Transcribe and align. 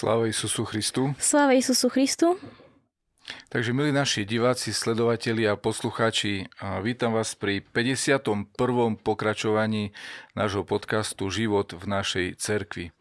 Sláva 0.00 0.24
Isusu 0.32 0.64
Christu. 0.64 1.12
Sláva 1.20 1.52
Isusu 1.52 1.92
Christu. 1.92 2.40
Takže 3.52 3.76
milí 3.76 3.92
naši 3.92 4.24
diváci, 4.24 4.72
sledovatelia 4.72 5.52
a 5.52 5.60
poslucháči, 5.60 6.48
vítam 6.80 7.12
vás 7.12 7.36
pri 7.36 7.60
51. 7.60 8.48
pokračovaní 8.96 9.92
nášho 10.32 10.64
podcastu 10.64 11.28
Život 11.28 11.76
v 11.76 11.84
našej 11.84 12.26
cerkvi. 12.40 12.96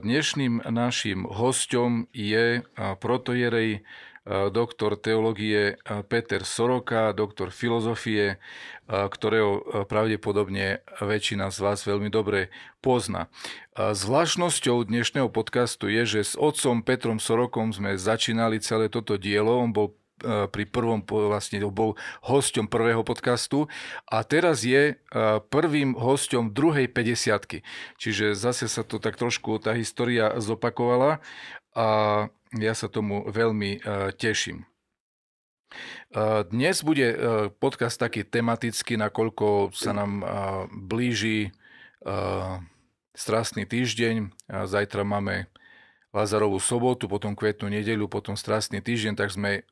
Dnešným 0.00 0.64
našim 0.72 1.28
hostom 1.28 2.08
je 2.16 2.64
protojerej 3.04 3.84
doktor 4.28 5.00
teológie 5.00 5.80
Peter 6.12 6.44
Soroka, 6.44 7.16
doktor 7.16 7.48
filozofie, 7.48 8.36
ktorého 8.86 9.84
pravdepodobne 9.88 10.84
väčšina 11.00 11.48
z 11.48 11.58
vás 11.64 11.88
veľmi 11.88 12.12
dobre 12.12 12.52
pozná. 12.84 13.32
Zvláštnosťou 13.76 14.84
dnešného 14.84 15.32
podcastu 15.32 15.88
je, 15.88 16.04
že 16.04 16.20
s 16.22 16.34
otcom 16.36 16.84
Petrom 16.84 17.16
Sorokom 17.16 17.72
sme 17.72 17.96
začínali 17.96 18.60
celé 18.60 18.92
toto 18.92 19.16
dielo. 19.16 19.64
On 19.64 19.72
bol 19.72 19.96
pri 20.24 20.66
prvom, 20.66 20.98
vlastne 21.06 21.62
bol 21.70 21.94
hosťom 22.26 22.66
prvého 22.66 23.06
podcastu 23.06 23.70
a 24.02 24.26
teraz 24.26 24.66
je 24.66 24.98
prvým 25.46 25.94
hosťom 25.94 26.50
druhej 26.50 26.90
50 26.90 27.62
Čiže 28.02 28.34
zase 28.34 28.66
sa 28.66 28.82
to 28.82 28.98
tak 28.98 29.14
trošku 29.14 29.62
tá 29.62 29.78
história 29.78 30.34
zopakovala 30.42 31.22
a 31.70 31.86
ja 32.56 32.72
sa 32.72 32.88
tomu 32.88 33.28
veľmi 33.28 33.70
e, 33.76 33.80
teším. 34.16 34.64
E, 34.64 34.66
dnes 36.48 36.80
bude 36.80 37.08
e, 37.12 37.16
podcast 37.52 38.00
taký 38.00 38.24
tematický, 38.24 38.96
nakoľko 38.96 39.76
sa 39.76 39.92
nám 39.92 40.24
blíži 40.72 41.52
strastný 43.12 43.66
týždeň. 43.66 44.30
Zajtra 44.70 45.02
máme 45.02 45.50
Lazarovú 46.14 46.56
sobotu, 46.62 47.10
potom 47.10 47.34
kvetnú 47.34 47.68
nedeľu, 47.68 48.06
potom 48.08 48.38
strastný 48.38 48.80
týždeň, 48.80 49.12
tak 49.18 49.34
sme 49.34 49.66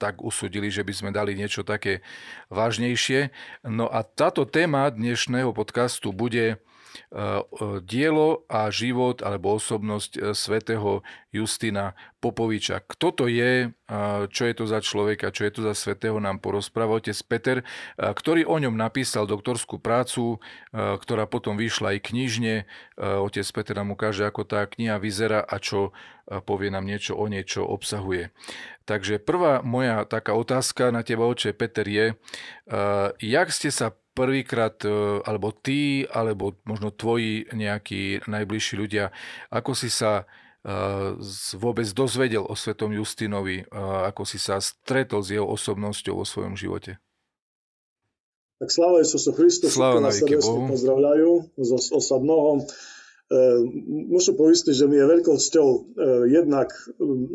tak 0.00 0.24
usudili, 0.24 0.72
že 0.72 0.82
by 0.82 0.92
sme 0.96 1.10
dali 1.12 1.36
niečo 1.36 1.62
také 1.62 2.00
vážnejšie. 2.48 3.30
No 3.68 3.86
a 3.92 4.02
táto 4.02 4.48
téma 4.48 4.88
dnešného 4.88 5.52
podcastu 5.52 6.16
bude 6.16 6.58
dielo 7.84 8.44
a 8.46 8.68
život 8.72 9.20
alebo 9.22 9.56
osobnosť 9.56 10.12
eh, 10.16 10.22
svätého 10.36 11.00
Justina 11.30 11.92
Popoviča. 12.24 12.80
Kto 12.80 13.12
to 13.12 13.24
je, 13.28 13.70
čo 14.32 14.42
je 14.48 14.54
to 14.56 14.64
za 14.64 14.80
človeka, 14.80 15.30
čo 15.30 15.44
je 15.46 15.52
to 15.52 15.60
za 15.62 15.76
svätého, 15.76 16.16
nám 16.16 16.40
porozpráva 16.40 16.96
otec 16.96 17.14
Peter, 17.28 17.56
ktorý 18.00 18.48
o 18.48 18.56
ňom 18.56 18.72
napísal 18.72 19.28
doktorskú 19.28 19.76
prácu, 19.78 20.40
ktorá 20.72 21.28
potom 21.28 21.60
vyšla 21.60 21.94
aj 21.94 22.08
knižne. 22.08 22.54
Otec 22.98 23.46
Peter 23.52 23.76
nám 23.76 23.94
ukáže, 23.94 24.24
ako 24.24 24.48
tá 24.48 24.64
kniha 24.64 24.96
vyzerá 24.96 25.44
a 25.44 25.60
čo 25.60 25.92
povie 26.48 26.72
nám 26.72 26.88
niečo 26.88 27.14
o 27.14 27.28
niečo 27.28 27.68
obsahuje. 27.68 28.32
Takže 28.88 29.20
prvá 29.20 29.60
moja 29.60 30.08
taká 30.08 30.34
otázka 30.34 30.90
na 30.90 31.04
teba, 31.04 31.28
oče 31.28 31.52
Peter, 31.52 31.86
je, 31.86 32.16
jak 33.20 33.48
ste 33.52 33.70
sa 33.70 33.92
prvýkrát, 34.16 34.80
e, 34.80 35.20
alebo 35.20 35.52
ty, 35.52 36.08
alebo 36.08 36.56
možno 36.64 36.88
tvoji 36.88 37.44
nejakí 37.52 38.24
najbližší 38.24 38.74
ľudia, 38.80 39.12
ako 39.52 39.76
si 39.76 39.92
sa 39.92 40.24
e, 40.64 41.12
vôbec 41.60 41.84
dozvedel 41.92 42.40
o 42.48 42.56
svetom 42.56 42.96
Justinovi, 42.96 43.62
e, 43.62 43.64
ako 44.08 44.24
si 44.24 44.40
sa 44.40 44.56
stretol 44.64 45.20
s 45.20 45.36
jeho 45.36 45.44
osobnosťou 45.44 46.16
vo 46.16 46.24
svojom 46.24 46.56
živote? 46.56 46.96
Tak 48.56 48.72
sláva 48.72 49.04
Isusu 49.04 49.36
Christu, 49.36 49.68
sláva 49.68 50.00
na 50.00 50.08
Bohu. 50.08 50.72
Pozdravujú 50.72 51.52
z 51.60 51.70
osadného. 51.92 52.64
Ehm, 53.26 53.74
Musím 54.06 54.38
poistiť, 54.38 54.70
že 54.70 54.86
mi 54.86 55.02
je 55.02 55.10
veľkou 55.10 55.34
cťou 55.34 55.68
ehm, 55.74 56.30
jednak 56.30 56.70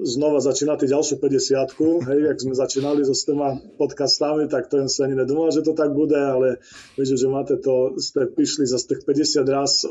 znova 0.07 0.39
začínať 0.39 0.87
ďalšiu 0.87 1.19
50 1.19 2.07
hej, 2.07 2.21
ak 2.31 2.37
sme 2.39 2.55
začínali 2.55 3.03
so 3.03 3.11
s 3.11 3.27
týma 3.27 3.59
podcastami, 3.75 4.47
tak 4.47 4.71
to 4.71 4.79
sa 4.87 5.03
ani 5.03 5.19
nedúmal, 5.19 5.51
že 5.51 5.67
to 5.67 5.75
tak 5.75 5.91
bude, 5.91 6.15
ale 6.15 6.63
vidím, 6.95 7.19
že 7.19 7.27
máte 7.27 7.59
to, 7.59 7.99
ste 7.99 8.23
prišli 8.23 8.71
za 8.71 8.79
tých 8.79 9.03
50 9.03 9.43
raz 9.51 9.83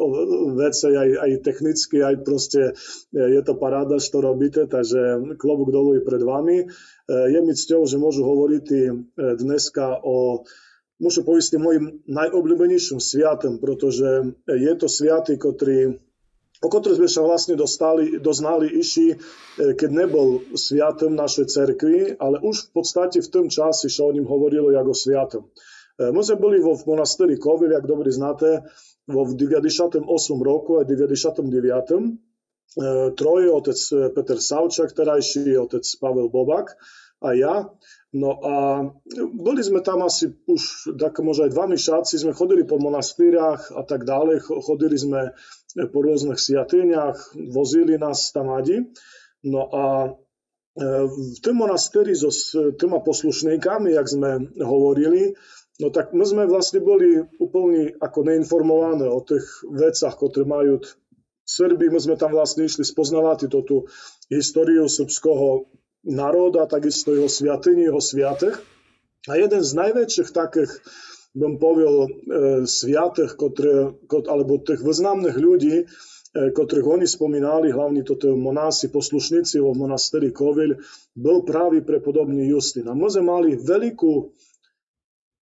veci 0.57 0.89
aj, 0.89 1.11
aj 1.21 1.31
technicky, 1.45 2.01
aj 2.01 2.25
proste 2.25 2.73
je 3.13 3.41
to 3.45 3.61
paráda, 3.61 4.01
čo 4.01 4.25
robíte, 4.25 4.65
takže 4.73 5.37
klobúk 5.37 5.69
dolu 5.69 6.01
i 6.01 6.05
pred 6.05 6.25
vami. 6.25 6.65
Je 7.11 7.41
mi 7.45 7.53
cťou, 7.53 7.85
že 7.85 8.01
môžu 8.01 8.25
hovoriť 8.25 8.67
dneska 9.37 10.01
o 10.01 10.49
muszę 11.01 11.25
powiedzieć 11.25 11.57
moim 11.59 12.05
najobľúbenejším 12.07 13.01
sviatom, 13.01 13.59
pretože 13.59 14.37
je 14.47 14.73
to 14.77 14.87
sviaty, 14.89 15.41
ktorý, 15.41 15.97
o 16.61 16.69
ktorý 16.69 16.95
sme 17.01 17.09
sa 17.09 17.25
vlastne 17.25 17.57
dostali, 17.57 18.21
doznali 18.21 18.69
iši, 18.69 19.17
keď 19.81 19.91
nebol 19.91 20.45
sviatom 20.53 21.17
našej 21.17 21.47
cerkvi, 21.49 22.21
ale 22.21 22.39
už 22.45 22.69
v 22.69 22.71
podstate 22.77 23.25
v 23.25 23.33
tom 23.33 23.47
čase 23.49 23.89
sa 23.89 24.05
o 24.05 24.13
ním 24.13 24.29
hovorilo 24.29 24.69
ako 24.77 24.93
sviatom. 24.93 25.43
My 26.01 26.21
sme 26.21 26.37
boli 26.41 26.61
vo 26.61 26.77
monasteri 26.85 27.37
Kovil, 27.37 27.73
jak 27.73 27.89
dobre 27.89 28.13
znáte, 28.13 28.69
vo 29.09 29.25
98 29.25 30.05
roku 30.41 30.81
a 30.81 30.85
99. 30.85 31.45
Troje, 33.19 33.47
otec 33.51 33.79
Peter 34.15 34.39
Savčak, 34.39 34.95
terajší 34.95 35.59
otec 35.59 35.83
Pavel 35.99 36.31
Bobak 36.31 36.77
a 37.21 37.29
ja. 37.37 37.69
No 38.11 38.31
a 38.43 38.55
boli 39.31 39.63
sme 39.63 39.85
tam 39.87 40.03
asi 40.03 40.35
už 40.49 40.97
tak 40.99 41.21
možno 41.23 41.47
aj 41.47 41.55
dva 41.55 41.71
myšáci, 41.71 42.19
sme 42.19 42.35
chodili 42.35 42.67
po 42.67 42.81
monastýriach 42.83 43.71
a 43.71 43.87
tak 43.87 44.03
ďalej, 44.03 44.43
chodili 44.43 44.99
sme 44.99 45.37
po 45.95 45.99
rôznych 46.03 46.41
siatyniach, 46.41 47.39
vozili 47.55 48.01
nás 48.01 48.35
tam 48.35 48.51
adi. 48.51 48.83
No 49.47 49.71
a 49.71 49.85
e, 50.05 50.09
v 51.07 51.39
tom 51.39 51.63
monastéri 51.63 52.17
so 52.19 52.35
týma 52.75 52.99
poslušníkami, 53.05 53.95
jak 53.95 54.11
sme 54.11 54.51
hovorili, 54.59 55.39
no 55.79 55.95
tak 55.95 56.11
my 56.11 56.27
sme 56.27 56.51
vlastne 56.51 56.83
boli 56.83 57.23
úplne 57.39 57.95
ako 58.03 58.19
neinformované 58.27 59.07
o 59.07 59.23
tých 59.23 59.47
vecach, 59.71 60.19
ktoré 60.19 60.49
majú 60.49 60.83
Srbi, 61.51 61.91
my 61.91 61.99
sme 61.99 62.15
tam 62.15 62.31
vlastne 62.31 62.63
išli 62.63 62.87
spoznávať 62.87 63.51
tú 63.51 63.91
históriu 64.31 64.87
srbského 64.87 65.67
národa, 66.05 66.67
takisto 66.67 67.13
jeho 67.13 67.29
sviatyni, 67.29 67.89
jeho 67.89 68.01
sviatech. 68.01 68.57
A 69.29 69.37
jeden 69.37 69.61
z 69.61 69.73
najväčších 69.77 70.31
takých, 70.33 70.73
bym 71.37 71.61
povedal, 71.61 72.09
e, 72.09 72.11
sviatech, 72.65 73.37
ktoré, 73.37 73.93
alebo 74.27 74.59
tých 74.65 74.81
významných 74.81 75.37
ľudí, 75.37 75.77
e, 75.85 75.87
ktorých 76.57 76.89
oni 76.89 77.07
spomínali, 77.07 77.69
hlavne 77.69 78.01
toto 78.03 78.33
monási, 78.33 78.89
poslušníci 78.89 79.61
vo 79.61 79.77
monasteri 79.77 80.33
Kovil, 80.33 80.81
bol 81.13 81.45
práve 81.45 81.85
prepodobný 81.85 82.49
Justin. 82.49 82.89
A 82.89 82.97
sme 82.97 83.23
mali 83.29 83.61
veľkú 83.61 84.33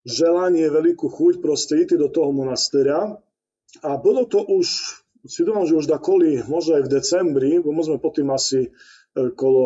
želanie, 0.08 0.66
veľkú 0.72 1.06
chuť 1.06 1.34
proste 1.38 1.78
ísť 1.84 2.00
do 2.00 2.08
toho 2.10 2.34
monastera. 2.34 3.14
A 3.84 3.90
bolo 4.00 4.24
to 4.24 4.42
už, 4.42 4.66
si 5.28 5.44
dúfam, 5.44 5.68
že 5.68 5.76
už 5.76 5.86
dakoli, 5.86 6.40
možno 6.48 6.80
aj 6.80 6.88
v 6.88 6.92
decembri, 6.98 7.50
bo 7.60 7.70
sme 7.84 8.00
potom 8.00 8.32
asi 8.32 8.72
kolo 9.14 9.64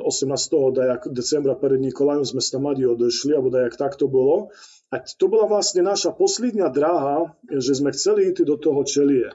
18. 0.00 0.76
Dajak, 0.76 1.08
decembra 1.10 1.54
pred 1.56 1.80
Nikolajom 1.80 2.24
sme 2.24 2.40
sa 2.44 2.58
tam 2.58 2.70
odešli, 2.70 3.32
alebo 3.34 3.50
dajak 3.50 3.74
tak 3.78 3.96
to 3.96 4.06
bolo. 4.10 4.52
A 4.94 5.02
to 5.02 5.26
bola 5.26 5.50
vlastne 5.50 5.82
naša 5.82 6.14
posledná 6.14 6.70
dráha, 6.70 7.34
že 7.50 7.74
sme 7.74 7.90
chceli 7.90 8.30
ísť 8.30 8.46
do 8.46 8.54
toho 8.54 8.86
čelie. 8.86 9.34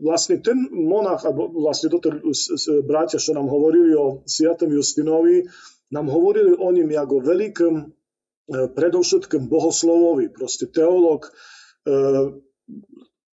Vlastne 0.00 0.40
ten 0.40 0.56
monach, 0.72 1.22
alebo 1.28 1.52
vlastne 1.52 1.92
toto 1.92 2.10
bratia, 2.88 3.20
čo 3.20 3.36
nám 3.36 3.46
hovorili 3.46 3.92
o 3.92 4.24
Sviatom 4.24 4.72
Justinovi, 4.72 5.44
nám 5.92 6.10
hovorili 6.10 6.56
o 6.56 6.68
ním 6.72 6.90
ako 6.96 7.22
veľkým, 7.22 7.74
predovšetkým 8.46 9.50
bohoslovovi, 9.50 10.30
proste 10.30 10.70
teológ, 10.70 11.30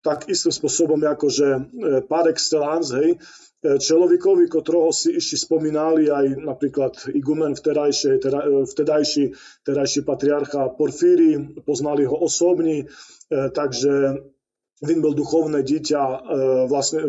tak 0.01 0.25
istým 0.31 0.51
spôsobom 0.55 0.99
ako 1.03 1.27
že 1.29 1.47
par 2.07 2.25
excellence, 2.31 2.95
hej, 2.95 3.19
človekovi, 3.61 4.49
ktorého 4.49 4.89
si 4.89 5.13
ešte 5.13 5.37
spomínali 5.37 6.09
aj 6.09 6.41
napríklad 6.41 6.97
igumen 7.13 7.53
vtedajší, 7.53 8.17
teda, 8.17 8.65
vtedajší, 8.65 9.37
vtedajší 9.61 9.99
patriarcha 10.01 10.73
Porfíry, 10.73 11.61
poznali 11.61 12.09
ho 12.09 12.17
osobní, 12.17 12.89
takže 13.29 14.17
Vin 14.81 14.97
bol 14.97 15.13
duchovné 15.13 15.61
dieťa, 15.61 16.01
vlastne 16.65 17.05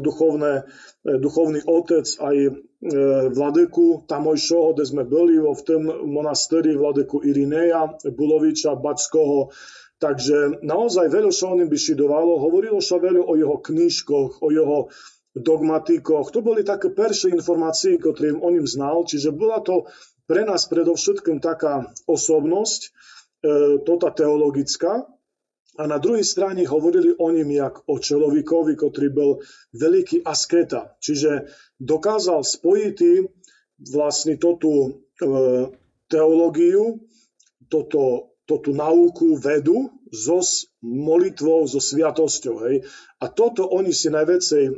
duchovné, 0.00 0.64
duchovný 1.04 1.60
otec 1.60 2.08
aj 2.08 2.36
vladeku 3.36 4.08
tamojšoho, 4.08 4.72
kde 4.72 4.84
sme 4.88 5.04
boli 5.04 5.36
vo 5.36 5.52
v 5.52 5.60
tom 5.60 5.82
monastéri 6.08 6.72
vladeku 6.72 7.20
Irineja 7.20 8.00
Buloviča 8.08 8.80
Bačskoho, 8.80 9.52
Takže 10.02 10.66
naozaj 10.66 11.14
veľa 11.14 11.30
sa 11.30 11.54
o 11.54 11.58
ním 11.62 11.70
vyšidovalo, 11.70 12.42
hovorilo 12.42 12.82
sa 12.82 12.98
veľa 12.98 13.22
o 13.22 13.38
jeho 13.38 13.62
knižkoch, 13.62 14.42
o 14.42 14.50
jeho 14.50 14.90
dogmatikoch. 15.32 16.28
To 16.32 16.44
boli 16.44 16.60
také 16.62 16.92
peršie 16.92 17.32
informácie, 17.32 17.96
ktoré 17.96 18.36
on 18.36 18.52
im 18.56 18.68
znal, 18.68 19.08
čiže 19.08 19.32
bola 19.32 19.64
to 19.64 19.88
pre 20.28 20.44
nás 20.44 20.68
predovšetkým 20.68 21.40
taká 21.40 21.88
osobnosť, 22.06 22.80
e, 22.86 22.90
to 23.82 23.92
tá 24.00 24.10
teologická. 24.12 25.08
a 25.72 25.88
na 25.88 25.96
druhej 25.96 26.20
strane 26.20 26.68
hovorili 26.68 27.16
o 27.16 27.32
ním 27.32 27.56
jak 27.56 27.88
o 27.88 27.96
človekovi, 27.96 28.76
ktorý 28.76 29.08
bol 29.08 29.40
veľký 29.72 30.20
asketa. 30.20 31.00
Čiže 31.00 31.48
dokázal 31.80 32.44
spojiť 32.44 32.98
vlastne 33.80 34.36
toto 34.36 34.68
e, 34.68 34.90
teológiu, 36.12 37.00
toto, 37.72 38.31
toto 38.46 38.74
nauku, 38.74 39.38
vedu 39.38 39.90
so 40.12 40.42
molitvou, 40.82 41.64
so 41.64 41.80
sviatosťou. 41.80 42.54
Hej. 42.68 42.84
A 43.22 43.30
toto 43.32 43.70
oni 43.70 43.94
si 43.94 44.10
najväcej 44.12 44.64
e, 44.68 44.72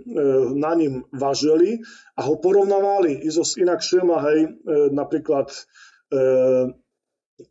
na 0.55 0.72
ním 0.78 1.02
vážili 1.11 1.82
a 2.14 2.28
ho 2.28 2.38
porovnávali 2.38 3.25
i 3.25 3.28
so 3.32 3.43
inakšíma, 3.43 4.16
hej, 4.31 4.38
e, 4.46 4.50
napríklad 4.94 5.50
e, 6.12 6.19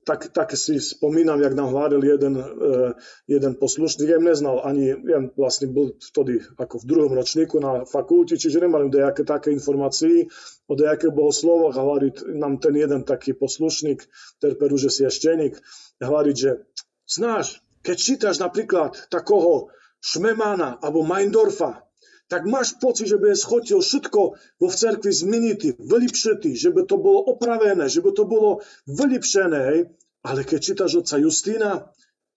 tak, 0.08 0.32
tak 0.32 0.56
si 0.56 0.80
spomínam, 0.80 1.42
jak 1.44 1.54
nám 1.60 1.76
hovoril 1.76 2.04
jeden, 2.04 2.40
uh, 2.40 2.96
jeden 3.28 3.54
poslušník, 3.60 4.16
ja 4.16 4.20
neznal 4.20 4.64
ani, 4.64 4.96
ja 4.96 5.20
vlastne 5.36 5.68
bol 5.68 6.00
vtedy 6.00 6.40
ako 6.56 6.80
v 6.80 6.88
druhom 6.88 7.12
ročníku 7.12 7.60
na 7.60 7.84
fakulte, 7.84 8.40
čiže 8.40 8.64
nemali 8.64 8.88
nejaké 8.88 9.28
také 9.28 9.52
informácie 9.52 10.32
o 10.72 10.74
nejakých 10.80 11.12
bohoslovoch 11.12 11.76
a 11.76 11.84
hovorí 11.84 12.16
nám 12.32 12.64
ten 12.64 12.80
jeden 12.80 13.04
taký 13.04 13.36
poslušník, 13.36 14.00
terperu, 14.40 14.80
že 14.80 14.88
si 14.88 15.04
eštenik, 15.04 15.60
hovorí, 16.06 16.36
že 16.36 16.68
znáš, 17.08 17.64
keď 17.84 17.96
čítaš 18.00 18.36
napríklad 18.40 18.96
takoho 19.12 19.72
Šmemana 20.04 20.80
alebo 20.84 21.04
Meindorfa, 21.04 21.84
tak 22.32 22.50
máš 22.50 22.74
pocit, 22.80 23.12
že 23.12 23.22
by 23.22 23.36
schotil 23.36 23.84
všetko 23.84 24.22
vo 24.58 24.68
v 24.68 24.76
cerkvi 24.76 25.12
zmeniti, 25.12 25.70
vylepšiti, 25.78 26.56
že 26.56 26.74
by 26.74 26.88
to 26.88 26.98
bolo 26.98 27.30
opravené, 27.36 27.86
že 27.92 28.02
by 28.02 28.12
to 28.16 28.24
bolo 28.26 28.64
vylepšené, 28.90 29.60
hej. 29.70 29.80
Ale 30.24 30.48
keď 30.48 30.60
čítaš 30.64 31.04
oca 31.04 31.20
Justína, 31.20 31.72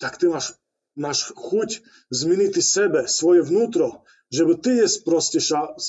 tak 0.02 0.18
ty 0.18 0.26
máš, 0.26 0.58
máš 0.98 1.30
chuť 1.32 1.80
zmeniti 2.10 2.60
sebe, 2.60 3.06
svoje 3.06 3.46
vnútro, 3.46 4.04
že 4.28 4.42
by 4.42 4.54
ty 4.58 4.84
je 4.84 4.86
proste 5.06 5.38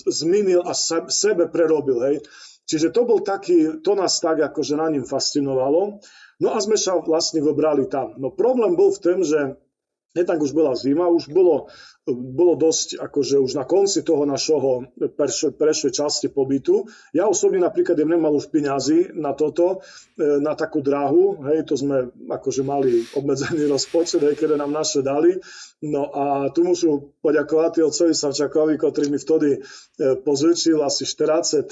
zmenil 0.07 0.61
a 0.61 0.77
sebe 1.09 1.49
prerobil, 1.49 1.99
hej. 2.05 2.17
Čiže 2.67 2.91
to 2.91 3.07
bol 3.07 3.23
taký, 3.23 3.79
to 3.79 3.95
nás 3.95 4.19
tak 4.19 4.43
akože 4.43 4.75
na 4.75 4.91
ním 4.91 5.07
fascinovalo. 5.07 6.03
No 6.37 6.53
a 6.53 6.57
sme 6.61 6.77
sa 6.77 6.97
vlastne 7.01 7.41
vybrali 7.41 7.89
tam. 7.89 8.13
No 8.21 8.29
problém 8.29 8.77
bol 8.77 8.93
v 8.93 9.01
tom, 9.01 9.25
že 9.25 9.57
tak 10.17 10.41
už 10.41 10.53
bola 10.53 10.73
zima, 10.73 11.05
už 11.09 11.29
bolo 11.29 11.69
bolo 12.13 12.55
dosť, 12.55 13.03
akože 13.03 13.35
už 13.35 13.51
na 13.59 13.67
konci 13.67 13.99
toho 13.99 14.23
našho 14.23 14.87
prešej 15.59 15.91
časti 15.91 16.31
pobytu. 16.31 16.87
Ja 17.11 17.27
osobne 17.27 17.59
napríklad 17.59 17.99
im 17.99 18.15
nemal 18.15 18.31
už 18.31 18.47
peňazí 18.47 19.11
na 19.11 19.35
toto, 19.35 19.83
e, 20.15 20.39
na 20.39 20.55
takú 20.55 20.79
dráhu, 20.79 21.43
hej, 21.51 21.67
to 21.67 21.75
sme 21.75 22.07
akože 22.31 22.63
mali 22.63 23.03
obmedzený 23.11 23.67
rozpočet, 23.75 24.23
hej, 24.23 24.39
ktoré 24.39 24.55
nám 24.55 24.71
naše 24.71 25.03
dali. 25.03 25.35
No 25.83 26.07
a 26.09 26.47
tu 26.55 26.63
musím 26.63 27.11
poďakovať 27.19 27.83
otcovi 27.83 28.13
Savčakovi, 28.15 28.79
ktorý 28.79 29.11
mi 29.11 29.19
vtedy 29.19 29.59
e, 29.59 29.59
pozvyčil 30.23 30.79
asi 30.79 31.03
40 31.03 31.59
e, 31.59 31.63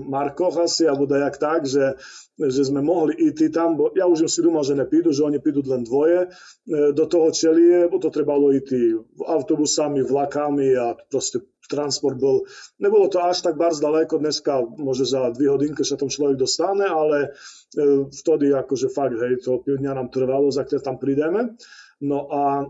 markoch 0.00 0.56
asi, 0.64 0.88
alebo 0.88 1.04
dajak 1.04 1.36
tak, 1.36 1.68
že 1.68 2.00
že 2.36 2.68
sme 2.68 2.84
mohli 2.84 3.16
ísť 3.16 3.48
tam, 3.48 3.80
bo 3.80 3.88
ja 3.96 4.04
už 4.04 4.28
si 4.28 4.44
dúmal, 4.44 4.60
že 4.60 4.76
nepídu, 4.76 5.08
že 5.08 5.24
oni 5.24 5.40
pídu 5.40 5.64
len 5.64 5.82
dvoje 5.82 6.28
do 6.68 7.04
toho 7.08 7.32
čelie, 7.32 7.88
bo 7.88 7.96
to 7.96 8.12
trebalo 8.12 8.52
ísť 8.52 9.00
autobusami, 9.24 10.04
vlakami 10.04 10.76
a 10.76 10.92
proste 11.08 11.40
transport 11.68 12.16
bol, 12.16 12.46
nebolo 12.78 13.10
to 13.10 13.18
až 13.20 13.42
tak 13.42 13.58
bardzo 13.58 13.82
daleko, 13.82 14.22
dneska 14.22 14.62
môže 14.78 15.04
za 15.04 15.34
dve 15.34 15.50
hodinky 15.50 15.82
sa 15.82 15.98
tam 15.98 16.08
človek 16.08 16.38
dostane, 16.38 16.86
ale 16.86 17.34
e, 17.74 18.06
vtedy 18.10 18.54
akože 18.54 18.88
fakt, 18.94 19.18
hej, 19.18 19.42
to 19.42 19.60
pil 19.66 19.76
dňa 19.76 19.92
nám 19.98 20.08
trvalo, 20.14 20.48
za 20.54 20.62
ktoré 20.62 20.80
tam 20.80 20.96
prídeme. 20.96 21.58
No 22.00 22.30
a 22.30 22.42
e, 22.62 22.66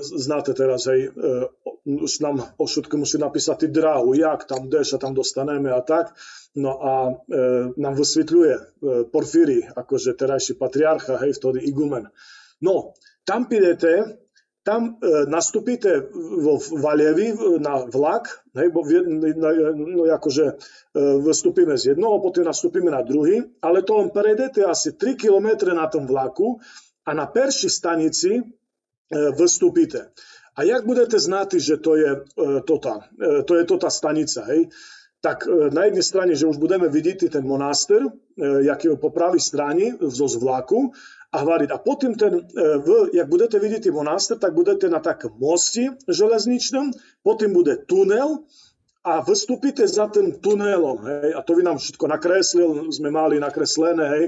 znáte 0.00 0.54
teraz, 0.54 0.86
hej, 0.86 1.10
e, 1.10 1.46
už 1.86 2.22
nám 2.22 2.42
o 2.58 2.66
všetko 2.66 3.02
musí 3.02 3.18
napísať 3.18 3.56
ty 3.58 3.66
dráhu, 3.68 4.14
jak 4.14 4.46
tam 4.46 4.70
jdeš 4.70 4.94
a 4.94 4.98
tam 4.98 5.14
dostaneme 5.14 5.70
a 5.70 5.80
tak. 5.82 6.14
No 6.54 6.78
a 6.82 6.92
e, 7.10 7.12
nám 7.76 7.94
vysvetľuje 7.94 8.54
e, 8.54 8.62
Porfíry, 9.10 9.66
akože 9.76 10.14
terajší 10.14 10.54
patriarcha, 10.54 11.18
hej, 11.18 11.38
vtedy 11.38 11.66
igumen. 11.66 12.06
No, 12.62 12.94
tam 13.26 13.50
pidete, 13.50 14.22
tam 14.66 14.98
e, 15.02 15.26
nastúpite 15.30 16.10
vo 16.14 16.58
Valievi 16.58 17.58
na 17.62 17.86
vlak, 17.86 18.46
hej, 18.54 18.70
bo 18.70 18.82
na, 18.82 19.50
no, 19.74 20.06
akože 20.10 20.46
e, 20.46 20.54
vystúpime 21.22 21.78
z 21.78 21.94
jednoho, 21.94 22.22
potom 22.22 22.46
nastúpime 22.46 22.90
na 22.90 23.02
druhý, 23.06 23.46
ale 23.62 23.82
to 23.86 23.98
len 23.98 24.10
prejdete 24.10 24.62
asi 24.66 24.94
3 24.94 25.14
km 25.14 25.74
na 25.74 25.86
tom 25.86 26.06
vlaku 26.06 26.58
a 27.06 27.14
na 27.14 27.30
perší 27.30 27.70
stanici 27.70 28.42
e, 29.10 29.32
vystúpite. 29.36 30.10
A 30.56 30.64
jak 30.64 30.88
budete 30.88 31.20
znať, 31.20 31.60
že 31.60 31.76
to 31.76 32.00
je, 32.00 32.10
e, 32.16 32.60
tota, 32.64 33.04
e, 33.20 33.44
to 33.44 33.60
je 33.60 33.64
tota 33.68 33.92
stanica, 33.92 34.40
hej, 34.48 34.72
tak 35.20 35.48
na 35.48 35.88
jednej 35.88 36.04
strane, 36.04 36.32
že 36.38 36.46
už 36.46 36.56
budeme 36.56 36.88
vidieť 36.88 37.28
ten 37.28 37.44
monáster, 37.44 38.00
e, 38.00 38.10
jaký 38.64 38.94
je 38.94 38.96
po 38.96 39.12
pravej 39.12 39.42
strane 39.42 39.92
zo 40.00 40.24
vlaku 40.40 40.96
a 41.28 41.36
hovoriť. 41.44 41.68
A 41.74 41.78
potom 41.82 42.16
ten, 42.16 42.46
jak 43.12 43.28
budete 43.28 43.60
vidieť 43.60 43.92
monaster, 43.92 44.40
tak 44.40 44.56
budete 44.56 44.88
na 44.88 45.02
takom 45.02 45.36
mosti 45.36 45.92
železničnom, 46.08 46.94
potom 47.20 47.52
bude 47.52 47.84
tunel 47.84 48.46
a 49.06 49.22
vystúpite 49.22 49.86
za 49.86 50.10
tým 50.10 50.42
tunelom. 50.42 51.06
Hej, 51.06 51.38
a 51.38 51.40
to 51.46 51.54
vy 51.54 51.62
nám 51.62 51.78
všetko 51.78 52.10
nakreslil, 52.10 52.90
sme 52.90 53.14
mali 53.14 53.38
nakreslené, 53.38 54.04
hej, 54.18 54.24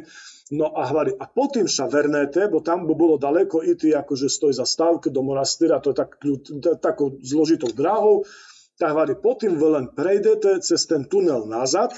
No 0.48 0.72
a 0.72 0.88
hovorí, 0.88 1.12
a 1.12 1.28
potom 1.28 1.68
sa 1.68 1.84
vernete, 1.92 2.48
bo 2.48 2.64
tam 2.64 2.88
by 2.88 2.94
bolo 2.96 3.20
daleko 3.20 3.60
ísť 3.60 4.00
akože 4.00 4.32
stoj 4.32 4.52
za 4.56 4.64
stavky 4.64 5.12
do 5.12 5.20
monastýra, 5.20 5.76
to 5.76 5.92
je 5.92 5.96
tak, 6.00 6.16
takou 6.80 7.20
zložitou 7.20 7.68
dráhou. 7.68 8.24
Tak 8.80 8.96
hovorí, 8.96 9.12
potom 9.20 9.60
vy 9.60 9.66
len 9.76 9.86
prejdete 9.92 10.64
cez 10.64 10.88
ten 10.88 11.04
tunel 11.04 11.44
nazad, 11.44 11.92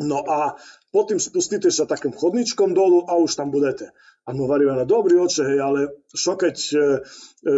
no 0.00 0.24
a 0.24 0.56
potom 0.88 1.20
spustíte 1.20 1.68
sa 1.68 1.84
takým 1.84 2.16
chodničkom 2.16 2.72
dolu 2.72 3.04
a 3.12 3.20
už 3.20 3.36
tam 3.36 3.52
budete. 3.52 3.92
A 4.26 4.34
mu 4.34 4.50
hovoríme, 4.50 4.74
no 4.74 4.82
dobrý 4.82 5.22
oče, 5.22 5.46
hej, 5.46 5.58
ale 5.62 5.80
čo 6.10 6.34
keď 6.34 6.56
e, 6.58 6.78
e, 6.82 6.82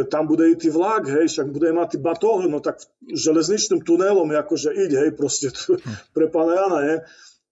tam 0.05 0.29
bude 0.29 0.53
ísť 0.53 0.69
vlak, 0.69 1.09
hej, 1.09 1.25
však 1.33 1.49
bude 1.49 1.73
mať 1.73 1.97
batoh, 1.97 2.45
no 2.45 2.61
tak 2.61 2.85
železničným 3.09 3.81
tunelom, 3.81 4.29
akože 4.29 4.77
ide, 4.77 5.01
hej, 5.01 5.17
proste 5.17 5.49
t- 5.49 5.81
pre 6.13 6.29
pána 6.29 6.53
Jana, 6.61 6.79
hej. 6.85 6.99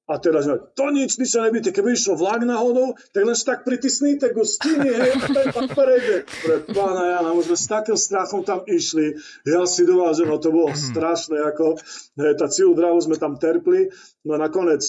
A 0.06 0.22
teraz, 0.22 0.46
to 0.46 0.84
nič, 0.94 1.18
nič 1.18 1.34
sa 1.34 1.48
nebyte, 1.48 1.72
keby 1.72 1.96
išiel 1.96 2.14
vlak 2.14 2.44
náhodou, 2.46 2.94
tak 3.10 3.26
len 3.26 3.34
tak 3.34 3.64
pritisnite 3.64 4.36
go 4.36 4.44
stine, 4.44 4.84
hej, 4.84 5.12
tak 5.32 5.48
prejde. 5.72 6.28
Pre 6.28 6.56
pána 6.76 7.16
Jana, 7.16 7.32
už 7.32 7.48
sme 7.48 7.56
s 7.56 7.66
takým 7.72 7.96
strachom 7.96 8.44
tam 8.44 8.68
išli, 8.68 9.16
ja 9.48 9.64
si 9.64 9.88
že 9.88 10.24
no 10.28 10.36
to 10.36 10.52
bolo 10.52 10.76
strašné, 10.76 11.40
ako, 11.40 11.80
hej, 12.20 12.36
tá 12.36 12.52
celú 12.52 12.76
dráhu 12.76 13.00
sme 13.00 13.16
tam 13.16 13.40
terpli, 13.40 13.88
no 14.28 14.36
nakoniec 14.36 14.84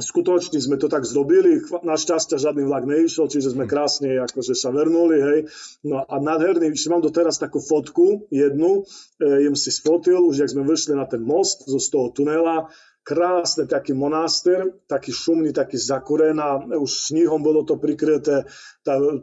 skutočne 0.00 0.58
sme 0.58 0.80
to 0.80 0.88
tak 0.88 1.04
zrobili, 1.06 1.60
našťastie 1.62 2.40
žiadny 2.40 2.64
vlak 2.66 2.88
neišiel, 2.88 3.28
čiže 3.28 3.54
sme 3.54 3.70
krásne 3.70 4.20
akože 4.24 4.56
sa 4.56 4.72
vernuli, 4.74 5.16
hej. 5.20 5.38
No 5.86 6.02
a 6.02 6.14
nádherný, 6.18 6.72
ešte 6.72 6.90
mám 6.90 7.04
doteraz 7.04 7.38
takú 7.38 7.60
fotku, 7.60 8.26
jednu, 8.32 8.84
e, 9.20 9.46
jem 9.46 9.54
si 9.54 9.70
sfotil, 9.70 10.24
už 10.26 10.42
jak 10.42 10.50
sme 10.50 10.66
vyšli 10.66 10.96
na 10.96 11.06
ten 11.06 11.22
most 11.22 11.68
zo 11.68 11.78
z 11.78 11.88
toho 11.92 12.10
tunela, 12.10 12.72
krásny 13.02 13.66
taký 13.66 13.96
monáster, 13.96 14.84
taký 14.86 15.12
šumný, 15.12 15.52
taký 15.52 15.80
zakurená, 15.80 16.68
už 16.76 17.10
snihom 17.10 17.42
bolo 17.42 17.64
to 17.64 17.80
prikryté, 17.80 18.44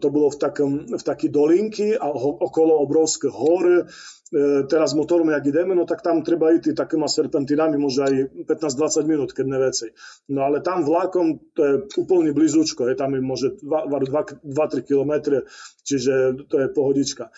to 0.02 0.08
bolo 0.10 0.34
v, 0.34 0.38
takom, 0.38 0.72
v 0.90 1.04
taký 1.04 1.30
dolinky 1.30 1.94
a 1.94 2.10
okolo 2.10 2.82
obrovské 2.82 3.30
hory, 3.30 3.86
E, 4.28 4.68
teraz 4.68 4.92
motorom, 4.94 5.30
jak 5.32 5.46
ideme, 5.46 5.76
no 5.76 5.88
tak 5.88 6.04
tam 6.04 6.20
treba 6.20 6.52
ísť 6.52 6.76
takýma 6.76 7.08
serpentinami, 7.08 7.80
môže 7.80 8.04
aj 8.04 8.14
15-20 8.44 9.08
minút, 9.08 9.32
keď 9.32 9.46
ne 9.48 9.60
veci. 9.64 9.88
No 10.28 10.44
ale 10.44 10.60
tam 10.60 10.84
vlakom 10.84 11.40
to 11.56 11.62
je 11.64 11.74
úplne 11.96 12.36
blízučko, 12.36 12.92
je 12.92 12.96
tam 13.00 13.16
môže 13.24 13.56
2-3 13.64 14.44
km, 14.84 15.40
čiže 15.88 16.44
to 16.52 16.56
je 16.60 16.68
pohodička. 16.76 17.32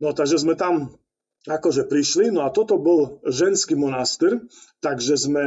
No 0.00 0.16
takže 0.16 0.40
sme 0.40 0.56
tam 0.56 0.96
akože 1.48 1.88
prišli, 1.88 2.28
no 2.28 2.44
a 2.44 2.52
toto 2.52 2.76
bol 2.76 3.24
ženský 3.24 3.72
monaster, 3.78 4.44
takže 4.84 5.16
sme 5.16 5.44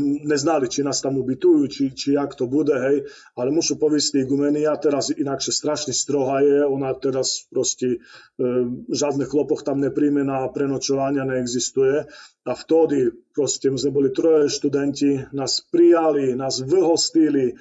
neznali, 0.00 0.66
či 0.66 0.82
nás 0.82 0.98
tam 0.98 1.20
ubytujú, 1.20 1.68
či, 1.68 1.84
či 1.94 2.18
jak 2.18 2.34
to 2.34 2.50
bude, 2.50 2.72
hej, 2.74 3.06
ale 3.38 3.54
musím 3.54 3.78
povieť, 3.78 4.26
igumenia 4.26 4.74
teraz 4.80 5.14
inakšie 5.14 5.52
strašne 5.54 5.92
stroha 5.94 6.42
je, 6.42 6.58
ona 6.66 6.94
teraz 6.98 7.46
proste 7.46 7.86
e, 7.94 7.98
žiadnych 8.90 9.30
chlopoch 9.30 9.62
tam 9.62 9.78
nepríjme 9.78 10.24
na 10.26 10.48
prenočovania 10.50 11.22
neexistuje. 11.28 12.08
A 12.44 12.52
vtedy 12.52 13.12
proste 13.32 13.72
sme 13.72 13.90
boli 13.94 14.10
troje 14.12 14.52
študenti, 14.52 15.32
nás 15.32 15.64
prijali, 15.68 16.36
nás 16.36 16.60
vyhostili, 16.60 17.56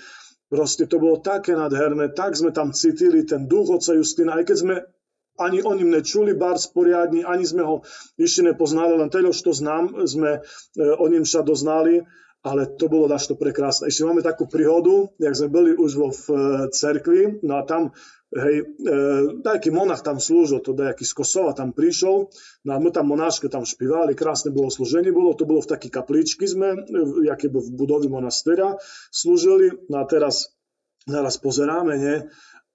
proste 0.51 0.89
to 0.89 0.99
bolo 0.99 1.23
také 1.23 1.55
nadherné, 1.55 2.11
tak 2.11 2.35
sme 2.35 2.51
tam 2.51 2.75
cítili 2.75 3.23
ten 3.23 3.47
duch 3.47 3.79
oca 3.79 3.93
Justina, 3.95 4.39
aj 4.41 4.45
keď 4.47 4.57
sme 4.57 4.75
ani 5.39 5.65
o 5.65 5.71
ním 5.73 5.89
nečuli 5.89 6.37
bar 6.37 6.61
sporiadni, 6.61 7.25
ani 7.25 7.45
sme 7.45 7.63
ho 7.65 7.81
ešte 8.17 8.45
nepoznali, 8.45 8.97
len 8.97 9.09
teďo, 9.09 9.33
čo 9.33 9.53
znám, 9.53 10.05
sme 10.05 10.39
e, 10.39 10.39
o 10.81 11.05
ním 11.09 11.25
sa 11.25 11.41
doznali, 11.41 12.05
ale 12.43 12.67
to 12.75 12.91
bolo 12.91 13.07
dašto 13.07 13.39
prekrásne. 13.39 13.87
Ešte 13.87 14.03
máme 14.03 14.21
takú 14.21 14.45
príhodu, 14.45 15.09
jak 15.17 15.33
sme 15.33 15.49
boli 15.49 15.71
už 15.73 15.91
vo 15.95 16.09
v 16.11 16.25
e, 16.29 16.37
cerkvi, 16.69 17.41
no 17.41 17.57
a 17.57 17.63
tam 17.63 17.95
Hej, 18.33 18.65
e, 18.65 18.95
taký 19.45 19.69
monach 19.69 20.01
tam 20.01 20.17
slúžil, 20.17 20.57
to 20.65 20.73
nejaký 20.73 21.05
z 21.05 21.13
Kosova 21.13 21.53
tam 21.53 21.69
prišiel, 21.69 22.33
no 22.65 22.69
a 22.73 22.81
my 22.81 22.89
tam 22.89 23.13
monáške 23.13 23.45
tam 23.45 23.61
špívali, 23.61 24.17
krásne 24.17 24.49
bolo 24.49 24.73
slúženie, 24.73 25.13
bolo, 25.13 25.37
to 25.37 25.45
bolo 25.45 25.61
v 25.61 25.69
takej 25.69 25.93
kapličky 25.93 26.49
sme, 26.49 26.73
e, 26.73 26.77
jaké 27.29 27.53
v 27.53 27.69
budovi 27.77 28.09
monastera 28.09 28.73
slúžili, 29.13 29.85
no 29.85 30.01
a 30.01 30.09
teraz, 30.09 30.49
teraz 31.05 31.37
pozeráme, 31.37 31.93
nie, 31.93 32.17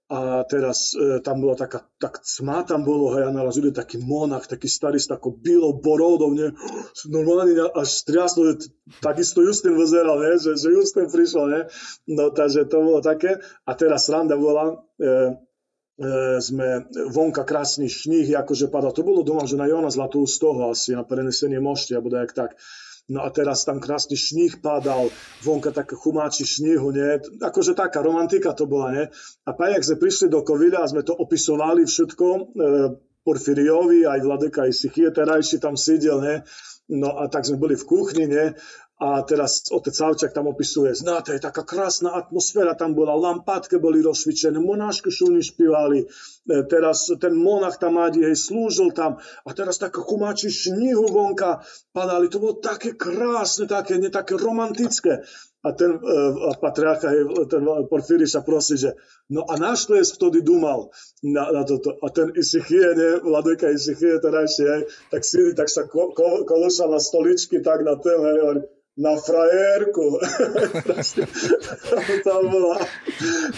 a 0.09 0.41
teraz 0.49 0.97
e, 0.97 1.21
tam 1.21 1.45
bola 1.45 1.53
taká, 1.53 1.85
tak 2.01 2.25
cma 2.25 2.65
tam 2.65 2.81
bolo, 2.81 3.13
hej, 3.13 3.29
a 3.29 3.31
naraz 3.31 3.61
ide 3.61 3.77
taký 3.77 4.01
monach, 4.01 4.49
taký 4.49 4.65
starý 4.65 4.97
s 4.97 5.05
takou 5.05 5.37
bílou 5.37 5.77
borodou, 5.77 6.33
ne, 6.33 6.57
normálne 7.13 7.53
až 7.77 7.89
striaslo, 7.93 8.57
takisto 9.05 9.45
Justin 9.45 9.77
vyzeral, 9.77 10.17
ne, 10.17 10.41
že, 10.41 10.57
že 10.57 10.73
Justin 10.73 11.13
prišiel, 11.13 11.45
ne, 11.53 11.61
no 12.09 12.33
takže 12.33 12.65
to 12.73 12.81
bolo 12.81 13.05
také. 13.05 13.37
A 13.69 13.77
teraz 13.77 14.09
randa 14.09 14.41
bola, 14.41 14.81
e, 14.97 15.05
e, 15.05 15.17
sme 16.41 16.89
vonka 17.13 17.45
krásny 17.45 17.93
šníh, 17.93 18.33
akože 18.33 18.73
padal, 18.73 18.97
to 18.97 19.05
bolo 19.05 19.21
doma, 19.21 19.45
že 19.45 19.61
na 19.61 19.69
Jona 19.69 19.93
Zlatú 19.93 20.25
z 20.25 20.41
toho 20.41 20.73
asi, 20.73 20.97
na 20.97 21.05
prenesenie 21.05 21.61
mošti, 21.61 21.93
alebo 21.93 22.09
tak. 22.33 22.57
No 23.09 23.25
a 23.25 23.33
teraz 23.33 23.65
tam 23.65 23.81
krásny 23.81 24.21
šníh 24.21 24.61
padal, 24.61 25.09
vonka 25.41 25.73
také 25.73 25.97
chumáči 25.97 26.45
šníhu, 26.45 26.93
nie? 26.93 27.17
Akože 27.41 27.73
taká 27.73 28.05
romantika 28.05 28.53
to 28.53 28.69
bola, 28.69 28.93
nie? 28.93 29.05
A 29.49 29.57
pak, 29.57 29.81
jak 29.81 29.85
sme 29.89 29.97
prišli 29.97 30.27
do 30.29 30.45
Kovila 30.45 30.85
a 30.85 30.91
sme 30.93 31.01
to 31.01 31.17
opisovali 31.17 31.89
všetko, 31.89 32.27
e, 32.29 32.41
Porfiriovi, 33.25 34.05
aj 34.05 34.21
Vladeka, 34.21 34.69
aj 34.69 34.77
Sichie 34.77 35.09
terajší 35.09 35.57
tam 35.57 35.77
sídel, 35.77 36.21
nie? 36.21 36.37
No 36.89 37.17
a 37.17 37.33
tak 37.33 37.49
sme 37.49 37.57
boli 37.57 37.81
v 37.81 37.89
kuchni, 37.89 38.29
nie? 38.29 38.53
A 38.99 39.23
teraz 39.23 39.71
otec 39.71 39.95
Savčak 39.95 40.35
tam 40.35 40.51
opisuje, 40.51 40.91
znáte, 40.91 41.39
taká 41.39 41.63
krásna 41.63 42.19
atmosféra 42.19 42.75
tam 42.75 42.99
bola, 42.99 43.15
lampátke 43.15 43.79
boli 43.79 44.03
rozsvičené, 44.03 44.59
monášky 44.59 45.07
šúny 45.15 45.39
špívali, 45.39 46.03
e, 46.03 46.07
teraz 46.67 47.07
ten 47.23 47.31
monach 47.31 47.79
tam 47.79 47.95
mádi, 47.95 48.27
hej, 48.27 48.35
slúžil 48.35 48.91
tam 48.91 49.23
a 49.47 49.51
teraz 49.55 49.79
také 49.79 50.03
chumáči 50.03 50.51
šnihu 50.51 51.15
vonka 51.15 51.63
padali, 51.95 52.27
to 52.27 52.43
bolo 52.43 52.59
také 52.59 52.99
krásne, 52.99 53.71
také, 53.71 54.03
ne, 54.03 54.11
také 54.11 54.35
romantické. 54.35 55.23
A 55.63 55.75
ten 55.75 55.91
uh, 55.91 56.55
patriarcha, 56.59 57.11
ten 57.51 57.63
Porfíry 57.91 58.31
sa 58.31 58.47
prosí, 58.47 58.79
že 58.79 58.95
no 59.27 59.43
a 59.43 59.59
náš 59.59 59.91
to 59.91 59.99
je 59.99 60.07
vtedy 60.07 60.47
dumal 60.47 60.95
na, 61.23 61.51
na 61.51 61.67
toto. 61.67 61.99
A 61.99 62.15
ten 62.15 62.31
Isichie, 62.35 62.95
ne, 62.95 63.19
Vladojka 63.23 63.67
Isichie 63.67 64.23
terajšie, 64.23 64.67
hej, 64.71 64.83
tak 65.11 65.23
si, 65.27 65.39
tak 65.59 65.67
sa 65.67 65.87
ko, 65.87 66.15
ko, 66.15 66.47
kolúšal 66.47 66.95
na 66.95 67.03
stoličky, 67.03 67.59
tak 67.59 67.83
na 67.83 67.99
ten, 67.99 68.23
hej, 68.23 68.39
na 68.99 69.15
frajerku. 69.15 70.07
to, 72.27 72.33
bolo, 72.51 72.75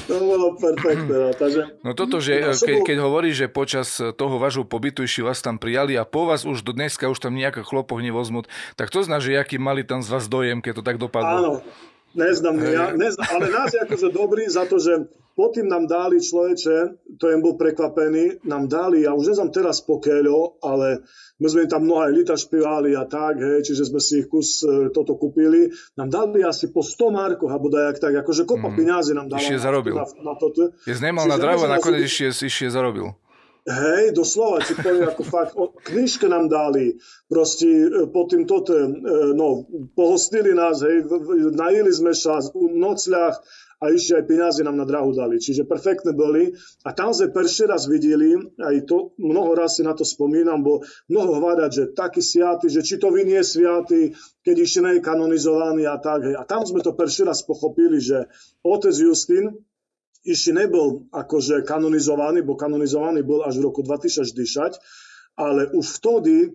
to 0.05 0.17
bolo 0.21 0.47
perfektné. 0.61 1.17
No, 1.17 1.33
takže, 1.33 1.63
no 1.81 1.97
toto, 1.97 2.21
že 2.21 2.53
keď, 2.61 2.85
keď 2.85 2.97
hovorí, 3.01 3.33
že 3.33 3.49
počas 3.49 3.97
toho 3.97 4.37
vášho 4.37 4.69
pobytu 4.69 5.01
ešte 5.01 5.25
vás 5.25 5.41
tam 5.41 5.57
prijali 5.57 5.97
a 5.97 6.05
po 6.05 6.29
vás 6.29 6.45
už 6.45 6.61
do 6.61 6.77
dneska 6.77 7.09
už 7.09 7.25
tam 7.25 7.33
nejaká 7.33 7.65
chlopoch 7.65 8.05
nevozmú, 8.05 8.45
tak 8.77 8.93
to 8.93 9.01
zná, 9.01 9.17
že 9.17 9.41
aký 9.41 9.57
mali 9.57 9.81
tam 9.81 10.05
z 10.05 10.13
vás 10.13 10.29
dojem, 10.29 10.61
keď 10.61 10.77
to 10.77 10.83
tak 10.85 11.01
dopadlo. 11.01 11.37
Áno, 11.41 11.53
neznám, 12.15 12.57
ja, 12.65 12.85
neznám 12.95 13.29
ale 13.39 13.47
nás 13.51 13.71
je 13.75 13.81
akože 13.81 14.09
dobrý 14.11 14.45
za 14.51 14.67
to, 14.67 14.83
že 14.83 15.11
potom 15.41 15.73
nám 15.73 15.89
dali 15.89 16.21
človeče, 16.21 16.77
to 17.17 17.25
jem 17.33 17.41
bol 17.41 17.57
prekvapený, 17.57 18.45
nám 18.45 18.69
dali, 18.69 19.09
ja 19.09 19.17
už 19.17 19.33
neznám 19.33 19.49
teraz 19.55 19.81
pokeľo, 19.81 20.61
ale 20.61 21.01
my 21.41 21.47
sme 21.49 21.65
tam 21.65 21.89
mnohé 21.89 22.13
lita 22.13 22.37
špívali 22.37 22.93
a 22.93 23.09
tak, 23.09 23.41
hej, 23.41 23.65
čiže 23.65 23.89
sme 23.89 24.03
si 24.03 24.21
ich 24.21 24.29
kus 24.29 24.61
e, 24.61 24.93
toto 24.93 25.17
kúpili. 25.17 25.73
Nám 25.97 26.13
dali 26.13 26.45
asi 26.45 26.69
po 26.69 26.85
100 26.85 27.17
markoch, 27.17 27.49
alebo 27.49 27.73
dajak 27.73 27.97
tak, 27.97 28.21
akože 28.21 28.45
kopa 28.45 28.69
mm. 28.69 28.77
peňazí 28.77 29.13
nám 29.17 29.33
dala. 29.33 29.41
Ešte 29.41 29.65
zarobil. 29.65 29.97
Na, 29.97 30.05
na 30.05 30.35
toto. 30.37 30.77
Je 30.85 30.93
znemal 30.93 31.25
na 31.25 31.41
drahu 31.41 31.65
a 31.65 31.81
nakoniec 31.81 32.13
ešte 32.13 32.69
zarobil. 32.69 33.17
Hej, 33.69 34.17
doslova 34.17 34.65
ti 34.65 34.73
poviem, 34.73 35.05
ako 35.05 35.23
fakt, 35.27 35.53
knižke 35.85 36.25
nám 36.33 36.49
dali, 36.49 36.97
proste 37.29 37.69
e, 37.69 38.09
po 38.09 38.25
tým 38.25 38.49
toto, 38.49 38.73
e, 38.73 38.89
no, 39.37 39.69
pohostili 39.93 40.57
nás, 40.57 40.81
hej, 40.81 41.05
najili 41.53 41.93
sme 41.93 42.17
sa 42.17 42.41
v 42.41 42.73
nocľach, 42.81 43.37
a 43.81 43.89
ešte 43.89 44.13
aj 44.13 44.25
peniaze 44.29 44.61
nám 44.61 44.77
na 44.77 44.85
drahu 44.85 45.17
dali. 45.17 45.41
Čiže 45.41 45.65
perfektné 45.65 46.13
boli. 46.13 46.53
A 46.85 46.93
tam 46.93 47.17
sme 47.17 47.33
prvý 47.33 47.49
raz 47.65 47.89
videli, 47.89 48.37
aj 48.61 48.85
to 48.85 49.17
mnoho 49.17 49.57
raz 49.57 49.81
si 49.81 49.83
na 49.83 49.97
to 49.97 50.05
spomínam, 50.05 50.61
bo 50.61 50.85
mnoho 51.09 51.41
hľadať, 51.41 51.71
že 51.73 51.85
taký 51.97 52.21
sviatý, 52.21 52.69
že 52.69 52.85
či 52.85 53.01
to 53.01 53.09
vy 53.09 53.25
nie 53.25 53.41
je 53.41 53.51
sviatý, 53.57 54.01
keď 54.45 54.57
ešte 54.61 54.81
nie 54.85 54.93
je 55.01 55.07
kanonizovaný 55.09 55.89
a 55.89 55.97
tak. 55.97 56.29
Hej. 56.29 56.37
A 56.37 56.45
tam 56.45 56.69
sme 56.69 56.85
to 56.85 56.93
prvý 56.93 57.25
raz 57.25 57.41
pochopili, 57.41 58.05
že 58.05 58.29
otec 58.61 58.93
Justin 58.93 59.57
ešte 60.25 60.53
nebol 60.53 61.09
akože 61.13 61.65
kanonizovaný, 61.65 62.45
bo 62.45 62.59
kanonizovaný 62.59 63.25
bol 63.25 63.45
až 63.45 63.61
v 63.61 63.73
roku 63.73 63.81
2010, 63.81 64.77
ale 65.41 65.73
už 65.73 65.87
vtedy 66.01 66.37
e, 66.45 66.49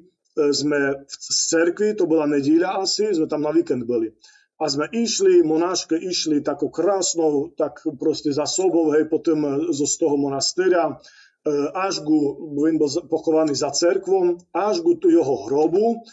sme 0.53 1.05
v 1.05 1.15
cerkvi, 1.33 1.97
to 1.97 2.05
bola 2.05 2.29
nedíľa 2.29 2.85
asi, 2.85 3.09
sme 3.09 3.25
tam 3.25 3.41
na 3.41 3.49
víkend 3.49 3.85
boli. 3.89 4.13
A 4.55 4.71
sme 4.71 4.87
išli, 4.87 5.43
monáške 5.43 5.99
išli 5.99 6.39
takou 6.39 6.71
krásnou, 6.71 7.51
tak 7.59 7.83
proste 7.99 8.31
za 8.31 8.47
sobou, 8.47 8.93
hej, 8.93 9.09
potom 9.09 9.41
e, 9.43 9.51
zo 9.73 9.89
z 9.89 9.95
toho 9.97 10.15
monastera, 10.15 10.93
e, 10.93 10.93
až 11.73 12.05
ku, 12.05 12.53
bol 12.53 12.89
pochovaný 13.09 13.57
za 13.57 13.73
cerkvom, 13.73 14.37
až 14.53 14.85
ku 14.85 14.93
jeho 15.01 15.49
hrobu, 15.49 16.05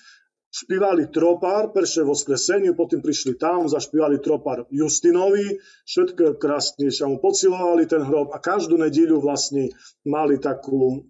špívali 0.53 1.09
tropár, 1.09 1.73
prvé 1.73 2.05
voskreseniu, 2.05 2.77
potom 2.77 3.01
prišli 3.01 3.41
tam, 3.41 3.65
zašpívali 3.65 4.21
tropár 4.21 4.69
Justinovi, 4.69 5.57
všetko 5.89 6.37
krásne 6.37 6.93
sa 6.93 7.09
mu 7.09 7.17
pocilovali 7.17 7.89
ten 7.89 8.05
hrob 8.05 8.37
a 8.37 8.39
každú 8.39 8.77
nedíľu 8.77 9.25
vlastne 9.25 9.73
mali 10.05 10.37
takú 10.37 11.09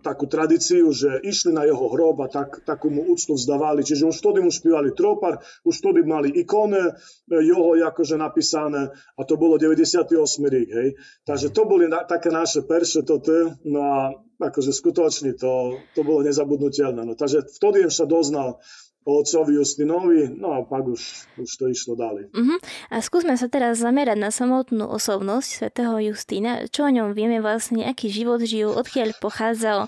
takú 0.00 0.24
tradíciu, 0.24 0.88
že 0.88 1.20
išli 1.20 1.52
na 1.52 1.68
jeho 1.68 1.92
hrob 1.92 2.16
a 2.24 2.28
tak, 2.32 2.64
takú 2.64 2.88
mu 2.88 3.04
úctu 3.12 3.36
vzdávali. 3.36 3.84
Čiže 3.84 4.08
už 4.08 4.16
vtedy 4.24 4.40
mu 4.40 4.48
špívali 4.48 4.96
tropar, 4.96 5.44
už 5.68 5.74
vtedy 5.84 6.00
mali 6.00 6.32
ikone 6.32 6.96
jeho 7.28 7.76
akože 7.76 8.16
napísané 8.16 8.88
a 8.92 9.20
to 9.28 9.36
bolo 9.36 9.60
98. 9.60 10.16
rík, 10.48 10.70
hej. 10.72 10.88
Takže 11.28 11.52
to 11.52 11.68
boli 11.68 11.92
na, 11.92 12.08
také 12.08 12.32
naše 12.32 12.64
perše 12.64 13.04
toto, 13.04 13.52
no 13.68 13.80
a 13.84 14.00
akože 14.40 14.72
skutočne 14.72 15.36
to, 15.36 15.80
to 15.92 16.00
bolo 16.00 16.24
nezabudnutelné. 16.24 17.04
No, 17.04 17.12
takže 17.12 17.44
vtedy 17.44 17.88
sa 17.92 18.08
doznal 18.08 18.60
po 19.06 19.22
otcovi 19.22 19.54
Justinovi, 19.54 20.34
no 20.34 20.50
a 20.50 20.66
pak 20.66 20.82
už, 20.82 21.30
už 21.38 21.50
to 21.54 21.70
išlo 21.70 21.94
ďalej. 21.94 22.34
Uh-huh. 22.34 22.58
A 22.90 22.98
skúsme 22.98 23.38
sa 23.38 23.46
teraz 23.46 23.78
zamerať 23.78 24.18
na 24.18 24.34
samotnú 24.34 24.82
osobnosť 24.90 25.62
svätého 25.62 25.94
Justína. 26.10 26.66
Čo 26.66 26.90
o 26.90 26.90
ňom 26.90 27.14
vieme 27.14 27.38
vlastne, 27.38 27.86
aký 27.86 28.10
život 28.10 28.42
žil, 28.42 28.66
odkiaľ 28.74 29.14
pochádzal 29.22 29.86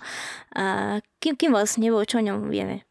a 0.55 0.65
kým, 1.19 1.35
kým 1.35 1.51
vlastne 1.51 1.91
bol, 1.91 2.07
čo 2.07 2.23
o 2.23 2.27
ňom 2.31 2.47
vieme? 2.47 2.87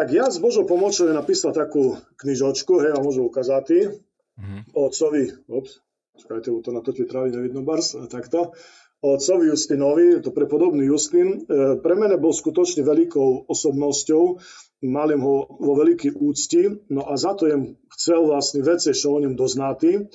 Tak 0.00 0.08
ja 0.08 0.32
s 0.32 0.40
Božou 0.40 0.64
pomocou 0.64 1.04
napísal 1.12 1.52
takú 1.52 2.00
knižočku, 2.16 2.88
hej, 2.88 2.96
a 2.96 3.04
môžu 3.04 3.28
ukázať 3.28 3.68
uh-huh. 3.84 4.64
o 4.72 4.88
otcovi, 4.88 5.44
ops, 5.52 5.84
čakajte, 6.24 6.48
to 6.56 6.70
na 6.72 6.80
to 6.80 6.96
trávi 6.96 7.36
nevidno 7.36 7.60
bars, 7.60 7.92
takto 8.08 8.56
otcovi 9.04 9.52
Justinovi, 9.52 10.24
to 10.24 10.32
prepodobný 10.32 10.88
Justin, 10.88 11.44
e, 11.44 11.76
pre 11.84 11.92
mene 11.92 12.16
bol 12.16 12.32
skutočne 12.32 12.80
veľkou 12.80 13.44
osobnosťou, 13.52 14.40
malým 14.84 15.20
ho 15.20 15.36
vo 15.60 15.72
veľký 15.76 16.16
úcti, 16.16 16.88
no 16.88 17.04
a 17.04 17.16
za 17.20 17.36
to 17.36 17.48
jem 17.48 17.76
chcel 17.92 18.24
vlastne 18.24 18.64
veci, 18.64 18.96
čo 18.96 19.12
o 19.12 19.20
ňom 19.20 19.36
doznatý, 19.36 20.08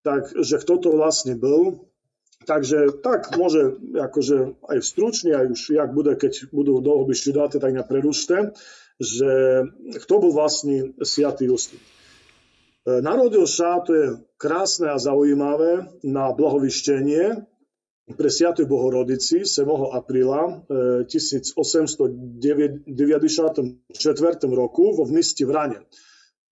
takže 0.00 0.64
kto 0.64 0.74
to 0.80 0.88
vlastne 0.96 1.36
byl. 1.36 1.84
Takže 2.42 3.06
tak 3.06 3.38
môže 3.38 3.78
akože 3.94 4.66
aj 4.66 4.78
stručne, 4.82 5.30
aj 5.30 5.54
už 5.54 5.78
jak 5.78 5.94
bude, 5.94 6.18
keď 6.18 6.50
budú 6.50 6.82
dlhobyššie 6.82 7.30
dáte, 7.38 7.62
tak 7.62 7.70
neprerušte, 7.70 8.50
že 8.98 9.62
kto 10.02 10.14
bol 10.18 10.34
vlastne 10.34 10.90
Sviatý 11.06 11.46
Justin. 11.46 11.78
E, 11.78 12.98
narodil 12.98 13.46
sa, 13.46 13.78
to 13.78 13.94
je 13.94 14.06
krásne 14.42 14.90
a 14.90 14.98
zaujímavé, 14.98 16.02
na 16.02 16.34
blahovištenie, 16.34 17.46
pre 18.10 18.30
Sviatej 18.30 18.66
Bohorodici 18.66 19.46
7. 19.46 19.94
apríla 19.94 20.66
1894 21.06 21.54
roku 24.50 24.90
vo 24.90 25.04
vmisti 25.06 25.46
v 25.46 25.50
Rane. 25.50 25.78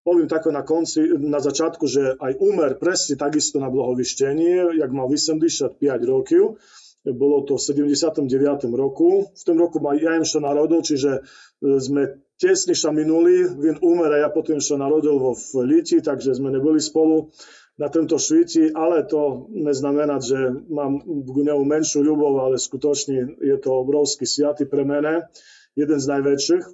Poviem 0.00 0.30
tako 0.30 0.48
na 0.48 0.64
konci, 0.64 1.12
na 1.20 1.44
začiatku, 1.44 1.84
že 1.84 2.16
aj 2.16 2.40
Umer 2.40 2.80
presne 2.80 3.20
takisto 3.20 3.60
na 3.60 3.68
blahovištenie, 3.68 4.80
jak 4.80 4.90
mal 4.96 5.04
85 5.10 5.76
rokov, 6.08 6.56
bolo 7.04 7.44
to 7.44 7.56
v 7.56 7.88
79. 7.88 8.28
roku. 8.76 9.32
V 9.32 9.42
tom 9.44 9.56
roku 9.60 9.80
ma 9.80 9.96
ja 9.96 10.16
im 10.16 10.24
sa 10.24 10.40
narodil, 10.40 10.84
čiže 10.84 11.20
e, 11.20 11.80
sme 11.80 12.20
tesne 12.36 12.76
sa 12.76 12.92
minuli, 12.92 13.48
vin 13.56 13.76
Umer 13.80 14.12
a 14.12 14.18
ja 14.24 14.28
potom 14.32 14.60
sa 14.60 14.76
narodil 14.76 15.16
vo 15.16 15.32
v 15.32 15.64
Liti, 15.64 16.00
takže 16.00 16.36
sme 16.36 16.52
neboli 16.52 16.80
spolu 16.80 17.32
na 17.80 17.88
tomto 17.88 18.20
svíti, 18.20 18.68
ale 18.76 19.08
to 19.08 19.48
neznamená, 19.48 20.20
že 20.20 20.36
mám 20.68 21.00
k 21.00 21.36
nemu 21.48 21.64
menšiu 21.64 22.04
ľubov, 22.04 22.44
ale 22.44 22.60
skutočne 22.60 23.40
je 23.40 23.56
to 23.56 23.72
obrovský 23.72 24.28
sviaty 24.28 24.68
pre 24.68 24.84
mene, 24.84 25.24
jeden 25.72 25.96
z 25.96 26.06
najväčších. 26.12 26.64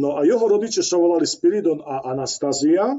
No 0.00 0.16
a 0.16 0.24
jeho 0.24 0.40
rodiče 0.40 0.80
sa 0.80 0.96
volali 0.96 1.28
Spiridon 1.28 1.84
a 1.84 2.08
Anastazia. 2.08 2.96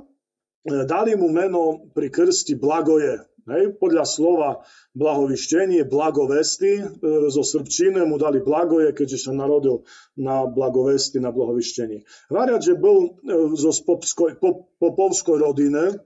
Dali 0.62 1.18
mu 1.18 1.34
meno 1.34 1.90
pri 1.90 2.14
krsti 2.14 2.54
Blagoje. 2.54 3.18
Hej, 3.50 3.82
podľa 3.82 4.06
slova 4.06 4.50
blahovištenie, 4.94 5.82
blagovesty, 5.90 6.86
e, 6.86 6.86
zo 7.34 7.42
srbčiny 7.42 7.98
mu 8.06 8.22
dali 8.22 8.46
blagoje, 8.46 8.94
keďže 8.94 9.26
sa 9.26 9.32
narodil 9.34 9.90
na 10.14 10.46
blagovesty, 10.46 11.18
na 11.18 11.34
blahovištení. 11.34 12.06
Variac, 12.30 12.62
že 12.62 12.78
bol 12.78 13.18
e, 13.26 13.58
zo 13.58 13.74
popskoj, 13.74 14.38
pop, 14.38 14.70
popovskoj 14.78 15.42
rodiny, 15.42 15.98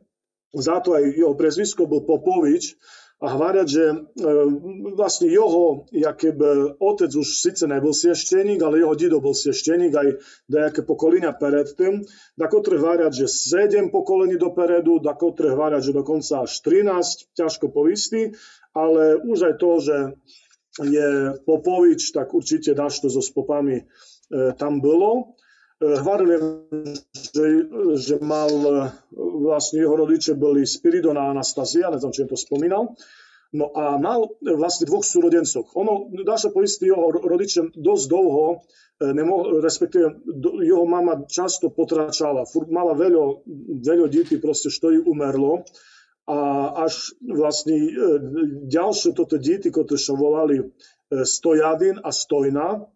Zato 0.53 0.95
je 0.97 1.17
jeho 1.17 1.33
prezvisko 1.33 1.85
byl 1.85 2.01
Popovič 2.01 2.77
a 3.23 3.39
hvádat, 3.39 3.67
že 3.71 3.83
e, 3.87 3.95
vlastne 4.93 5.31
jeho, 5.31 5.87
jaké 5.95 6.35
otec 6.75 7.07
už 7.15 7.27
sice 7.39 7.63
nebol 7.67 7.95
siešteník, 7.95 8.59
ale 8.59 8.83
jeho 8.83 8.93
dido 8.99 9.23
bol 9.23 9.31
siešteník 9.31 9.95
aj 9.95 10.07
nejaké 10.51 10.83
pokolenia 10.83 11.31
predtým, 11.31 12.03
dakotre 12.35 12.75
hvádat, 12.75 13.15
že 13.15 13.31
7 13.31 13.95
pokolení 13.95 14.35
dopredu, 14.35 14.99
dakotre 14.99 15.55
hvádat, 15.55 15.87
že 15.87 15.95
dokonca 15.95 16.43
až 16.43 16.51
13, 16.67 17.31
ťažko 17.31 17.71
povistý, 17.71 18.35
ale 18.75 19.15
už 19.23 19.37
aj 19.39 19.55
to, 19.55 19.71
že 19.79 19.97
je 20.83 21.09
Popovič, 21.45 22.11
tak 22.11 22.33
určite 22.33 22.73
dáš 22.73 22.99
to 22.99 23.07
so 23.07 23.21
spopami 23.21 23.77
e, 23.79 23.83
tam 24.57 24.81
bylo. 24.81 25.37
E, 25.83 25.99
hovorili, 25.99 26.35
že, 27.11 27.45
že 27.99 28.15
mal, 28.23 28.47
vlastne 29.43 29.83
jeho 29.83 29.95
rodiče 29.99 30.39
boli 30.39 30.63
Spiridon 30.63 31.19
a 31.19 31.27
Anastazia, 31.35 31.91
neviem, 31.91 32.15
či 32.15 32.23
to 32.23 32.39
spomínal. 32.39 32.95
No 33.53 33.69
a 33.75 34.01
mal 34.01 34.33
vlastne 34.41 34.89
dvoch 34.89 35.05
súrodencov. 35.05 35.69
Ono, 35.77 36.09
dá 36.25 36.41
sa 36.41 36.49
poistiť, 36.49 36.89
jeho 36.89 37.05
rodiče 37.21 37.75
dosť 37.75 38.05
dlho, 38.09 38.45
e, 38.49 38.57
nemohol, 39.11 39.59
respektíve 39.59 40.23
jeho 40.63 40.85
mama 40.87 41.27
často 41.27 41.69
potračala, 41.69 42.47
mala 42.71 42.95
veľa, 42.95 43.43
veľa 43.83 44.07
detí, 44.07 44.39
proste, 44.39 44.71
što 44.71 44.89
ju 44.89 45.01
umerlo. 45.05 45.67
A 46.23 46.71
až 46.87 47.11
vlastne 47.19 47.75
e, 47.75 47.89
ďalšie 48.71 49.11
toto 49.11 49.35
deti, 49.35 49.67
ktoré 49.67 49.99
sa 49.99 50.15
volali 50.15 50.71
Stojadin 51.11 51.99
a 52.01 52.09
Stojna, 52.09 52.89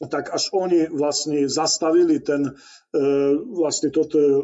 tak 0.00 0.34
až 0.34 0.50
oni 0.50 0.90
vlastne 0.90 1.46
zastavili 1.46 2.18
ten, 2.18 2.50
e, 2.50 2.52
vlastne 3.54 3.92
toto, 3.94 4.18
e, 4.18 4.40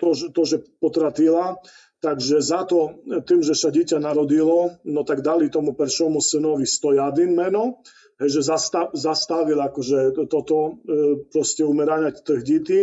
to, 0.00 0.06
to, 0.32 0.42
že 0.46 0.56
potratila, 0.80 1.60
takže 2.00 2.40
za 2.40 2.64
to, 2.64 3.04
tým, 3.28 3.44
že 3.44 3.52
sa 3.52 3.68
dieťa 3.68 4.00
narodilo, 4.00 4.80
no 4.88 5.04
tak 5.04 5.20
dali 5.20 5.52
tomu 5.52 5.76
peršomu 5.76 6.22
synovi 6.24 6.64
Stojadin 6.64 7.36
meno, 7.36 7.84
že 8.20 8.44
zastav, 8.44 8.92
zastavil 8.96 9.60
akože 9.60 10.28
toto 10.28 10.56
e, 10.56 10.70
proste 11.28 11.64
umerania 11.64 12.12
tých 12.12 12.42
detí. 12.44 12.80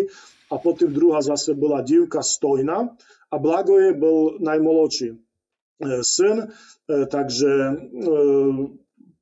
A 0.47 0.63
potom 0.63 0.95
druhá 0.95 1.19
zase 1.19 1.59
bola 1.59 1.83
divka 1.83 2.23
Stojna 2.23 2.95
a 3.27 3.35
Blagoje 3.35 3.91
bol 3.91 4.39
najmolodší 4.39 5.19
syn, 6.07 6.49
takže 6.87 7.51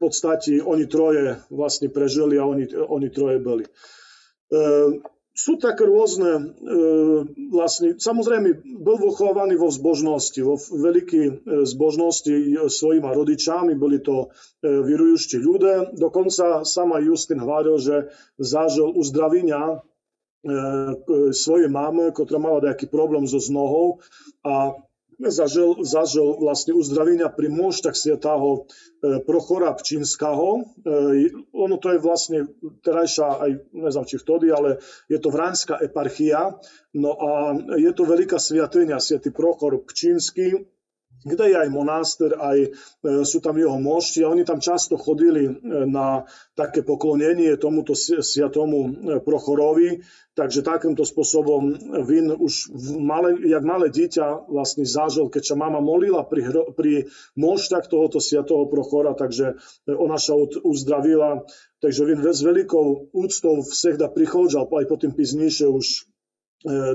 podstate 0.05 0.61
oni 0.61 0.85
troje 0.85 1.41
vlastne 1.49 1.89
prežili 1.89 2.37
a 2.37 2.45
oni, 2.45 2.69
oni 2.69 3.09
troje 3.09 3.41
boli. 3.41 3.65
E, 3.65 3.69
sú 5.35 5.59
také 5.59 5.83
rôzne, 5.83 6.31
e, 6.31 6.41
vlastne, 7.51 7.99
samozrejme, 7.99 8.79
bol 8.79 8.95
vychovaný 9.03 9.59
vo 9.59 9.67
zbožnosti, 9.67 10.39
vo 10.39 10.55
veľkej 10.55 11.25
e, 11.27 11.33
zbožnosti 11.67 12.31
svojimi 12.71 13.09
rodičami, 13.11 13.75
boli 13.75 13.99
to 13.99 14.31
e, 14.63 14.67
vyrujúšti 14.69 15.35
ľudia. 15.43 15.91
Dokonca 15.91 16.63
sama 16.63 17.03
Justin 17.03 17.43
hovoril, 17.43 17.75
že 17.83 18.15
zažil 18.39 18.95
uzdravinia 18.95 19.75
e, 19.75 19.77
svojej 21.35 21.67
máme, 21.67 22.15
ktorá 22.15 22.39
mala 22.39 22.71
nejaký 22.71 22.87
problém 22.87 23.27
so 23.27 23.41
znohou 23.41 23.99
a 24.39 24.71
zažil, 25.19 25.81
zažil 25.83 26.37
vlastne 26.39 26.75
uzdravenia 26.75 27.31
pri 27.31 27.47
môžtach 27.47 27.95
sviatého 27.95 28.67
e, 29.01 29.23
Prochora 29.23 29.71
Pčínskeho. 29.73 30.49
E, 30.59 30.61
ono 31.55 31.75
to 31.79 31.95
je 31.95 31.99
vlastne 31.99 32.39
terajšia, 32.83 33.27
aj 33.39 33.51
neviem, 33.71 34.05
či 34.05 34.17
vtedy, 34.19 34.51
ale 34.51 34.83
je 35.07 35.17
to 35.19 35.31
Vránska 35.31 35.79
eparchia. 35.79 36.55
No 36.95 37.15
a 37.15 37.29
je 37.79 37.91
to 37.95 38.03
veľká 38.03 38.39
sviatenia, 38.39 38.99
sviatý 38.99 39.31
Prochor 39.31 39.79
Pčínsky, 39.87 40.74
kde 41.25 41.45
je 41.49 41.57
aj 41.57 41.69
monáster, 41.73 42.37
aj 42.37 42.57
e, 42.61 42.69
sú 43.25 43.41
tam 43.41 43.57
jeho 43.57 43.81
mošti 43.81 44.21
a 44.21 44.29
oni 44.29 44.45
tam 44.45 44.61
často 44.61 44.93
chodili 44.93 45.49
e, 45.49 45.51
na 45.89 46.21
také 46.53 46.85
poklonenie 46.85 47.57
tomuto 47.57 47.97
sviatomu 47.97 48.79
e, 48.85 48.89
Prochorovi, 49.25 50.05
takže 50.37 50.61
takýmto 50.61 51.01
spôsobom 51.01 51.73
Vin 52.05 52.29
už 52.29 52.69
malé, 53.01 53.41
jak 53.49 53.65
malé 53.65 53.89
dieťa 53.89 54.45
vlastne 54.45 54.85
zažil, 54.85 55.33
keď 55.33 55.43
sa 55.43 55.55
mama 55.57 55.81
molila 55.81 56.21
pri, 56.29 56.45
pri 56.77 57.09
moštach 57.33 57.89
tohoto 57.89 58.21
sviatoho 58.21 58.69
Prochora, 58.69 59.17
takže 59.17 59.57
ona 59.89 60.21
sa 60.21 60.37
uzdravila, 60.61 61.41
takže 61.81 62.05
Vin 62.05 62.21
s 62.21 62.45
veľkou 62.45 63.17
úctou 63.17 63.65
vsehda 63.65 64.13
prichodžal 64.13 64.69
aj 64.69 64.85
po 64.85 64.95
tým 65.01 65.17
piznejšie 65.17 65.65
už 65.65 66.05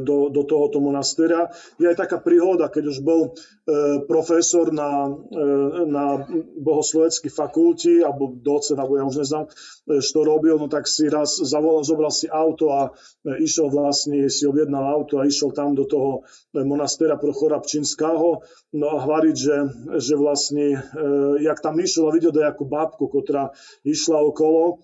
do, 0.02 0.28
do 0.28 0.42
tohoto 0.44 0.82
monastýra. 0.82 1.52
Je 1.78 1.86
aj 1.86 1.94
taká 1.94 2.18
príhoda, 2.18 2.66
keď 2.66 2.90
už 2.90 2.98
bol 3.06 3.30
e, 3.30 4.02
profesor 4.10 4.74
na, 4.74 5.06
e, 5.06 5.46
na 5.86 6.26
bohosloveckej 6.58 7.30
fakulti, 7.30 8.02
alebo 8.02 8.34
docen, 8.34 8.74
alebo 8.82 8.98
ja 8.98 9.06
už 9.06 9.22
neznám, 9.22 9.46
e, 9.46 10.02
čo 10.02 10.26
robil, 10.26 10.58
no 10.58 10.66
tak 10.66 10.90
si 10.90 11.06
raz 11.06 11.38
zavolal, 11.38 11.86
zobral 11.86 12.10
si 12.10 12.26
auto 12.26 12.74
a 12.74 12.90
e, 13.22 13.46
išiel 13.46 13.70
vlastne, 13.70 14.26
si 14.26 14.42
objednal 14.42 14.82
auto 14.90 15.22
a 15.22 15.26
išiel 15.28 15.54
tam 15.54 15.78
do 15.78 15.86
toho 15.86 16.26
e, 16.50 16.66
monastýra 16.66 17.14
pro 17.14 17.30
Chorabčinského, 17.30 18.42
no 18.74 18.86
a 18.90 18.96
hovoriť, 19.06 19.36
že, 19.38 19.56
že 20.02 20.14
vlastne, 20.18 20.66
e, 20.74 21.06
jak 21.46 21.62
tam 21.62 21.78
išiel 21.78 22.10
a 22.10 22.14
videl 22.14 22.34
nejakú 22.34 22.66
bábku, 22.66 23.06
ktorá 23.06 23.54
išla 23.86 24.18
okolo, 24.18 24.82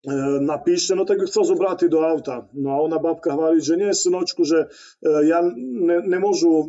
E, 0.00 0.40
napíše, 0.40 0.96
no 0.96 1.04
tak 1.04 1.20
ju 1.20 1.28
chcel 1.28 1.44
zobrať 1.44 1.92
do 1.92 2.00
auta. 2.00 2.48
No 2.56 2.72
a 2.72 2.80
ona 2.80 2.96
babka 2.96 3.36
hovorí, 3.36 3.60
že 3.60 3.76
nie, 3.76 3.92
synočku, 3.92 4.48
že 4.48 4.64
e, 4.64 5.28
ja 5.28 5.44
ne, 5.44 6.00
nemôžu 6.08 6.48
e, 6.48 6.66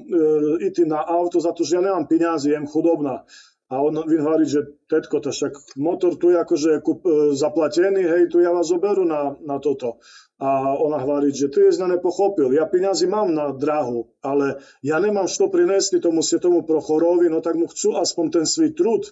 ísť 0.67 0.83
na 0.83 0.99
auto 0.99 1.39
za 1.39 1.55
to, 1.55 1.63
že 1.63 1.79
ja 1.79 1.81
nemám 1.81 2.11
peniazy, 2.11 2.51
jem 2.51 2.67
chudobná. 2.67 3.23
A 3.71 3.79
on 3.79 3.95
hovorí, 4.03 4.43
že 4.43 4.83
tetko, 4.91 5.23
to 5.23 5.31
však 5.31 5.79
motor 5.79 6.19
tu 6.19 6.35
je 6.35 6.43
akože 6.43 6.83
kup, 6.83 7.07
zaplatený, 7.39 8.03
hej, 8.03 8.27
tu 8.27 8.43
ja 8.43 8.51
vás 8.51 8.67
zoberú 8.67 9.07
na, 9.07 9.39
na 9.47 9.63
toto. 9.63 10.03
A 10.43 10.75
ona 10.75 10.99
hovorí, 10.99 11.31
že 11.31 11.47
ty 11.47 11.71
je 11.71 11.79
nepochopil, 11.79 12.51
ja 12.51 12.67
peniazy 12.67 13.07
mám 13.07 13.31
na 13.31 13.55
drahu, 13.55 14.11
ale 14.19 14.59
ja 14.83 14.99
nemám 14.99 15.31
što 15.31 15.47
priniesť 15.47 16.03
tomu 16.03 16.19
svetomu 16.19 16.67
prochorovi, 16.67 17.31
no 17.31 17.39
tak 17.39 17.55
mu 17.55 17.71
chcú 17.71 17.95
aspoň 17.95 18.43
ten 18.43 18.45
svoj 18.49 18.75
trud 18.75 19.07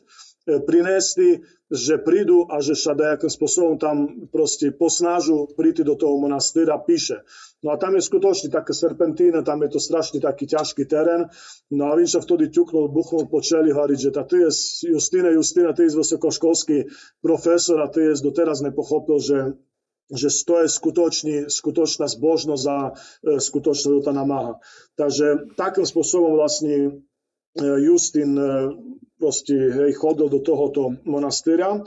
E, 0.48 0.60
prinesli, 0.64 1.44
že 1.70 2.02
prídu 2.02 2.50
a 2.50 2.64
že 2.64 2.74
sa 2.74 2.98
nejakým 2.98 3.30
spôsobom 3.30 3.78
tam 3.78 4.26
proste 4.34 4.74
posnážu 4.74 5.52
príti 5.54 5.86
do 5.86 5.94
toho 5.94 6.18
monastýra, 6.18 6.80
píše. 6.82 7.22
No 7.62 7.76
a 7.76 7.78
tam 7.78 7.94
je 8.00 8.08
skutočne 8.08 8.50
také 8.50 8.72
serpentíne, 8.74 9.46
tam 9.46 9.62
je 9.62 9.70
to 9.76 9.80
strašne 9.84 10.24
taký 10.24 10.48
ťažký 10.48 10.88
terén. 10.90 11.28
No 11.70 11.92
a 11.92 12.00
Vinča 12.00 12.24
vtedy 12.24 12.50
ťuknul, 12.50 12.90
buchnul 12.90 13.28
po 13.28 13.44
čeli, 13.44 13.70
hovorí, 13.70 14.00
že 14.00 14.10
ty 14.16 14.48
je 14.48 14.50
Justine, 14.96 15.36
Justine, 15.36 15.76
ty 15.76 15.86
je 15.86 16.00
vysokoškolský 16.00 16.90
profesor 17.22 17.78
a 17.84 17.92
ty 17.92 18.10
je 18.10 18.24
doteraz 18.24 18.64
nepochopil, 18.66 19.20
že 19.20 19.40
že 20.10 20.34
to 20.42 20.66
je 20.66 20.68
skutočný, 20.74 21.36
skutočná 21.54 22.10
zbožnosť 22.10 22.66
a 22.66 22.78
e, 22.82 22.92
skutočná 23.38 24.02
tá 24.02 24.10
namáha. 24.10 24.58
Takže 24.98 25.54
takým 25.54 25.86
spôsobom 25.86 26.34
vlastne 26.34 27.06
e, 27.54 27.62
Justin 27.62 28.34
e, 28.34 28.50
proste 29.20 29.54
hej, 29.54 29.92
chodil 30.00 30.32
do 30.32 30.40
tohoto 30.40 30.96
monastýra. 31.04 31.76
E, 31.76 31.80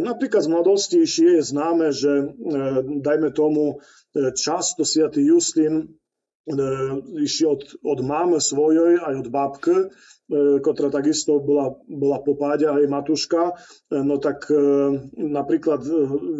napríklad 0.00 0.42
z 0.42 0.48
mladosti 0.48 0.98
je 1.04 1.44
známe, 1.44 1.92
že 1.92 2.10
e, 2.10 2.26
dajme 3.04 3.30
tomu 3.36 3.76
e, 3.76 4.32
často 4.32 4.82
sviatý 4.82 5.20
Justin 5.28 5.84
e, 5.84 5.84
išiel 7.20 7.60
od, 7.60 7.62
od 7.84 7.98
máme 8.00 8.40
svojej 8.40 8.96
aj 8.96 9.14
od 9.20 9.28
babky, 9.28 9.76
e, 9.76 9.86
ktorá 10.64 10.88
takisto 10.88 11.36
bola, 11.44 11.76
bola 11.84 12.24
popáďa 12.24 12.80
aj 12.80 12.84
matuška, 12.88 13.42
e, 13.92 14.00
no 14.00 14.16
tak 14.16 14.48
napríklad 15.20 15.84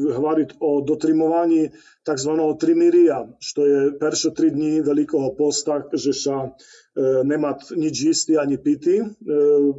hovoriť 0.09 0.57
o 0.57 0.81
dotrimovaní 0.81 1.69
tzv. 2.01 2.33
trimiria, 2.57 3.29
što 3.45 3.61
je 3.61 3.81
perše 4.01 4.33
tri 4.33 4.49
dní 4.49 4.81
veľkého 4.81 5.37
posta, 5.37 5.85
že 5.93 6.17
sa 6.17 6.49
E, 6.49 6.84
nemať 7.03 7.75
nič 7.75 7.95
jistý 8.15 8.39
ani 8.39 8.59
pity. 8.59 9.03
E, 9.03 9.07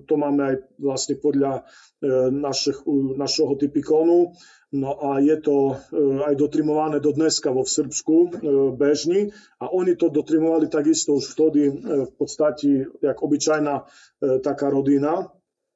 to 0.04 0.14
máme 0.20 0.42
aj 0.44 0.56
vlastne 0.80 1.16
podľa 1.16 1.64
e, 2.04 2.32
našich, 2.32 2.84
našeho 3.16 3.56
typikonu. 3.56 4.36
No 4.76 5.00
a 5.00 5.24
je 5.24 5.40
to 5.40 5.80
aj 6.28 6.36
dotrimované 6.36 7.00
do 7.00 7.16
dneska 7.16 7.48
vo 7.48 7.64
v 7.64 7.72
Srbsku 7.72 8.16
bežní 8.76 9.32
a 9.64 9.72
oni 9.72 9.96
to 9.96 10.12
dotrimovali 10.12 10.68
takisto 10.68 11.16
už 11.16 11.32
vtedy 11.32 11.72
v 11.80 12.12
podstate 12.20 12.84
jak 13.00 13.16
obyčajná 13.16 13.88
taká 14.44 14.68
rodina. 14.68 15.32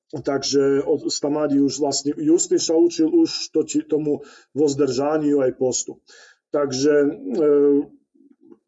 Takže 0.09 0.83
od 0.83 1.07
Stamádi 1.07 1.63
už 1.63 1.79
vlastne 1.79 2.11
Justin 2.17 2.59
sa 2.59 2.75
učil 2.75 3.07
už 3.07 3.55
to, 3.55 3.63
tomu 3.87 4.25
vozdržaniu 4.51 5.47
aj 5.47 5.55
postu. 5.55 6.03
Takže 6.51 6.91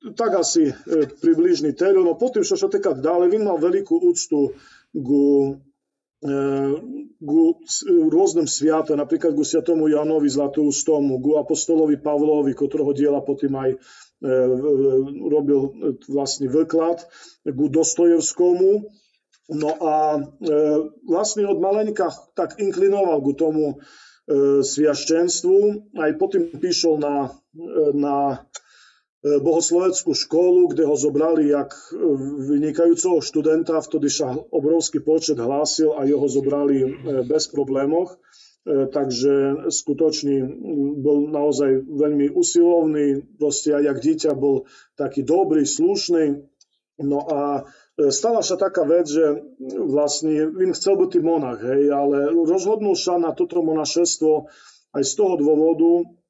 tak 0.02 0.34
asi 0.34 0.74
e, 0.74 0.74
približný 1.22 1.78
teror. 1.78 2.02
No 2.02 2.18
po 2.18 2.34
tým, 2.34 2.42
čo 2.42 2.58
sa 2.58 2.66
týka 2.66 2.98
dále, 2.98 3.30
vím 3.30 3.46
mal 3.46 3.62
veľkú 3.62 4.02
úctu 4.02 4.58
ku, 4.98 5.24
e, 6.26 6.32
ku 7.22 7.40
e, 7.54 7.56
rôznym 8.10 8.50
sviatom, 8.50 8.98
napríklad 8.98 9.38
ku 9.38 9.46
sviatomu 9.46 9.86
Janovi 9.94 10.26
Zlatoustom, 10.26 11.22
ku 11.22 11.38
apostolovi 11.38 12.02
Pavlovi, 12.02 12.58
ktorého 12.58 12.92
diela 12.98 13.22
potom 13.22 13.54
aj 13.62 13.78
robil 14.22 15.74
vlastne 16.06 16.46
vklad, 16.46 17.02
ku 17.42 17.66
Dostojevskomu. 17.74 18.86
No 19.50 19.72
a 19.82 20.22
vlastne 21.10 21.50
od 21.50 21.58
malenka 21.58 22.14
tak 22.38 22.62
inklinoval 22.62 23.18
ku 23.26 23.34
tomu 23.34 23.82
sviaščenstvu. 24.62 25.58
Aj 25.98 26.14
potom 26.22 26.54
píšol 26.54 27.02
na, 27.02 27.34
na 27.98 28.46
bohosloveckú 29.22 30.18
školu, 30.18 30.74
kde 30.74 30.90
ho 30.90 30.98
zobrali 30.98 31.54
jak 31.54 31.70
e, 31.94 32.02
vynikajúceho 32.42 33.22
študenta, 33.22 33.78
vtedy 33.78 34.10
sa 34.10 34.34
obrovský 34.34 34.98
počet 35.06 35.38
hlásil 35.38 35.94
a 35.94 36.10
jeho 36.10 36.26
zobrali 36.26 36.78
e, 36.82 36.88
bez 37.26 37.46
problémov. 37.50 38.18
Takže 38.62 39.66
skutočný 39.74 40.46
bol 41.02 41.34
naozaj 41.34 41.82
veľmi 41.82 42.30
usilovný, 42.30 43.26
proste 43.42 43.74
aj 43.74 43.90
jak 43.90 43.98
dieťa 44.06 44.32
bol 44.38 44.70
taký 44.94 45.26
dobrý, 45.26 45.66
slušný. 45.66 46.46
No 47.02 47.26
a 47.26 47.66
stala 48.14 48.46
sa 48.46 48.62
taká 48.62 48.86
vec, 48.86 49.10
že 49.10 49.42
vlastne 49.82 50.46
on 50.46 50.78
chcel 50.78 50.94
byť 50.94 51.26
monach, 51.26 51.58
hej, 51.58 51.90
ale 51.90 52.30
rozhodnul 52.30 52.94
sa 52.94 53.18
na 53.18 53.34
toto 53.34 53.66
monašestvo 53.66 54.46
aj 54.94 55.04
z 55.10 55.14
toho 55.18 55.42
dôvodu, 55.42 56.06
E, 56.06 56.21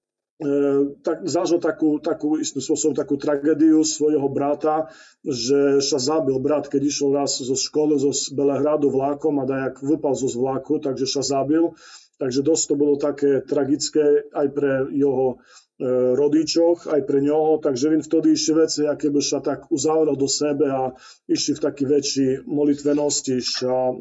tak, 1.05 1.21
zažil 1.29 1.61
takú, 1.61 2.01
takú 2.01 2.41
istú 2.41 2.57
spôsobom 2.57 2.97
takú 2.97 3.13
tragédiu 3.13 3.85
svojho 3.85 4.25
brata, 4.25 4.89
že 5.21 5.77
sa 5.85 6.01
zabil 6.01 6.33
brat, 6.41 6.65
keď 6.65 6.81
išiel 6.81 7.13
raz 7.13 7.37
zo 7.37 7.53
školy 7.53 8.01
zo 8.01 8.09
Belehradu 8.33 8.89
vlákom 8.89 9.37
a 9.37 9.45
dajak 9.45 9.85
vypal 9.85 10.17
zo 10.17 10.25
vláku, 10.33 10.81
takže 10.81 11.05
sa 11.05 11.21
zabil. 11.21 11.77
Takže 12.17 12.41
dosť 12.45 12.63
to 12.69 12.75
bolo 12.77 12.95
také 12.97 13.41
tragické 13.45 14.29
aj 14.33 14.47
pre 14.53 14.89
jeho 14.93 15.41
e, 15.81 16.15
rodičoch, 16.17 16.85
aj 16.89 17.01
pre 17.05 17.17
ňoho, 17.21 17.57
takže 17.61 17.97
on 17.97 18.05
vtedy 18.05 18.37
ešte 18.37 18.53
veci, 18.53 18.81
aké 18.85 19.09
by 19.09 19.21
sa 19.25 19.41
tak 19.41 19.69
uzavrel 19.73 20.13
do 20.13 20.29
sebe 20.29 20.69
a 20.69 20.93
išli 21.25 21.57
v 21.57 21.63
taký 21.65 21.83
väčší 21.89 22.45
molitvenosti 22.45 23.41
a 23.65 23.77
e, 23.89 23.95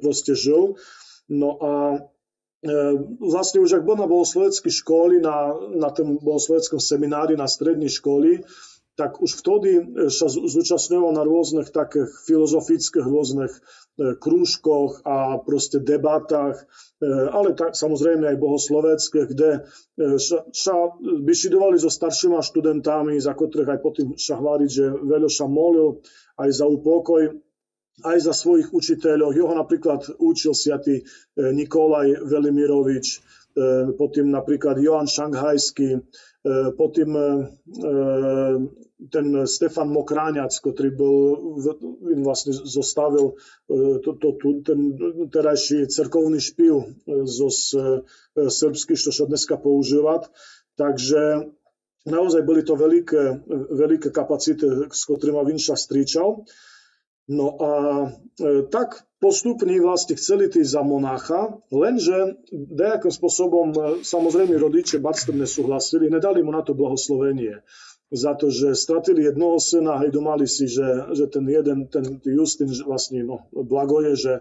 proste 0.00 0.32
žil. 0.32 0.80
No 1.28 1.60
a 1.60 1.72
E, 1.96 2.15
vlastne 3.20 3.60
už 3.60 3.80
ak 3.80 3.84
bol 3.84 4.00
na 4.00 4.08
bohosloveckej 4.08 4.72
školy, 4.72 5.20
na, 5.20 5.52
na 5.76 5.90
tom 5.92 6.16
bohosloveckom 6.18 6.80
seminári 6.80 7.36
na 7.36 7.44
strednej 7.44 7.92
školy, 7.92 8.42
tak 8.96 9.20
už 9.20 9.44
vtedy 9.44 9.84
sa 10.08 10.24
zúčastňoval 10.32 11.12
na 11.12 11.20
rôznych 11.20 11.68
takých 11.68 12.08
filozofických 12.24 13.04
rôznych 13.04 13.52
e, 13.52 13.60
krúžkoch 14.16 15.04
a 15.04 15.36
proste 15.44 15.84
debatách, 15.84 16.56
e, 16.56 17.06
ale 17.28 17.52
tak 17.52 17.76
samozrejme 17.76 18.24
aj 18.24 18.40
bohoslovecké, 18.40 19.28
kde 19.28 19.68
sa 20.56 20.74
vyšidovali 21.04 21.76
so 21.76 21.92
staršíma 21.92 22.40
študentami, 22.40 23.20
za 23.20 23.36
ktorých 23.36 23.76
aj 23.76 23.80
potom 23.84 24.16
sa 24.16 24.40
chváliť, 24.40 24.70
že 24.72 24.88
veľa 24.88 25.28
sa 25.28 25.44
molil 25.44 26.00
aj 26.40 26.48
za 26.56 26.64
upokoj 26.64 27.36
aj 28.04 28.18
za 28.20 28.34
svojich 28.36 28.68
učiteľov. 28.76 29.32
Jeho 29.32 29.54
napríklad 29.56 30.20
učil 30.20 30.52
siatý 30.52 31.00
e, 31.00 31.04
Nikolaj 31.56 32.28
Velimirovič, 32.28 33.06
e, 33.08 33.18
potom 33.96 34.28
napríklad 34.28 34.76
Johan 34.76 35.08
Šanghajský, 35.08 35.96
e, 35.96 36.00
potom 36.76 37.08
ten 38.96 39.26
Stefan 39.44 39.92
Mokráňac, 39.92 40.56
ktorý 40.56 40.90
bol, 40.96 41.18
vlastne 42.24 42.56
zostavil 42.56 43.36
to, 43.68 44.10
to, 44.16 44.28
to, 44.40 44.48
ten 44.64 44.96
terajší 45.28 45.84
cerkovný 45.92 46.40
špil 46.40 46.96
zo 47.28 47.48
srbsky, 48.40 48.96
čo 48.96 49.12
sa 49.12 49.28
dneska 49.28 49.60
používať. 49.60 50.32
Takže 50.80 51.44
naozaj 52.08 52.40
boli 52.48 52.64
to 52.64 52.72
veľké, 52.72 53.44
veľké 53.76 54.08
kapacity, 54.16 54.88
s 54.88 55.02
ktorými 55.04 55.44
Vinša 55.44 55.76
stričal. 55.76 56.48
No 57.26 57.58
a 57.58 57.70
e, 58.38 58.62
tak 58.70 59.02
postupne 59.18 59.74
vlastne 59.82 60.14
chceli 60.14 60.46
tí 60.46 60.62
za 60.62 60.86
monácha, 60.86 61.58
lenže 61.74 62.38
nejakým 62.54 63.10
spôsobom 63.10 63.74
e, 63.74 63.78
samozrejme 64.06 64.54
rodiče 64.54 65.02
Barster 65.02 65.34
nesúhlasili, 65.34 66.06
nedali 66.06 66.46
mu 66.46 66.54
na 66.54 66.62
to 66.62 66.78
blahoslovenie 66.78 67.66
za 68.10 68.38
to, 68.38 68.54
že 68.54 68.78
stratili 68.78 69.26
jednoho 69.26 69.58
syna, 69.58 69.98
hej, 69.98 70.14
domali 70.14 70.46
si, 70.46 70.70
že, 70.70 71.10
že 71.10 71.26
ten 71.26 71.42
jeden, 71.50 71.90
ten 71.90 72.22
Justin 72.22 72.70
vlastne 72.86 73.26
no, 73.26 73.50
blagoje, 73.50 74.14
že, 74.14 74.34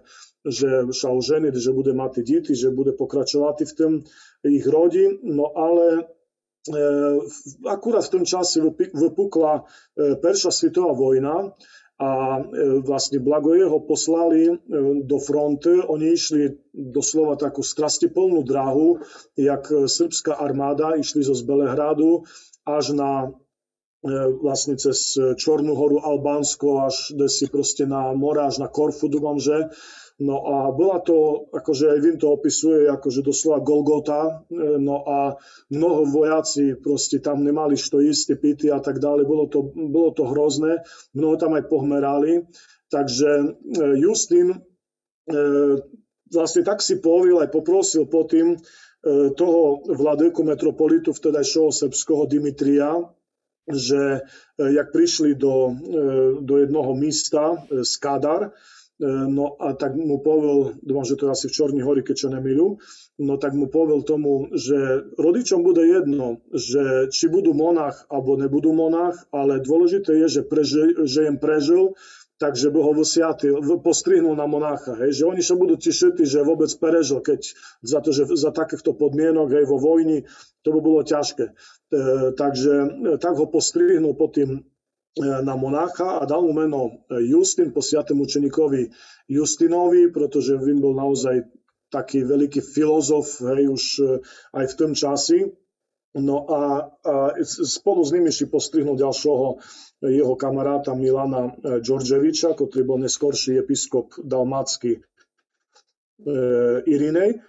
že 0.46 0.86
sa 0.94 1.10
ožení, 1.10 1.50
že 1.58 1.74
bude 1.74 1.98
mať 1.98 2.22
deti, 2.22 2.54
že 2.54 2.70
bude 2.70 2.94
pokračovať 2.94 3.66
v 3.66 3.74
tom 3.74 3.92
ich 4.46 4.66
rodi, 4.70 5.18
no 5.26 5.50
ale 5.58 6.06
e, 6.70 6.82
akurát 7.66 8.06
v 8.06 8.14
tom 8.22 8.24
čase 8.30 8.62
vypukla 8.94 9.66
e, 9.98 10.14
Perša 10.22 10.54
svetová 10.54 10.94
vojna 10.94 11.58
a 11.96 12.44
e, 12.44 12.84
vlastne 12.84 13.24
Blagoje 13.24 13.64
ho 13.64 13.80
poslali 13.80 14.52
e, 14.52 14.54
do 15.08 15.18
fronty. 15.20 15.80
Oni 15.80 16.12
išli 16.12 16.52
doslova 16.76 17.40
takú 17.40 17.64
strastiplnú 17.64 18.44
dráhu, 18.44 19.00
jak 19.40 19.72
e, 19.72 19.88
srbská 19.88 20.36
armáda, 20.36 21.00
išli 21.00 21.24
zo 21.24 21.32
Zbelehradu 21.32 22.28
až 22.68 22.98
na 22.98 23.12
vlastne 24.38 24.78
cez 24.78 25.18
Čornú 25.18 25.74
horu 25.74 25.98
Albánsko 25.98 26.86
až 26.86 27.10
si 27.26 27.50
proste 27.50 27.90
na 27.90 28.14
more, 28.14 28.46
až 28.46 28.62
na 28.62 28.70
Korfu, 28.70 29.10
dúfam, 29.10 29.42
že 29.42 29.74
No 30.16 30.48
a 30.48 30.72
bola 30.72 31.04
to, 31.04 31.52
akože 31.52 31.92
aj 31.92 32.00
Vim 32.00 32.16
to 32.16 32.32
opisuje, 32.32 32.88
akože 32.88 33.20
doslova 33.20 33.60
Golgota, 33.60 34.48
e, 34.48 34.80
no 34.80 35.04
a 35.04 35.36
mnoho 35.76 36.08
vojaci 36.08 36.80
proste 36.80 37.20
tam 37.20 37.44
nemali 37.44 37.76
što 37.76 38.00
isté 38.00 38.40
pity 38.40 38.72
a 38.72 38.80
tak 38.80 39.04
ďalej, 39.04 39.28
bolo 39.28 39.52
to, 39.52 39.76
bolo 39.76 40.16
to 40.16 40.24
hrozné, 40.24 40.88
mnoho 41.12 41.36
tam 41.36 41.60
aj 41.60 41.68
pohmerali, 41.68 42.48
takže 42.88 43.28
e, 43.28 43.46
Justin 44.00 44.56
e, 44.56 44.58
vlastne 46.32 46.64
tak 46.64 46.80
si 46.80 47.04
povil 47.04 47.44
aj 47.44 47.52
poprosil 47.52 48.08
po 48.08 48.24
tým 48.24 48.56
toho 49.38 49.86
vladyku 49.86 50.42
metropolitu 50.42 51.14
vtedajšieho 51.14 51.70
srbského 51.70 52.26
Dimitria, 52.26 53.06
že 53.70 54.26
jak 54.58 54.90
prišli 54.90 55.38
do, 55.38 55.78
do 56.42 56.58
jednoho 56.58 56.98
místa, 56.98 57.70
Skadar, 57.86 58.50
no 59.04 59.60
a 59.60 59.76
tak 59.76 59.96
mu 59.96 60.24
povedal, 60.24 60.80
dúfam, 60.80 61.04
že 61.04 61.20
to 61.20 61.28
je 61.28 61.34
asi 61.36 61.46
v 61.52 61.56
Čorní 61.56 61.82
hori, 61.84 62.00
keď 62.00 62.16
čo 62.16 62.28
nemýlu, 62.32 62.80
no 63.20 63.34
tak 63.36 63.52
mu 63.52 63.68
povedal 63.68 64.08
tomu, 64.08 64.48
že 64.56 65.04
rodičom 65.20 65.64
bude 65.64 65.84
jedno, 65.84 66.40
že 66.56 67.12
či 67.12 67.28
budú 67.28 67.52
monach 67.52 68.08
alebo 68.08 68.40
nebudú 68.40 68.72
monach, 68.72 69.20
ale 69.36 69.60
dôležité 69.60 70.16
je, 70.26 70.40
že, 70.40 70.42
preži, 70.48 70.96
že 71.04 71.28
im 71.28 71.36
prežil, 71.36 72.00
takže 72.40 72.72
by 72.72 72.80
ho 72.84 72.92
vysiatil, 72.96 73.60
postrihnul 73.80 74.36
na 74.36 74.48
monácha, 74.48 74.96
hej, 75.04 75.12
že 75.12 75.24
oni 75.28 75.44
sa 75.44 75.56
budú 75.56 75.76
tešiť, 75.80 76.20
že 76.24 76.48
vôbec 76.48 76.72
prežil, 76.80 77.20
keď 77.20 77.52
za 77.84 78.00
to, 78.00 78.16
že 78.16 78.32
za 78.36 78.52
takýchto 78.52 78.96
podmienok, 78.96 79.56
hej, 79.56 79.64
vo 79.68 79.80
vojni, 79.80 80.28
to 80.64 80.76
by 80.76 80.80
bolo 80.84 81.04
ťažké. 81.04 81.52
E, 81.52 81.54
takže 82.36 82.74
e, 82.76 82.88
tak 83.20 83.40
ho 83.40 83.48
postrihnul 83.48 84.20
pod 84.20 84.36
tým 84.36 84.50
E, 84.60 84.75
na 85.16 85.56
monácha 85.56 86.20
a 86.20 86.24
dal 86.28 86.44
mu 86.44 86.52
meno 86.52 86.82
e, 87.08 87.24
Justin 87.24 87.72
po 87.72 87.80
sviatom 87.80 88.20
učeníkovi 88.20 88.92
Justinovi, 89.32 90.12
pretože 90.12 90.60
on 90.60 90.80
bol 90.84 90.92
naozaj 90.92 91.48
taký 91.88 92.28
veľký 92.28 92.60
filozof, 92.60 93.40
hej, 93.40 93.72
už 93.72 93.84
e, 94.04 94.04
aj 94.60 94.66
v 94.68 94.76
tom 94.76 94.92
časi. 94.92 95.40
No 96.16 96.48
a, 96.48 96.88
a 97.04 97.16
spolu 97.44 98.00
s 98.04 98.16
nimi 98.16 98.32
si 98.32 98.48
postrihnul 98.48 98.96
ďalšieho 98.96 99.60
jeho 100.00 100.34
kamaráta 100.40 100.96
Milana 100.96 101.52
Đorđeviča, 101.60 102.56
ktorý 102.56 102.88
bol 102.88 103.04
neskorší 103.04 103.60
episkop 103.60 104.16
dalmácky 104.24 104.96
e, 104.96 105.00
Irinej. 106.88 107.44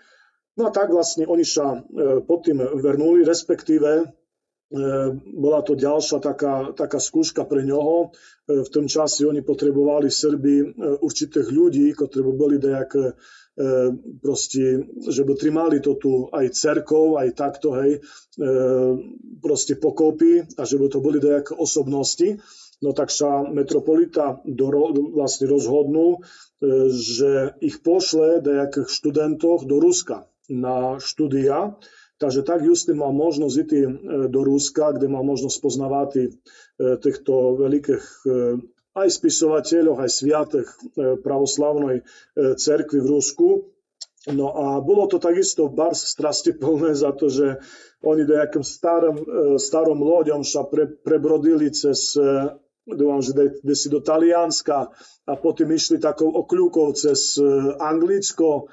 No 0.59 0.67
a 0.67 0.71
tak 0.75 0.91
vlastne 0.91 1.31
oni 1.31 1.47
sa 1.47 1.79
e, 1.79 2.23
pod 2.27 2.47
tým 2.47 2.59
vernuli, 2.59 3.23
respektíve 3.23 4.07
E, 4.07 4.26
bola 5.31 5.63
to 5.63 5.79
ďalšia 5.79 6.19
taká, 6.19 6.75
taká 6.75 6.99
skúška 6.99 7.47
pre 7.47 7.63
ňoho. 7.63 8.11
E, 8.51 8.67
v 8.67 8.69
tom 8.71 8.91
čase 8.91 9.23
oni 9.23 9.47
potrebovali 9.47 10.11
Srby 10.11 10.55
e, 10.59 10.67
určitých 10.99 11.49
ľudí, 11.55 11.87
ktorí 11.95 12.23
by 12.27 12.35
boli 12.35 12.57
dejak 12.59 12.91
proste, 14.21 14.85
že 15.09 15.25
by 15.25 15.33
trimali 15.33 15.81
to 15.81 15.97
tu 15.97 16.29
aj 16.29 16.53
cerkov, 16.53 17.17
aj 17.17 17.33
takto, 17.33 17.73
hej, 17.81 18.05
proste 19.41 19.81
pokopy 19.81 20.45
a 20.61 20.63
že 20.69 20.77
by 20.77 20.93
to 20.93 21.01
boli 21.01 21.17
dejak 21.25 21.57
osobnosti. 21.57 22.37
No 22.85 22.93
tak 22.93 23.09
sa 23.09 23.49
metropolita 23.49 24.45
do, 24.45 24.93
vlastne 25.17 25.49
rozhodnul, 25.49 26.21
že 26.93 27.57
ich 27.65 27.81
pošle 27.81 28.45
dejakých 28.45 28.93
študentov 28.93 29.65
do 29.65 29.81
Ruska 29.81 30.29
na 30.53 31.01
štúdia 31.01 31.81
Takže 32.17 32.49
tak 32.49 32.65
Justin 32.65 32.97
mal 32.97 33.13
možnosť 33.13 33.57
ísť 33.61 33.71
do 34.33 34.41
Ruska, 34.41 34.97
kde 34.97 35.13
mal 35.13 35.21
možnosť 35.21 35.59
poznávať 35.61 36.33
týchto 37.05 37.61
veľkých 37.61 38.05
aj 38.97 39.09
spisovateľov, 39.13 40.01
aj 40.01 40.11
sviatých 40.17 40.69
pravoslavnej 41.21 42.01
cerkvi 42.57 43.05
v 43.05 43.11
Rusku. 43.13 43.49
No 44.33 44.51
a 44.51 44.67
bolo 44.83 45.07
to 45.07 45.23
takisto 45.23 45.71
bars 45.71 46.03
strastiplné 46.03 46.99
za 46.99 47.15
to, 47.15 47.31
že 47.31 47.63
oni 48.03 48.27
do 48.27 48.35
jakým 48.35 48.67
starom, 48.67 49.17
e, 49.19 49.25
starom 49.63 50.03
loďom 50.03 50.43
sa 50.43 50.67
pre, 50.67 50.91
prebrodili 50.91 51.71
cez 51.71 52.19
e, 52.19 52.51
dúfam, 52.87 53.23
že 53.23 53.35
kde 53.63 53.75
si 53.75 53.87
do 53.87 54.03
Talianska 54.03 54.91
a 55.27 55.33
potom 55.39 55.71
išli 55.71 56.03
takou 56.03 56.31
okľúkou 56.31 56.91
cez 56.99 57.39
e, 57.39 57.47
Anglicko, 57.79 58.67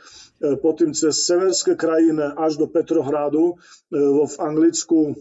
potom 0.60 0.92
cez 0.92 1.24
severské 1.24 1.80
krajiny 1.80 2.36
až 2.36 2.60
do 2.60 2.68
Petrohradu 2.68 3.56
vo 3.90 4.26
v 4.28 4.36
Anglicku. 4.44 5.16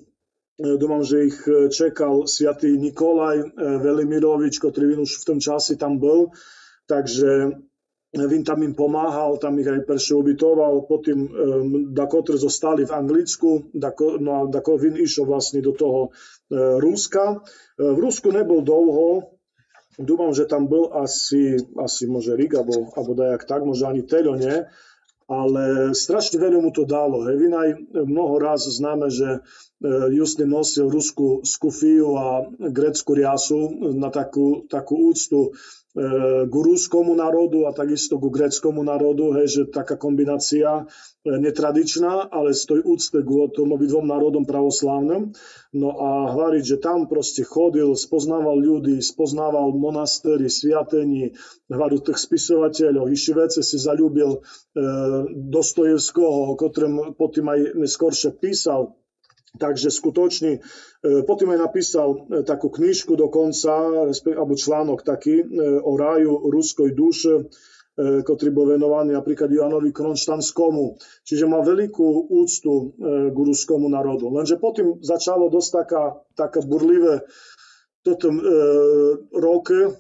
Dúfam, 0.59 1.03
že 1.07 1.31
ich 1.31 1.39
čekal 1.71 2.27
sviatý 2.27 2.75
Nikolaj 2.75 3.55
Velimirovič, 3.57 4.59
ktorý 4.59 4.99
už 4.99 5.23
v 5.23 5.27
tom 5.31 5.39
čase 5.39 5.79
tam 5.79 6.03
bol. 6.03 6.35
Takže 6.91 7.55
Vin 8.13 8.45
tam 8.45 8.61
im 8.61 8.77
pomáhal, 8.77 9.41
tam 9.41 9.57
ich 9.57 9.65
aj 9.65 9.89
perše 9.89 10.13
ubytoval, 10.13 10.85
potom 10.85 11.19
um, 11.25 11.29
Dakotre 11.97 12.37
zostali 12.37 12.85
v 12.85 12.93
Anglicku, 12.93 13.73
Dako, 13.73 14.21
no 14.21 14.31
a 14.37 14.41
Dako 14.53 14.77
Vin 14.77 15.01
išiel 15.01 15.25
vlastne 15.25 15.65
do 15.65 15.73
toho 15.73 16.13
uh, 16.13 16.77
Ruska. 16.77 17.41
Uh, 17.41 17.97
v 17.97 17.99
Rusku 18.05 18.29
nebol 18.29 18.61
dlho, 18.61 19.33
dúfam, 19.97 20.29
že 20.37 20.45
tam 20.45 20.69
bol 20.69 20.93
asi, 20.93 21.57
asi 21.81 22.05
môže 22.05 22.37
Riga, 22.37 22.61
alebo, 22.61 22.93
alebo 22.93 23.17
dajak 23.17 23.49
tak, 23.49 23.65
možno 23.65 23.89
ani 23.89 24.05
Teľo 24.05 24.37
nie, 24.37 24.61
ale 25.33 25.97
strašne 25.97 26.37
veľa 26.37 26.61
mu 26.61 26.71
to 26.71 26.85
dalo. 26.85 27.25
Hej. 27.25 27.37
Vin 27.41 27.55
aj 27.57 27.71
mnoho 28.05 28.37
raz 28.37 28.69
známe, 28.69 29.09
že 29.09 29.41
uh, 29.41 30.09
Justin 30.13 30.53
nosil 30.53 30.93
ruskú 30.93 31.41
skufiu 31.41 32.21
a 32.21 32.45
grécku 32.69 33.17
riasu 33.17 33.93
na 33.97 34.13
takú, 34.13 34.69
takú 34.69 35.11
úctu 35.11 35.57
k 35.93 36.55
e, 36.57 36.65
ruskému 36.65 37.13
národu 37.13 37.69
a 37.69 37.77
takisto 37.77 38.17
ku 38.17 38.33
gréckému 38.33 38.81
národu, 38.81 39.37
hej, 39.37 39.47
že 39.49 39.63
taká 39.69 40.01
kombinácia 40.01 40.81
e, 40.81 40.85
netradičná, 41.37 42.33
ale 42.33 42.57
stoj 42.57 42.81
úcte 42.81 43.21
k 43.21 43.29
tomu 43.53 43.77
obidvom 43.77 44.09
národom 44.09 44.49
pravoslávnym. 44.49 45.37
No 45.77 45.89
a 46.01 46.33
hovoriť, 46.33 46.65
že 46.65 46.77
tam 46.81 47.13
proste 47.13 47.45
chodil, 47.45 47.93
spoznával 47.93 48.57
ľudí, 48.57 49.05
spoznával 49.05 49.77
monastéry, 49.77 50.49
sviatení, 50.49 51.37
hovoriť 51.69 52.01
tých 52.09 52.21
spisovateľov, 52.25 53.13
ešte 53.13 53.33
vece 53.37 53.61
si 53.61 53.77
zalúbil 53.77 54.41
e, 54.41 54.41
Dostojevského, 55.53 56.57
o 56.57 56.57
ktorom 56.57 57.13
potom 57.21 57.53
aj 57.53 57.77
neskôršie 57.77 58.33
písal, 58.41 58.97
Takže 59.53 59.93
skutočne, 59.93 60.51
e, 60.57 60.61
potom 61.29 61.53
aj 61.53 61.61
napísal 61.61 62.09
e, 62.09 62.41
takú 62.41 62.73
knižku 62.73 63.21
dokonca, 63.21 64.09
alebo 64.09 64.57
článok 64.57 65.05
taký 65.05 65.45
e, 65.45 65.47
o 65.77 65.93
ráju 66.01 66.49
ruskoj 66.49 66.89
duše, 66.97 67.53
ktorý 67.93 68.57
bol 68.57 68.73
venovaný 68.73 69.13
napríklad 69.13 69.53
Janovi 69.53 69.93
Kronštanskomu. 69.93 70.97
Čiže 71.29 71.45
má 71.45 71.61
veľkú 71.61 72.33
úctu 72.33 72.97
k 73.29 73.37
ruskému 73.37 73.85
národu. 73.85 74.33
Lenže 74.33 74.57
potom 74.57 74.97
začalo 75.05 75.53
dosť 75.53 75.71
taká, 75.85 76.17
taká 76.33 76.65
burlivé 76.65 77.21
toto 78.01 78.33
e, 78.33 78.39
roky, 79.37 79.93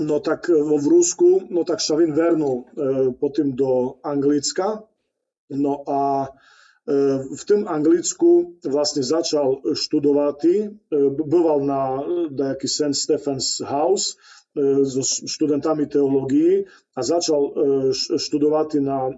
no 0.00 0.24
tak 0.24 0.48
v 0.48 0.84
Rusku, 0.88 1.52
no 1.52 1.68
tak 1.68 1.84
sa 1.84 2.00
vin 2.00 2.16
vernul 2.16 2.64
e, 2.64 3.12
potom 3.12 3.54
do 3.54 4.00
Anglicka. 4.02 4.88
No 5.52 5.84
a 5.84 6.32
v 7.28 7.42
tom 7.44 7.68
Anglicku 7.68 8.56
vlastne 8.64 9.04
začal 9.04 9.60
študovať, 9.76 10.40
býval 11.20 11.60
na 11.60 12.00
nejaký 12.32 12.64
St. 12.64 12.96
Stephen's 12.96 13.60
House 13.60 14.16
so 14.88 15.04
študentami 15.04 15.84
teológií 15.84 16.64
a 16.96 17.00
začal 17.04 17.52
študovať 17.92 18.80
na, 18.80 19.12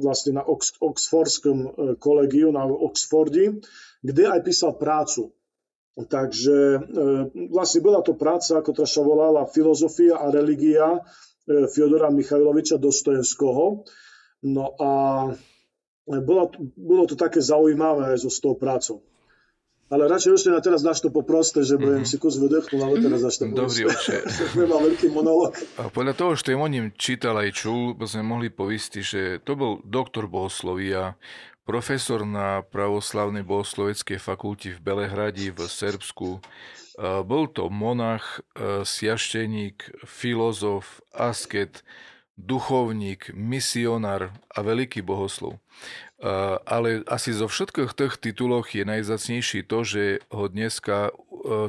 vlastne 0.00 0.40
na 0.40 0.42
Oxfordskom 0.80 1.76
kolegiu, 2.00 2.48
na 2.48 2.64
Oxforde, 2.64 3.60
kde 4.00 4.24
aj 4.32 4.40
písal 4.40 4.80
prácu. 4.80 5.36
Takže 5.96 6.80
vlastne 7.52 7.80
bola 7.84 8.00
to 8.00 8.16
práca, 8.16 8.56
ktorá 8.64 8.88
sa 8.88 9.04
volala 9.04 9.48
Filozofia 9.48 10.16
a 10.16 10.32
religia 10.32 11.04
Fyodora 11.46 12.08
Michajloviča 12.08 12.80
Dostojevského. 12.80 13.84
No 14.48 14.66
a 14.80 14.92
bolo, 16.06 16.54
bolo 16.78 17.04
to 17.10 17.18
také 17.18 17.42
zaujímavé 17.42 18.14
so 18.14 18.30
s 18.30 18.38
tou 18.38 18.54
prácou. 18.54 19.02
Ale 19.86 20.10
radšej 20.10 20.34
ešte 20.34 20.50
na 20.50 20.58
teraz 20.58 20.82
dáš 20.82 20.98
to 20.98 21.14
poproste, 21.14 21.62
že 21.62 21.78
budem 21.78 22.02
mm-hmm. 22.02 22.10
si 22.10 22.18
kus 22.18 22.42
vydechnul, 22.42 22.82
ale 22.82 22.98
teraz 22.98 23.22
dáš 23.22 23.38
to 23.38 23.46
Dobrý. 23.54 23.86
Nemá 24.58 24.82
veľký 24.90 25.14
monolog. 25.14 25.54
A 25.78 25.86
podľa 25.94 26.18
toho, 26.18 26.34
čo 26.34 26.58
o 26.58 26.66
ním 26.66 26.90
čítal 26.98 27.38
aj 27.38 27.54
čul, 27.54 27.94
by 27.94 28.02
sme 28.10 28.26
mohli 28.26 28.50
povistiť, 28.50 29.04
že 29.06 29.22
to 29.46 29.54
bol 29.54 29.78
doktor 29.86 30.26
bohoslovia, 30.26 31.14
profesor 31.62 32.26
na 32.26 32.66
pravoslavnej 32.66 33.46
bohosloveckej 33.46 34.18
fakulte 34.18 34.74
v 34.74 34.82
Belehradi 34.82 35.54
v 35.54 35.60
Srbsku. 35.66 36.42
Bol 37.26 37.44
to 37.54 37.70
monach, 37.70 38.42
siašteník, 38.82 40.02
filozof, 40.02 40.98
asket, 41.14 41.86
duchovník, 42.36 43.32
misionár 43.32 44.28
a 44.52 44.60
veľký 44.60 45.00
bohoslov. 45.00 45.56
Ale 46.64 47.04
asi 47.08 47.32
zo 47.32 47.48
všetkých 47.48 47.92
tých 47.96 48.14
tituloch 48.20 48.72
je 48.72 48.84
najzacnejší 48.84 49.64
to, 49.64 49.84
že 49.84 50.04
ho 50.28 50.48
dneska 50.48 51.16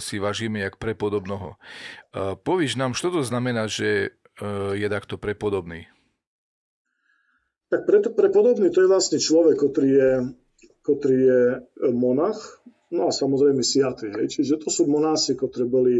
si 0.03 0.19
vážime 0.19 0.63
jak 0.63 0.75
prepodobnoho. 0.75 1.55
Povíš 2.43 2.75
nám, 2.75 2.95
čo 2.95 3.11
to 3.11 3.23
znamená, 3.23 3.71
že 3.71 4.15
je 4.75 4.87
takto 4.91 5.15
prepodobný? 5.15 5.87
Tak 7.67 7.83
pre, 7.83 7.99
prepodobný 7.99 8.71
to 8.71 8.87
je 8.87 8.91
vlastne 8.91 9.19
človek, 9.19 9.59
ktorý 9.59 9.91
je, 9.91 10.11
ktorý 10.87 11.17
je 11.19 11.41
monach, 11.91 12.39
no 12.87 13.07
a 13.07 13.11
samozrejme 13.11 13.59
siatý. 13.59 14.07
Hej. 14.07 14.39
Čiže 14.39 14.63
to 14.63 14.71
sú 14.71 14.87
monási, 14.87 15.35
ktorí 15.35 15.67
boli, 15.67 15.95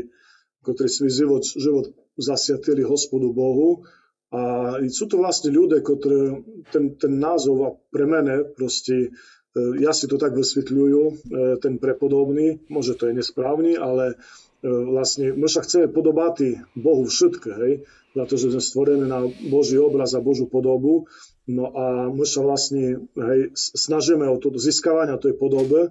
ktorí 0.63 0.88
svoj 0.88 1.12
život, 1.12 1.43
život 1.43 1.91
zasiatili 2.15 2.88
hospodu 2.88 3.36
Bohu 3.36 3.84
a 4.28 4.76
sú 4.92 5.08
to 5.08 5.24
vlastne 5.24 5.56
ľudia, 5.56 5.80
ktoré 5.80 6.44
ten, 6.68 7.00
ten 7.00 7.13
názov 7.16 7.58
a 7.63 7.70
pre 7.96 8.04
mene 8.04 8.44
proste, 8.44 9.16
e, 9.56 9.60
ja 9.80 9.96
si 9.96 10.04
to 10.12 10.20
tak 10.20 10.36
vysvetľujú, 10.36 11.02
e, 11.08 11.13
ten 11.63 11.80
prepodobný, 11.80 12.60
môže 12.68 13.00
to 13.00 13.08
je 13.08 13.16
nesprávny, 13.16 13.80
ale 13.80 14.20
e, 14.60 14.68
vlastne 14.68 15.32
my 15.32 15.48
sa 15.48 15.63
chceme 15.63 15.88
podobať 15.88 16.60
Bohu 16.76 17.08
všetké, 17.08 17.52
hej, 17.56 17.74
pretože 18.12 18.52
sme 18.52 18.60
stvorení 18.60 19.08
na 19.08 19.24
Boží 19.48 19.80
obraz 19.80 20.12
a 20.12 20.20
Božú 20.20 20.52
podobu, 20.52 21.08
no 21.48 21.72
a 21.72 22.12
my 22.12 22.28
sa 22.28 22.44
vlastne 22.44 23.08
hej, 23.16 23.56
snažíme 23.56 24.28
o 24.28 24.36
to 24.44 24.52
získavania 24.60 25.16
tej 25.16 25.40
podoby, 25.40 25.88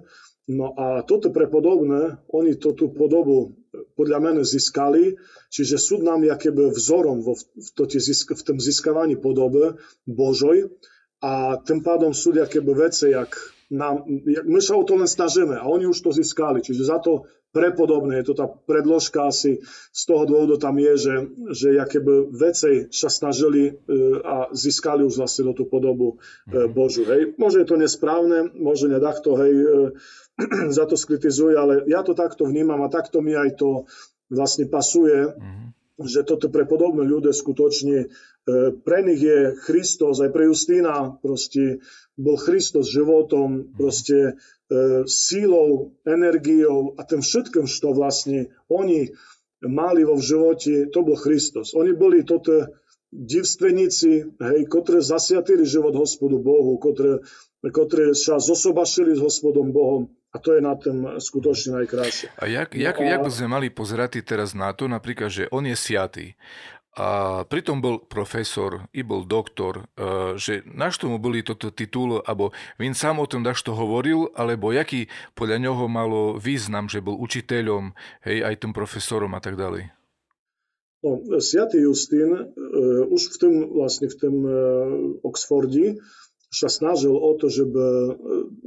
No 0.47 0.71
a 0.79 1.03
toto 1.03 1.27
prepodobné, 1.27 2.23
oni 2.31 2.55
to 2.55 2.71
tú 2.71 2.87
podobu 2.87 3.51
podľa 3.97 4.21
mene 4.21 4.41
získali, 4.45 5.17
čiže 5.49 5.81
sú 5.81 6.05
nám 6.05 6.21
jakéby 6.21 6.69
vzorom 6.69 7.25
vo, 7.25 7.33
v, 7.33 7.69
to, 7.73 7.89
v 7.89 8.43
tom 8.45 8.57
získavaní 8.61 9.17
podoby 9.17 9.73
Božoj. 10.05 10.69
A 11.17 11.57
tým 11.65 11.81
pádom 11.81 12.13
sú 12.13 12.29
jakéby 12.37 12.77
veci, 12.77 13.09
jak 13.09 13.33
nám, 13.67 14.07
my 14.47 14.59
sa 14.63 14.79
o 14.79 14.83
to 14.87 14.95
len 14.95 15.09
snažíme 15.09 15.59
a 15.59 15.67
oni 15.67 15.87
už 15.87 15.99
to 15.99 16.11
získali, 16.15 16.63
čiže 16.63 16.87
za 16.87 17.03
to 17.03 17.27
prepodobné, 17.51 18.21
je 18.21 18.25
to 18.31 18.35
tá 18.35 18.45
predložka 18.47 19.31
asi 19.31 19.63
z 19.89 20.01
toho 20.03 20.27
dôvodu 20.27 20.69
tam 20.69 20.75
je, 20.77 20.93
že, 20.99 21.15
že 21.55 21.67
jakéby 21.79 22.29
veci 22.35 22.91
sa 22.91 23.07
snažili 23.07 23.71
e, 23.71 23.73
a 24.21 24.51
získali 24.51 25.01
už 25.07 25.17
vlastne 25.17 25.47
do 25.49 25.53
tú 25.55 25.63
podobu 25.65 26.19
e, 26.45 26.67
Božu. 26.67 27.07
Hej. 27.07 27.39
Môže 27.39 27.63
je 27.63 27.67
to 27.67 27.79
nesprávne, 27.79 28.51
môže 28.53 28.91
nedakto, 28.91 29.39
hej, 29.39 29.53
e, 29.57 29.67
za 30.77 30.85
to 30.85 30.99
skritizuje, 30.99 31.55
ale 31.55 31.87
ja 31.87 32.03
to 32.03 32.13
takto 32.13 32.45
vnímam 32.45 32.83
a 32.83 32.91
takto 32.91 33.23
mi 33.23 33.33
aj 33.33 33.57
to 33.57 33.87
vlastne 34.27 34.67
pasuje, 34.67 35.31
mm-hmm. 35.33 35.67
Že 35.97 36.21
toto 36.21 36.53
pre 36.53 36.69
podobné 36.69 37.01
ľudia 37.01 37.33
skutočne, 37.33 37.97
e, 38.05 38.07
pre 38.85 38.99
nich 39.01 39.21
je 39.21 39.57
Kristus, 39.65 40.21
aj 40.21 40.29
pre 40.29 40.45
Justína 40.45 41.17
proste 41.17 41.81
bol 42.13 42.37
Kristus 42.37 42.93
životom, 42.93 43.73
proste 43.73 44.37
e, 44.69 45.03
sílou, 45.09 45.97
energiou 46.05 46.93
a 46.97 47.01
tým 47.01 47.25
všetkým, 47.25 47.65
čo 47.65 47.97
vlastne 47.97 48.53
oni 48.69 49.09
mali 49.65 50.05
vo 50.05 50.21
živote, 50.21 50.93
to 50.93 50.99
bol 51.01 51.17
Kristus. 51.17 51.73
Oni 51.73 51.97
boli 51.97 52.21
toto 52.21 52.77
divstveníci, 53.09 54.37
hej, 54.37 54.59
ktoré 54.69 55.01
zasiatili 55.01 55.65
život 55.65 55.97
hospodu 55.97 56.37
Bohu, 56.37 56.77
ktoré 56.77 58.13
sa 58.13 58.37
zosobašili 58.37 59.17
s 59.17 59.21
hospodom 59.23 59.73
Bohom 59.73 60.13
a 60.31 60.43
to 60.43 60.53
je 60.53 60.61
na 60.61 60.75
tom 60.75 61.17
skutočne 61.17 61.81
najkrajšie. 61.83 62.35
A 62.35 62.51
jak, 62.51 62.75
jak, 62.75 62.97
no 62.99 63.07
a... 63.07 63.11
jak 63.15 63.23
sme 63.31 63.47
mali 63.47 63.67
pozerať 63.71 64.21
teraz 64.21 64.51
na 64.51 64.75
to, 64.75 64.91
napríklad, 64.91 65.31
že 65.31 65.43
on 65.49 65.63
je 65.65 65.75
siatý 65.77 66.35
a 66.97 67.41
pritom 67.45 67.77
bol 67.77 68.01
profesor, 68.01 68.89
i 68.89 69.05
bol 69.05 69.21
doktor, 69.21 69.85
e, 69.93 70.33
že 70.33 70.65
našto 70.65 71.05
mu 71.05 71.21
boli 71.21 71.45
toto 71.45 71.69
titul, 71.69 72.25
alebo 72.25 72.49
vin 72.81 72.97
sám 72.97 73.21
o 73.21 73.29
tom 73.29 73.45
to 73.45 73.71
hovoril, 73.77 74.33
alebo 74.33 74.73
jaký 74.73 75.05
podľa 75.37 75.61
ňoho 75.69 75.85
malo 75.85 76.21
význam, 76.41 76.89
že 76.89 77.05
bol 77.05 77.13
učiteľom, 77.21 77.93
hej, 78.25 78.41
aj 78.41 78.65
tým 78.65 78.73
profesorom 78.73 79.29
a 79.37 79.41
tak 79.41 79.61
ďalej. 79.61 79.93
No, 81.05 81.21
Sviatý 81.37 81.85
Justín 81.85 82.33
uh, 82.33 83.05
už 83.13 83.29
v 83.29 83.37
tom, 83.37 83.53
vlastne 83.77 84.09
v 84.09 84.17
tom 84.17 84.35
uh, 84.41 84.53
Oxforde 85.21 86.01
sa 86.47 86.71
snažil 86.71 87.11
o 87.11 87.35
to, 87.35 87.51
že 87.51 87.67
by 87.67 87.79
uh, 87.79 88.15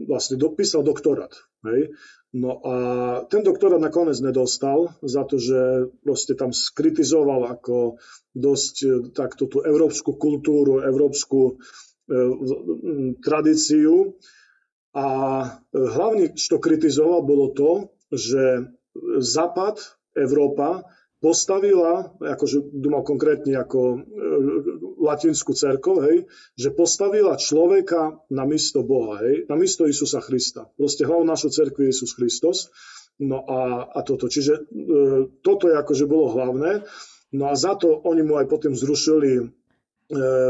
vlastne 0.05 0.37
dopísal 0.37 0.85
doktorát. 0.85 1.33
Hej? 1.65 1.93
No 2.31 2.63
a 2.63 2.75
ten 3.27 3.43
doktorát 3.43 3.83
nakoniec 3.83 4.23
nedostal 4.23 4.95
za 5.03 5.27
to, 5.27 5.43
že 5.43 5.91
proste 6.07 6.39
tam 6.39 6.55
skritizoval 6.55 7.59
ako 7.59 7.99
dosť 8.31 8.75
e, 8.87 8.89
takto 9.11 9.51
tú 9.51 9.67
európsku 9.67 10.15
kultúru, 10.15 10.79
európsku 10.79 11.59
e, 11.59 12.15
tradíciu. 13.19 14.15
A 14.95 15.07
e, 15.43 15.47
hlavne, 15.75 16.31
čo 16.39 16.63
kritizoval, 16.63 17.27
bolo 17.27 17.51
to, 17.51 17.71
že 18.15 18.71
Západ, 19.19 19.83
Európa, 20.15 20.87
postavila, 21.19 22.15
akože 22.15 22.63
dúmal 22.71 23.03
konkrétne 23.03 23.59
ako 23.59 23.81
e, 23.83 23.99
latinskú 25.01 25.57
cerkov, 25.57 26.05
hej, 26.05 26.29
že 26.55 26.77
postavila 26.77 27.41
človeka 27.41 28.21
na 28.29 28.45
místo 28.45 28.85
Boha, 28.85 29.25
hej, 29.25 29.49
na 29.49 29.57
místo 29.57 29.89
Isusa 29.89 30.21
Krista. 30.21 30.69
Proste 30.77 31.09
hlavou 31.09 31.25
našho 31.25 31.49
cerkvy 31.49 31.89
je 31.89 31.93
Isus 31.97 32.13
Kristus. 32.13 32.69
No 33.21 33.45
a, 33.45 33.85
a 33.93 34.01
toto. 34.01 34.33
Čiže 34.33 34.53
e, 34.57 34.63
toto 35.45 35.69
je 35.69 35.77
akože 35.77 36.09
bolo 36.09 36.33
hlavné. 36.33 36.89
No 37.37 37.53
a 37.53 37.55
za 37.57 37.77
to 37.77 38.01
oni 38.09 38.25
mu 38.25 38.41
aj 38.41 38.49
potom 38.49 38.73
zrušili 38.73 39.33
e, 39.37 39.45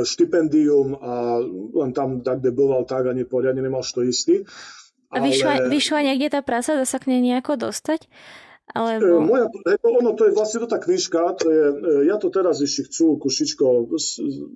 štipendium 0.07 0.95
a 0.95 1.43
len 1.75 1.91
tam, 1.91 2.23
tak, 2.23 2.39
kde 2.39 2.55
boval, 2.55 2.87
tak 2.87 3.11
a 3.11 3.13
neporiadne 3.15 3.59
nemal 3.59 3.83
što 3.83 4.07
istý. 4.07 4.47
A 5.11 5.19
vyšla, 5.19 5.67
vyšla 5.67 6.07
niekde 6.07 6.31
tá 6.31 6.41
práca, 6.47 6.79
dá 6.79 6.87
sa 6.87 7.03
k 7.03 7.11
nej 7.11 7.19
nejako 7.19 7.59
dostať? 7.59 8.07
Alebo... 8.75 9.07
E, 9.07 9.27
moja, 9.27 9.47
ono 9.83 10.15
to 10.15 10.31
je 10.31 10.33
vlastne 10.37 10.63
to 10.63 10.69
tá 10.71 10.79
knižka, 10.79 11.21
to 11.39 11.47
je, 11.51 11.65
e, 11.71 11.75
ja 12.07 12.17
to 12.17 12.31
teraz 12.31 12.63
ešte 12.63 12.87
chcú 12.91 13.19
kušičko 13.19 13.91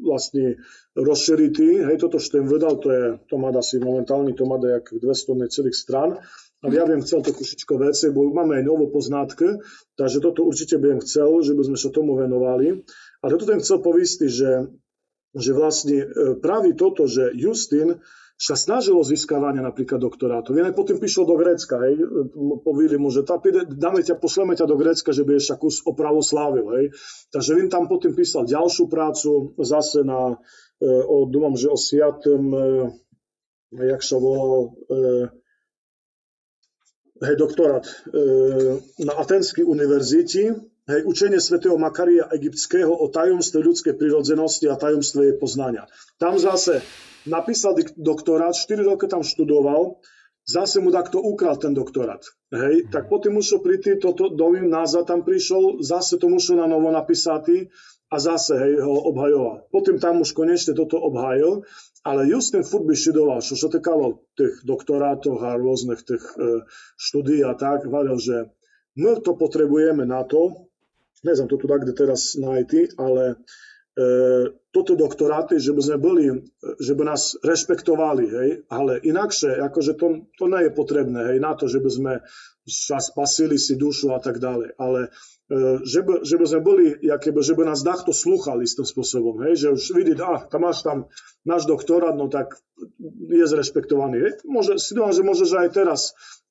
vlastne 0.07 0.63
rozšíriť, 0.95 1.55
hej, 1.91 1.97
toto, 1.99 2.23
čo 2.23 2.41
ten 2.41 2.47
vydal, 2.47 2.79
to 2.79 2.89
je, 2.91 3.05
to 3.27 3.35
má 3.37 3.51
asi 3.55 3.83
momentálny, 3.83 4.35
to 4.39 4.47
má 4.47 4.57
jak 4.63 4.95
200 4.95 5.51
celých 5.51 5.77
stran, 5.77 6.23
ale 6.65 6.81
ja 6.81 6.89
viem 6.89 7.05
chcel 7.05 7.21
to 7.21 7.37
kušičko 7.37 7.77
veci, 7.77 8.09
bo 8.09 8.33
máme 8.33 8.57
aj 8.57 8.65
novo 8.65 8.89
poznátky, 8.89 9.61
takže 10.01 10.25
toto 10.25 10.49
určite 10.49 10.81
by 10.81 10.97
chcel, 11.05 11.45
že 11.45 11.53
by 11.53 11.63
sme 11.69 11.77
sa 11.77 11.93
tomu 11.93 12.17
venovali. 12.17 12.81
Ale 13.21 13.29
toto 13.37 13.45
ten 13.45 13.61
chcel 13.61 13.85
povistiť, 13.85 14.31
že, 14.33 14.73
že 15.37 15.51
vlastne 15.53 15.99
e, 16.01 16.07
práve 16.41 16.73
toto, 16.73 17.05
že 17.05 17.37
Justin 17.37 18.01
sa 18.35 18.59
snažilo 18.59 18.99
získavania 19.07 19.63
napríklad 19.63 20.03
doktorátu. 20.03 20.59
Vien 20.59 20.67
aj 20.67 20.75
potom 20.75 20.99
prišiel 20.99 21.23
do 21.23 21.39
Grécka, 21.39 21.79
hej, 21.87 22.03
povili 22.67 22.99
mu, 22.99 23.07
že 23.15 23.23
tá, 23.23 23.39
dáme 23.71 24.03
ťa, 24.03 24.19
pošleme 24.19 24.59
ťa 24.59 24.67
do 24.67 24.75
Grécka, 24.75 25.15
že 25.15 25.23
budeš 25.23 25.55
takú 25.55 25.71
opravu 25.87 26.19
slávil, 26.19 26.67
hej. 26.75 26.87
Takže 27.31 27.55
viem 27.55 27.71
tam 27.71 27.87
potom 27.87 28.11
písal 28.11 28.43
ďalšiu 28.43 28.91
prácu, 28.91 29.55
zase 29.63 30.03
na, 30.03 30.35
e, 30.83 30.87
o, 30.87 31.31
dúmam, 31.31 31.55
že 31.55 31.71
o 31.71 31.79
siatom, 31.79 32.43
e, 32.51 32.59
jak 33.95 34.03
sa 34.03 34.19
volal, 34.19 34.75
e, 34.91 35.01
hej, 37.23 37.37
doktorát 37.39 37.87
na 38.99 39.15
Atenskej 39.15 39.63
univerzite, 39.63 40.59
hej, 40.91 41.01
učenie 41.07 41.39
svätého 41.39 41.79
Makaria 41.79 42.27
Egyptského 42.35 42.91
o 42.91 43.07
tajomstve 43.09 43.63
ľudskej 43.63 43.95
prirodzenosti 43.95 44.67
a 44.67 44.75
tajomstve 44.75 45.21
jej 45.23 45.37
poznania. 45.39 45.87
Tam 46.19 46.35
zase 46.35 46.83
napísal 47.27 47.77
doktorát, 47.97 48.55
4 48.55 48.85
roky 48.85 49.07
tam 49.09 49.23
študoval, 49.23 50.01
zase 50.45 50.81
mu 50.81 50.93
takto 50.93 51.21
ukral 51.21 51.57
ten 51.57 51.73
doktorát. 51.75 52.21
Hej, 52.53 52.93
tak 52.93 53.09
potom 53.09 53.41
musel 53.41 53.65
prísť, 53.65 54.01
toto 54.01 54.29
dovým 54.29 54.69
nazad 54.69 55.09
tam 55.09 55.25
prišiel, 55.25 55.81
zase 55.81 56.21
to 56.21 56.29
musel 56.29 56.61
na 56.61 56.69
novo 56.69 56.93
napísať 56.93 57.69
a 58.13 58.17
zase 58.21 58.55
hej, 58.55 58.85
ho 58.85 59.09
obhajoval. 59.11 59.67
Potom 59.73 59.97
tam 59.97 60.21
už 60.21 60.37
konečne 60.37 60.77
toto 60.77 61.01
obhajil, 61.01 61.65
ale 62.05 62.29
just 62.29 62.53
ten 62.53 62.63
furt 62.63 62.85
by 62.85 62.93
študoval, 62.93 63.41
čo 63.41 63.57
sa 63.57 63.73
týkalo 63.73 64.29
tých 64.37 64.61
doktorátov 64.63 65.41
a 65.41 65.57
rôznych 65.57 66.05
tých 66.05 66.25
e, 66.37 66.69
štúdí 67.01 67.41
a 67.41 67.57
tak, 67.57 67.89
hovoril, 67.89 68.21
že 68.21 68.53
my 69.01 69.19
to 69.25 69.33
potrebujeme 69.35 70.05
na 70.05 70.23
to, 70.29 70.69
neviem 71.25 71.49
to 71.49 71.57
tu 71.57 71.67
tak, 71.67 71.83
kde 71.83 71.97
teraz 71.97 72.37
nájti, 72.37 72.93
ale 73.01 73.41
E, 73.95 74.07
toto 74.75 74.99
doktoráty, 74.99 75.63
že 75.63 75.71
by 75.71 75.83
sme 75.87 75.99
boli, 76.03 76.25
že 76.83 76.99
by 76.99 77.07
nás 77.07 77.39
rešpektovali, 77.47 78.25
hej, 78.27 78.51
ale 78.67 78.99
inakšie, 79.07 79.63
akože 79.63 79.95
to, 79.95 80.27
to 80.35 80.51
nie 80.51 80.67
je 80.67 80.73
potrebné, 80.75 81.21
hej, 81.31 81.39
na 81.39 81.55
to, 81.55 81.71
že 81.71 81.79
by 81.79 81.91
sme 81.95 82.13
sa 82.67 82.99
spasili 82.99 83.55
si 83.55 83.79
dušu 83.79 84.11
a 84.11 84.19
tak 84.19 84.43
ďalej, 84.43 84.75
ale 84.81 85.13
e, 85.53 85.79
že 85.85 86.01
by, 86.03 86.27
že 86.27 86.37
by 86.41 86.47
sme 86.49 86.61
boli, 86.65 86.85
jakéby, 86.97 87.39
že 87.45 87.55
by 87.55 87.71
nás 87.71 87.87
takto 87.87 88.11
slúchali 88.11 88.67
s 88.67 88.75
tým 88.75 88.89
spôsobom, 88.89 89.47
hej, 89.47 89.55
že 89.55 89.69
už 89.71 89.95
vidieť, 89.95 90.19
ah, 90.25 90.43
tam 90.49 90.67
máš 90.67 90.83
tam 90.83 91.07
náš 91.45 91.69
doktorát, 91.69 92.17
no 92.17 92.27
tak 92.33 92.57
je 93.29 93.45
zrešpektovaný. 93.45 94.17
Hej. 94.19 94.33
Môže, 94.49 94.81
si 94.81 94.97
dúfam, 94.97 95.13
že 95.13 95.23
môže, 95.23 95.45
že 95.45 95.61
aj 95.61 95.71
teraz 95.77 96.01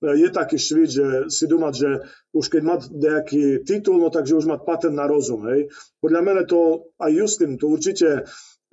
e, 0.06 0.14
je 0.22 0.30
taký 0.30 0.62
švit, 0.62 0.90
že 0.94 1.06
si 1.34 1.50
dúmať, 1.50 1.74
že 1.74 1.90
už 2.30 2.46
keď 2.46 2.62
má 2.62 2.76
nejaký 2.78 3.66
titul, 3.66 3.98
no 3.98 4.14
takže 4.14 4.38
už 4.38 4.46
má 4.46 4.62
patent 4.62 4.94
na 4.94 5.10
rozum. 5.10 5.50
Hej. 5.50 5.74
Podľa 5.98 6.22
mňa 6.22 6.44
to 6.46 6.94
aj 7.02 7.12
Justin 7.12 7.58
to 7.58 7.74
určite 7.74 8.13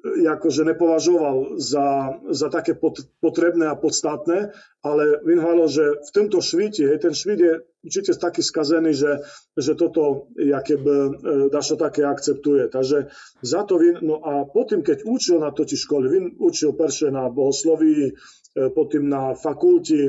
akože 0.05 0.65
nepovažoval 0.65 1.61
za, 1.61 2.17
za 2.33 2.49
také 2.49 2.75
pot, 2.75 2.97
potrebné 3.21 3.69
a 3.69 3.77
podstatné, 3.77 4.53
ale 4.81 5.21
hovoril, 5.21 5.69
že 5.69 5.85
v 6.01 6.11
tomto 6.13 6.41
švite, 6.41 6.89
ten 6.99 7.13
švit 7.13 7.41
je 7.41 7.55
určite 7.85 8.17
taký 8.17 8.41
skazený, 8.41 8.97
že, 8.97 9.21
že 9.57 9.77
toto 9.77 10.33
jakéby 10.37 10.89
e, 10.89 11.11
dašo 11.53 11.77
také 11.77 12.05
akceptuje. 12.05 12.73
Takže 12.73 13.13
za 13.45 13.61
to 13.69 13.77
vin, 13.77 14.01
no 14.01 14.25
a 14.25 14.49
potom, 14.49 14.81
keď 14.81 15.05
učil 15.05 15.41
na 15.41 15.53
toti 15.53 15.77
školy, 15.77 16.09
vin 16.09 16.25
učil 16.41 16.73
perše 16.73 17.13
na 17.13 17.29
bohoslovii, 17.29 18.09
e, 18.09 18.13
potom 18.73 19.05
na 19.05 19.37
fakulti, 19.37 20.09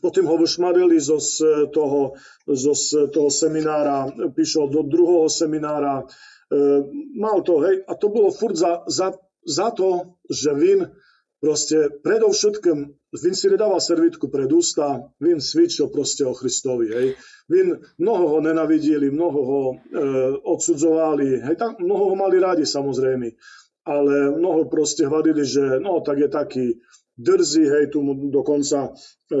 potom 0.00 0.24
ho 0.32 0.36
vyšmarili 0.40 0.96
zo 0.96 1.20
toho, 1.68 2.16
zo 2.48 2.72
toho 3.12 3.28
seminára, 3.28 4.08
prišiel 4.32 4.72
do 4.72 4.80
druhého 4.80 5.28
seminára, 5.28 6.08
mal 7.14 7.42
to, 7.46 7.62
hej, 7.62 7.86
a 7.86 7.94
to 7.94 8.10
bolo 8.10 8.34
furt 8.34 8.58
za, 8.58 8.82
za, 8.90 9.14
za 9.46 9.70
to, 9.70 10.18
že 10.26 10.50
Vin 10.54 10.90
proste 11.40 11.88
predovšetkým, 12.04 12.78
Vin 13.10 13.34
si 13.34 13.46
nedával 13.50 13.80
servitku 13.80 14.28
pred 14.28 14.50
ústa, 14.52 15.08
Vin 15.18 15.40
svičil 15.40 15.88
proste 15.88 16.26
o 16.26 16.36
Christovi, 16.36 16.92
hej. 16.92 17.08
Vin, 17.48 17.80
mnoho 17.98 18.36
ho 18.36 18.38
nenavideli, 18.44 19.10
mnoho 19.10 19.40
ho 19.40 19.62
e, 19.72 19.76
odsudzovali, 20.44 21.42
hej, 21.42 21.56
tak 21.56 21.80
mnoho 21.80 22.12
ho 22.12 22.16
mali 22.18 22.38
radi 22.38 22.62
samozrejme, 22.68 23.26
ale 23.88 24.14
mnoho 24.36 24.68
proste 24.68 25.08
hľadili, 25.08 25.42
že 25.42 25.80
no, 25.80 26.04
tak 26.04 26.18
je 26.22 26.28
taký 26.28 26.66
drzý, 27.16 27.64
hej, 27.66 27.84
tu 27.90 28.04
mu 28.04 28.14
dokonca 28.30 28.90
e, 28.90 29.38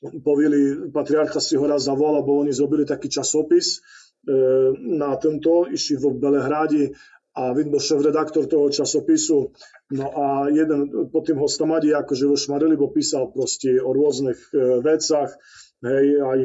povili, 0.00 0.90
patriarcha 0.90 1.38
si 1.38 1.60
ho 1.60 1.64
raz 1.68 1.86
zavolal, 1.86 2.24
bo 2.24 2.40
oni 2.40 2.56
zrobili 2.56 2.88
taký 2.88 3.12
časopis, 3.12 3.84
na 4.76 5.14
tento, 5.22 5.70
išli 5.70 6.02
v 6.02 6.18
Belehrádi 6.18 6.90
a 7.36 7.52
Vin 7.52 7.68
bol 7.68 7.78
šéf-redaktor 7.78 8.48
toho 8.48 8.72
časopisu. 8.72 9.52
No 9.92 10.06
a 10.08 10.48
jeden 10.48 11.12
po 11.12 11.20
tým 11.20 11.36
hostomadi 11.36 11.92
akože 11.92 12.24
vo 12.24 12.34
Šmarili, 12.34 12.80
bo 12.80 12.88
písal 12.88 13.28
proste 13.28 13.76
o 13.76 13.92
rôznych 13.92 14.40
e, 14.50 14.80
vecach, 14.80 15.36
hej, 15.86 16.06
aj 16.18 16.40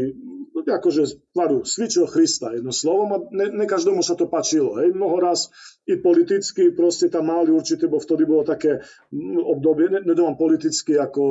akože 0.61 1.33
tvaru, 1.33 1.65
svičil 1.65 2.05
Krista, 2.05 2.53
jedno 2.53 2.69
slovom 2.69 3.09
a 3.15 3.17
ne, 3.31 3.49
ne 3.49 3.65
každomu 3.65 4.05
sa 4.05 4.13
to 4.13 4.29
páčilo, 4.29 4.77
hej, 4.77 4.93
mnoho 4.93 5.17
raz 5.17 5.49
i 5.89 5.97
politicky 5.97 6.69
proste 6.75 7.09
tam 7.09 7.31
mali 7.31 7.49
určite, 7.49 7.89
bo 7.89 7.97
vtedy 7.97 8.27
bolo 8.27 8.45
také 8.45 8.83
obdobie, 9.41 9.89
nedomám 9.89 10.37
politicky 10.37 10.99
ako 10.99 11.23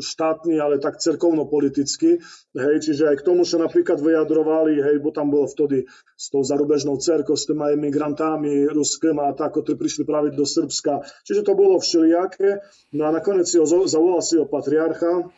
štátny, 0.00 0.56
ale 0.56 0.80
tak 0.80 1.02
cerkovno-politicky, 1.02 2.22
hej, 2.56 2.76
čiže 2.80 3.12
aj 3.12 3.16
k 3.20 3.26
tomu 3.26 3.44
sa 3.44 3.60
napríklad 3.60 4.00
vyjadrovali, 4.00 4.80
hej, 4.80 4.96
bo 5.02 5.12
tam 5.12 5.28
bolo 5.28 5.50
vtedy 5.50 5.84
s 6.16 6.32
tou 6.32 6.40
zarubežnou 6.40 6.96
cerkou, 6.96 7.36
s 7.36 7.44
tými 7.44 7.76
emigrantami 7.76 8.64
ruským 8.70 9.20
a 9.20 9.34
tak, 9.36 9.58
ktorí 9.58 9.76
prišli 9.76 10.02
práve 10.08 10.32
do 10.32 10.46
Srbska, 10.48 11.04
čiže 11.26 11.44
to 11.44 11.52
bolo 11.52 11.76
všelijaké, 11.76 12.64
no 12.96 13.04
a 13.04 13.10
nakoniec 13.12 13.44
si 13.44 13.60
ho 13.60 13.66
zavolal 13.66 14.22
si 14.24 14.40
ho 14.40 14.48
patriarcha, 14.48 15.28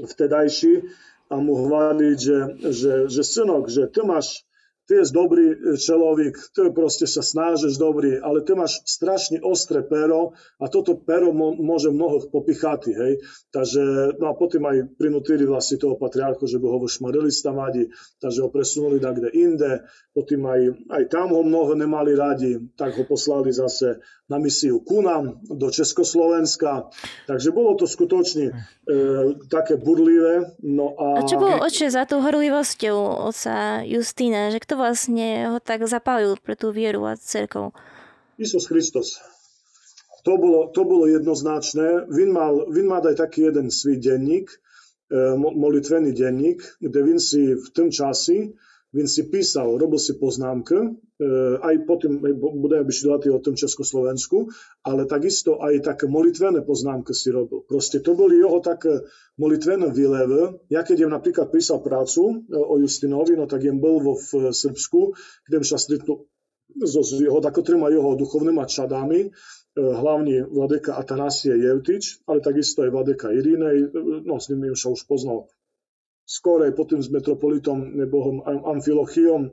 vtedajší, 0.00 0.88
a 1.32 1.40
mu 1.40 1.64
hvaliť, 1.64 2.18
že, 2.20 2.38
že, 2.68 2.92
že 3.08 3.22
synok, 3.24 3.72
že 3.72 3.88
ty 3.88 4.04
máš 4.04 4.44
ty 4.86 4.98
je 4.98 5.14
dobrý 5.14 5.78
človek, 5.78 6.34
ty 6.52 6.60
proste 6.74 7.06
sa 7.06 7.22
snažíš 7.22 7.78
dobrý, 7.78 8.18
ale 8.18 8.42
ty 8.42 8.58
máš 8.58 8.82
strašne 8.82 9.38
ostré 9.42 9.86
pero 9.86 10.34
a 10.58 10.66
toto 10.66 10.98
pero 10.98 11.30
môže 11.34 11.94
mnoho 11.94 12.26
popichať, 12.28 12.80
hej. 12.90 13.14
Takže, 13.54 14.16
no 14.18 14.32
a 14.32 14.34
potom 14.34 14.66
aj 14.66 14.96
prinútili 14.98 15.46
vlastne 15.46 15.78
toho 15.78 15.94
patriarchu, 15.94 16.50
že 16.50 16.58
by 16.58 16.66
ho 16.66 16.78
vošmarili 16.82 17.30
stamádi, 17.30 17.92
takže 18.18 18.42
ho 18.42 18.48
presunuli 18.50 18.98
kde 18.98 19.28
inde, 19.34 19.84
potom 20.16 20.48
aj, 20.48 20.60
aj 20.88 21.02
tam 21.12 21.36
ho 21.36 21.44
mnoho 21.44 21.76
nemali 21.76 22.16
radi, 22.16 22.56
tak 22.74 22.96
ho 22.96 23.04
poslali 23.04 23.52
zase 23.52 24.00
na 24.32 24.40
misiu 24.40 24.80
ku 24.80 25.04
do 25.52 25.68
Československa, 25.68 26.88
takže 27.28 27.52
bolo 27.52 27.76
to 27.76 27.84
skutočne 27.84 28.48
e, 28.48 28.52
také 29.52 29.76
burlivé. 29.76 30.56
No 30.64 30.96
a... 30.96 31.20
a 31.20 31.28
čo 31.28 31.36
bolo 31.36 31.60
oče 31.60 31.92
za 31.92 32.08
tou 32.08 32.24
horlivosťou 32.24 33.28
oca 33.28 33.84
Justína, 33.84 34.48
že 34.48 34.62
kto 34.72 34.80
vlastne 34.80 35.52
ho 35.52 35.60
tak 35.60 35.84
zapálil 35.84 36.32
pre 36.40 36.56
tú 36.56 36.72
vieru 36.72 37.04
a 37.04 37.12
cerkov? 37.12 37.76
Isus 38.40 38.64
Kristus. 38.64 39.20
To 40.24 40.40
bolo, 40.40 40.72
to 40.72 40.88
bolo 40.88 41.04
jednoznačné. 41.04 42.08
Vin 42.08 42.32
mal, 42.32 42.72
vin 42.72 42.88
mal 42.88 43.04
aj 43.04 43.20
taký 43.20 43.52
jeden 43.52 43.68
svій 43.68 44.00
denník, 44.00 44.48
e, 44.48 45.36
molitvený 45.36 46.16
denník, 46.16 46.64
kde 46.80 46.98
Vin 47.04 47.20
si 47.20 47.52
v 47.52 47.68
tom 47.76 47.92
časi 47.92 48.56
Vin 48.92 49.08
si 49.08 49.24
písal, 49.24 49.80
robil 49.80 49.96
si 49.96 50.20
poznámky, 50.20 50.76
e, 50.76 50.88
aj 51.64 51.88
potom 51.88 52.20
budeme 52.36 52.84
byť 52.84 53.32
o 53.32 53.40
tom 53.40 53.56
Československu, 53.56 54.52
ale 54.84 55.08
takisto 55.08 55.56
aj 55.64 55.80
také 55.80 56.04
molitvené 56.12 56.60
poznámky 56.60 57.16
si 57.16 57.32
robil. 57.32 57.64
Proste 57.64 58.04
to 58.04 58.12
boli 58.12 58.36
jeho 58.36 58.60
také 58.60 59.00
molitvené 59.40 59.88
výlevy. 59.88 60.68
Ja 60.68 60.84
keď 60.84 61.08
jem 61.08 61.12
napríklad 61.16 61.48
písal 61.48 61.80
prácu 61.80 62.44
e, 62.44 62.52
o 62.52 62.76
Justinovi, 62.84 63.32
no 63.32 63.48
tak 63.48 63.64
jem 63.64 63.80
bol 63.80 63.96
vo 63.96 64.12
v 64.12 64.52
Srbsku, 64.52 65.16
kde 65.48 65.64
sa 65.64 65.80
stretnul 65.80 66.28
so 66.84 67.00
jeho, 67.16 67.40
tako 67.40 67.64
trema 67.64 67.88
jeho 67.88 68.12
duchovnými 68.12 68.64
čadami, 68.68 69.20
e, 69.24 69.28
hlavne 69.80 70.44
vladeka 70.52 71.00
Atanasie 71.00 71.56
Jevtič, 71.56 72.28
ale 72.28 72.44
takisto 72.44 72.84
aj 72.84 72.92
vladeka 72.92 73.32
Irinej, 73.32 73.88
no 74.24 74.36
s 74.36 74.52
nimi 74.52 74.68
už 74.68 75.08
poznal 75.08 75.48
skorej 76.32 76.72
potom 76.72 77.04
s 77.04 77.12
metropolitom 77.12 77.92
nebohom 77.92 78.40
Amfilochiom, 78.46 79.52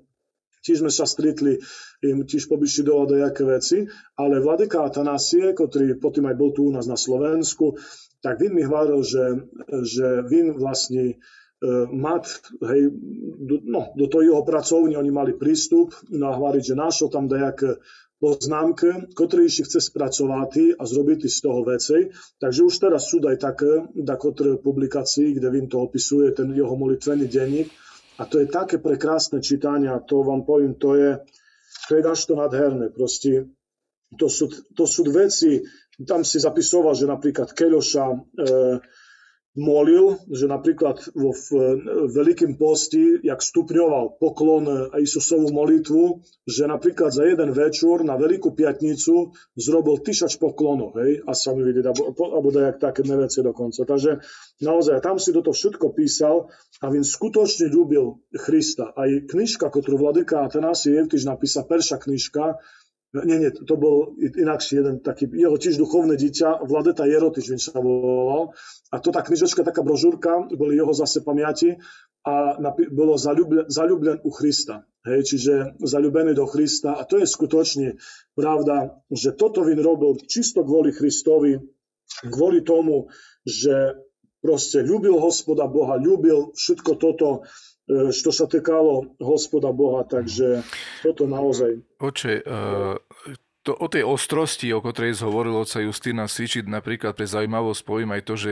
tiež 0.63 0.83
sme 0.83 0.91
sa 0.91 1.03
stretli, 1.03 1.59
im 2.03 2.23
tiež 2.23 2.47
pobližšie 2.47 2.87
do 2.87 3.15
jaké 3.19 3.43
veci, 3.43 3.77
ale 4.15 4.39
vladyka 4.39 4.87
Atanasie, 4.87 5.51
ktorý 5.51 5.99
potom 5.99 6.31
aj 6.31 6.35
bol 6.39 6.55
tu 6.55 6.67
u 6.67 6.71
nás 6.71 6.87
na 6.87 6.95
Slovensku, 6.95 7.75
tak 8.23 8.39
Vin 8.39 8.55
mi 8.55 8.63
hovoril, 8.63 9.03
že, 9.03 9.47
že 9.83 10.23
Vin 10.27 10.55
vlastne 10.55 11.15
uh, 11.15 11.87
mat, 11.87 12.27
hej, 12.63 12.91
do, 13.39 13.63
no, 13.63 13.95
do 13.95 14.05
toho 14.11 14.23
jeho 14.23 14.43
pracovní 14.43 14.99
oni 14.99 15.11
mali 15.11 15.31
prístup, 15.35 15.95
no 16.11 16.31
a 16.31 16.35
hovoriť, 16.35 16.63
že 16.63 16.79
našiel 16.79 17.07
tam 17.11 17.31
dajaké 17.31 17.79
poznámke, 18.19 19.15
ktoré 19.15 19.47
ešte 19.47 19.65
chce 19.71 19.79
spracovať 19.91 20.75
a 20.75 20.83
zrobiť 20.83 21.25
z 21.31 21.37
toho 21.39 21.63
veci. 21.63 22.11
Takže 22.39 22.61
už 22.67 22.75
teraz 22.75 23.07
sú 23.07 23.23
aj 23.23 23.37
také, 23.39 23.87
dakotre 23.95 24.59
publikácií, 24.59 25.39
kde 25.39 25.47
Vin 25.49 25.67
to 25.71 25.79
opisuje, 25.79 26.35
ten 26.35 26.51
jeho 26.51 26.75
molitvený 26.75 27.25
denník. 27.31 27.71
A 28.19 28.27
to 28.27 28.43
je 28.43 28.51
také 28.51 28.83
prekrásne 28.83 29.39
čítanie, 29.39 29.87
a 29.87 30.03
to 30.03 30.27
vám 30.27 30.43
poviem, 30.43 30.75
to 30.75 30.99
je, 30.99 31.23
to 31.87 31.91
je 31.95 32.03
to 32.03 32.35
nadherné. 32.35 32.91
Proste 32.91 33.47
to 34.19 34.27
sú, 34.27 34.51
to 34.75 34.83
sú 34.83 35.07
veci, 35.07 35.63
tam 36.03 36.23
si 36.27 36.39
zapisoval, 36.39 36.95
že 36.95 37.07
napríklad 37.07 37.51
Keľoša 37.51 38.05
e, 38.07 38.17
molil, 39.57 40.21
že 40.29 40.45
napríklad 40.45 41.01
vo 41.17 41.33
v, 41.33 41.47
Veľkým 42.09 42.55
posti, 42.61 43.17
jak 43.25 43.41
stupňoval 43.41 44.21
poklon 44.21 44.93
Isusovú 45.01 45.49
molitvu, 45.49 46.21
že 46.45 46.69
napríklad 46.69 47.09
za 47.09 47.25
jeden 47.25 47.49
večer 47.53 48.05
na 48.05 48.13
Veľkú 48.13 48.53
piatnicu 48.53 49.33
zrobil 49.57 50.01
tyšač 50.05 50.37
poklonov, 50.37 50.97
hej, 51.01 51.25
a 51.25 51.33
sa 51.33 51.57
mi 51.57 51.65
vidieť, 51.65 51.85
alebo, 51.89 52.49
dajak 52.53 52.77
také 52.77 53.01
veci 53.01 53.41
dokonca. 53.41 53.81
Takže 53.85 54.21
naozaj, 54.61 55.01
tam 55.01 55.17
si 55.17 55.33
toto 55.33 55.49
všetko 55.49 55.97
písal 55.97 56.49
a 56.79 56.85
vin 56.93 57.01
skutočne 57.01 57.73
ľúbil 57.73 58.21
Krista. 58.37 58.93
Aj 58.93 59.09
knižka, 59.09 59.67
ktorú 59.73 59.97
Vladyka 59.97 60.45
Atanasi 60.45 60.93
Jevtiž 60.93 61.25
napísal, 61.25 61.65
perša 61.65 61.97
knižka, 61.97 62.61
nie, 63.13 63.37
nie, 63.41 63.49
to 63.49 63.73
bol 63.73 64.13
inakší 64.21 64.85
jeden 64.85 65.01
taký, 65.01 65.25
jeho 65.33 65.57
tiež 65.57 65.81
duchovné 65.81 66.13
dieťa, 66.13 66.61
Vladeta 66.61 67.09
Jerotič, 67.09 67.49
sa 67.57 67.81
volal. 67.81 68.53
A 68.93 69.01
to 69.01 69.09
tá 69.09 69.25
knižočka, 69.25 69.65
taká 69.65 69.81
brožúrka, 69.81 70.45
boli 70.53 70.77
jeho 70.77 70.93
zase 70.93 71.25
pamiati 71.25 71.73
a 72.21 72.61
napi- 72.61 72.89
bolo 72.93 73.17
zalúblen, 73.17 73.65
zalúblen 73.65 74.21
u 74.21 74.29
Krista. 74.29 74.85
Hej, 75.09 75.25
čiže 75.25 75.53
zalúbený 75.81 76.37
do 76.37 76.45
Krista. 76.45 76.93
A 76.93 77.07
to 77.07 77.17
je 77.17 77.25
skutočne 77.25 77.97
pravda, 78.37 78.93
že 79.09 79.33
toto 79.33 79.65
vin 79.65 79.81
robil 79.81 80.19
čisto 80.29 80.61
kvôli 80.61 80.93
Kristovi, 80.93 81.57
kvôli 82.29 82.61
tomu, 82.61 83.09
že 83.41 84.05
proste 84.43 84.85
ľúbil 84.85 85.17
hospoda 85.17 85.65
Boha, 85.65 85.97
ľúbil 85.97 86.53
všetko 86.53 86.91
toto, 86.99 87.47
što 87.89 88.29
sa 88.31 88.45
týkalo 88.45 89.17
hospoda 89.17 89.73
Boha, 89.73 90.05
takže 90.05 90.61
toto 91.01 91.25
naozaj. 91.25 91.81
Oče, 91.97 92.45
to, 93.69 93.75
o 93.75 93.87
tej 93.91 94.07
ostrosti, 94.07 94.71
o 94.71 94.79
ktorej 94.79 95.19
hovoril 95.19 95.53
oca 95.59 95.83
Justina 95.83 96.25
svičiť 96.25 96.65
napríklad 96.65 97.13
pre 97.13 97.27
zaujímavosť 97.27 97.81
poviem 97.83 98.15
aj 98.15 98.23
to, 98.23 98.33
že 98.39 98.51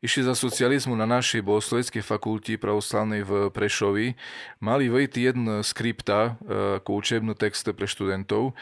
išli 0.00 0.24
za 0.24 0.32
socializmu 0.32 0.96
na 0.96 1.04
našej 1.04 1.44
bohosloveckej 1.44 2.00
fakulti 2.00 2.56
pravoslavnej 2.56 3.22
v 3.22 3.32
Prešovi, 3.52 4.16
mali 4.64 4.88
vejty 4.88 5.30
jedn 5.30 5.60
skripta 5.60 6.40
ako 6.80 6.90
učebnú 6.90 7.36
text 7.36 7.68
pre 7.70 7.86
študentov 7.86 8.56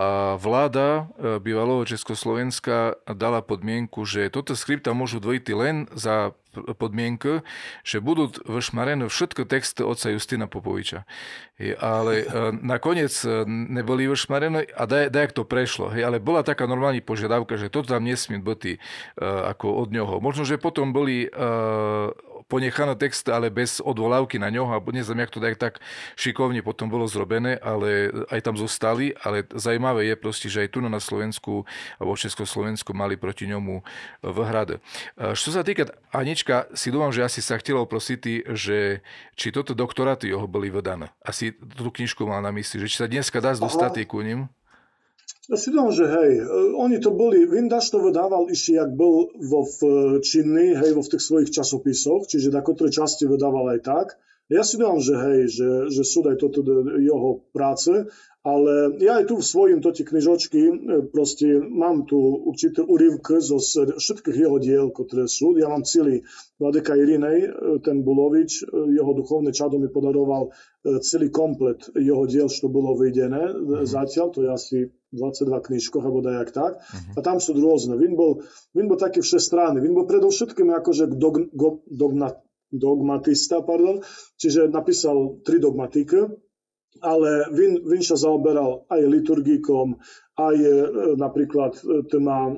a 0.00 0.40
vláda 0.40 1.12
e, 1.18 1.36
bývalého 1.44 1.84
Československa 1.84 2.96
dala 3.04 3.44
podmienku, 3.44 4.08
že 4.08 4.32
toto 4.32 4.56
skripta 4.56 4.96
môžu 4.96 5.20
dvojiť 5.20 5.44
len 5.52 5.90
za 5.92 6.32
podmienku, 6.52 7.46
že 7.86 8.02
budú 8.02 8.34
vyšmarené 8.46 9.06
všetko 9.06 9.46
texty 9.46 9.82
oca 9.86 10.10
Justina 10.10 10.50
Popoviča. 10.50 11.06
Ale 11.78 12.24
e, 12.24 12.24
nakoniec 12.60 13.12
e, 13.22 13.44
neboli 13.46 14.08
vyšmarené 14.08 14.70
a 14.72 14.84
daj, 14.88 15.12
dajak 15.12 15.32
to 15.36 15.42
prešlo. 15.46 15.92
Ale 15.92 16.18
bola 16.18 16.42
taká 16.42 16.64
normálna 16.64 17.02
požiadavka, 17.04 17.60
že 17.60 17.72
toto 17.72 17.92
tam 17.94 18.04
nesmie 18.04 18.42
byť 18.42 18.82
ako 19.20 19.66
od 19.86 19.88
ňoho. 19.94 20.14
Možno, 20.18 20.42
že 20.42 20.60
potom 20.60 20.90
boli 20.90 21.30
ponechané 22.46 22.96
text, 22.96 23.28
ale 23.28 23.50
bez 23.50 23.82
odvolávky 23.82 24.38
na 24.38 24.48
ňoho, 24.48 24.72
a 24.72 24.80
neviem, 24.92 25.20
jak 25.20 25.32
to 25.34 25.40
tak, 25.40 25.56
tak 25.58 25.74
šikovne 26.16 26.62
potom 26.62 26.88
bolo 26.88 27.04
zrobené, 27.10 27.58
ale 27.60 28.14
aj 28.30 28.40
tam 28.46 28.56
zostali, 28.56 29.12
ale 29.20 29.44
zajímavé 29.52 30.08
je 30.08 30.16
proste, 30.16 30.48
že 30.48 30.64
aj 30.64 30.68
tu 30.72 30.78
na 30.80 31.02
Slovensku 31.02 31.66
alebo 31.98 32.14
v 32.14 32.22
Československu 32.24 32.94
mali 32.94 33.18
proti 33.18 33.50
ňomu 33.50 33.82
vhrade. 34.22 34.78
Čo 35.18 35.50
sa 35.50 35.66
týka 35.66 35.90
Anička, 36.14 36.70
si 36.72 36.94
dúfam, 36.94 37.10
že 37.10 37.26
asi 37.26 37.42
sa 37.42 37.58
chcelo 37.58 37.84
prosiť, 37.86 38.52
že 38.54 39.00
či 39.34 39.48
toto 39.50 39.74
doktoráty 39.74 40.30
jeho 40.30 40.46
boli 40.46 40.70
vydané. 40.70 41.10
Asi 41.24 41.50
tú 41.54 41.90
knižku 41.90 42.26
mal 42.26 42.44
na 42.44 42.52
mysli, 42.54 42.82
že 42.84 42.90
či 42.90 43.00
sa 43.00 43.10
dneska 43.10 43.40
dá 43.42 43.56
dostať 43.56 44.04
ku 44.06 44.22
ním. 44.22 44.52
Ja 45.50 45.58
si 45.58 45.74
dám, 45.74 45.90
že 45.90 46.06
hej, 46.06 46.46
oni 46.78 47.02
to 47.02 47.10
boli, 47.10 47.42
Vindaš 47.42 47.90
to 47.90 47.98
vydával 47.98 48.46
ešte, 48.54 48.78
jak 48.78 48.94
bol 48.94 49.34
vo 49.34 49.66
v 49.66 49.78
činný, 50.22 50.78
hej, 50.78 50.94
vo 50.94 51.02
v 51.02 51.10
tých 51.10 51.26
svojich 51.26 51.50
časopisoch, 51.50 52.30
čiže 52.30 52.54
na 52.54 52.62
ktoré 52.62 52.86
časti 52.94 53.26
vydával 53.26 53.74
aj 53.74 53.80
tak. 53.82 54.06
Ja 54.46 54.62
si 54.62 54.78
dám, 54.78 55.02
že 55.02 55.18
hej, 55.18 55.50
že, 55.50 55.70
že 55.90 56.02
sú 56.06 56.22
aj 56.22 56.38
toto 56.38 56.62
jeho 57.02 57.42
práce, 57.50 57.90
ale 58.46 58.94
ja 59.02 59.18
aj 59.18 59.26
tu 59.26 59.42
v 59.42 59.46
svojim 59.46 59.82
toti 59.82 60.06
knižočky 60.06 60.70
proste 61.10 61.58
mám 61.58 62.06
tu 62.06 62.18
určité 62.46 62.86
urivky 62.86 63.42
zo 63.42 63.58
všetkých 63.98 64.36
jeho 64.46 64.58
diel, 64.62 64.86
ktoré 64.94 65.26
sú. 65.26 65.58
Ja 65.58 65.66
mám 65.66 65.82
celý 65.82 66.22
Vladeka 66.62 66.94
Irinej, 66.94 67.50
ten 67.82 68.06
Bulovič, 68.06 68.70
jeho 68.70 69.12
duchovné 69.18 69.50
čado 69.50 69.82
mi 69.82 69.90
podaroval 69.90 70.54
celý 71.02 71.30
komplet 71.34 71.90
jeho 71.98 72.22
diel, 72.30 72.46
čo 72.46 72.70
bolo 72.70 72.94
vyjdené. 72.94 73.50
Mm-hmm. 73.50 73.86
Zatiaľ 73.86 74.26
to 74.30 74.46
je 74.46 74.50
asi 74.50 74.78
22 75.10 75.66
knižkoch, 75.66 76.02
alebo 76.06 76.22
dajak 76.22 76.50
tak. 76.54 76.72
Uh-huh. 76.78 77.18
A 77.18 77.20
tam 77.22 77.42
sú 77.42 77.54
rôzne. 77.58 77.98
Vin 77.98 78.14
bol, 78.14 78.46
Vin 78.74 78.86
bol 78.86 78.98
taký 78.98 79.22
všestranný. 79.22 79.82
Vin 79.82 79.94
bol 79.94 80.06
predovšetkým 80.06 80.70
akože 80.70 81.10
dog, 81.18 81.50
go, 81.50 81.82
dogma, 81.90 82.38
dogmatista, 82.70 83.60
pardon, 83.66 84.00
čiže 84.38 84.70
napísal 84.70 85.42
tri 85.42 85.58
dogmatiky, 85.58 86.30
ale 87.02 87.50
Vin, 87.54 87.82
Vin 87.86 88.02
sa 88.02 88.14
zaoberal 88.18 88.86
aj 88.90 89.00
liturgikom, 89.06 89.98
aj 90.38 90.56
e, 90.58 90.72
napríklad 91.18 91.78
e, 91.78 92.02
téma 92.10 92.50
e, 92.50 92.54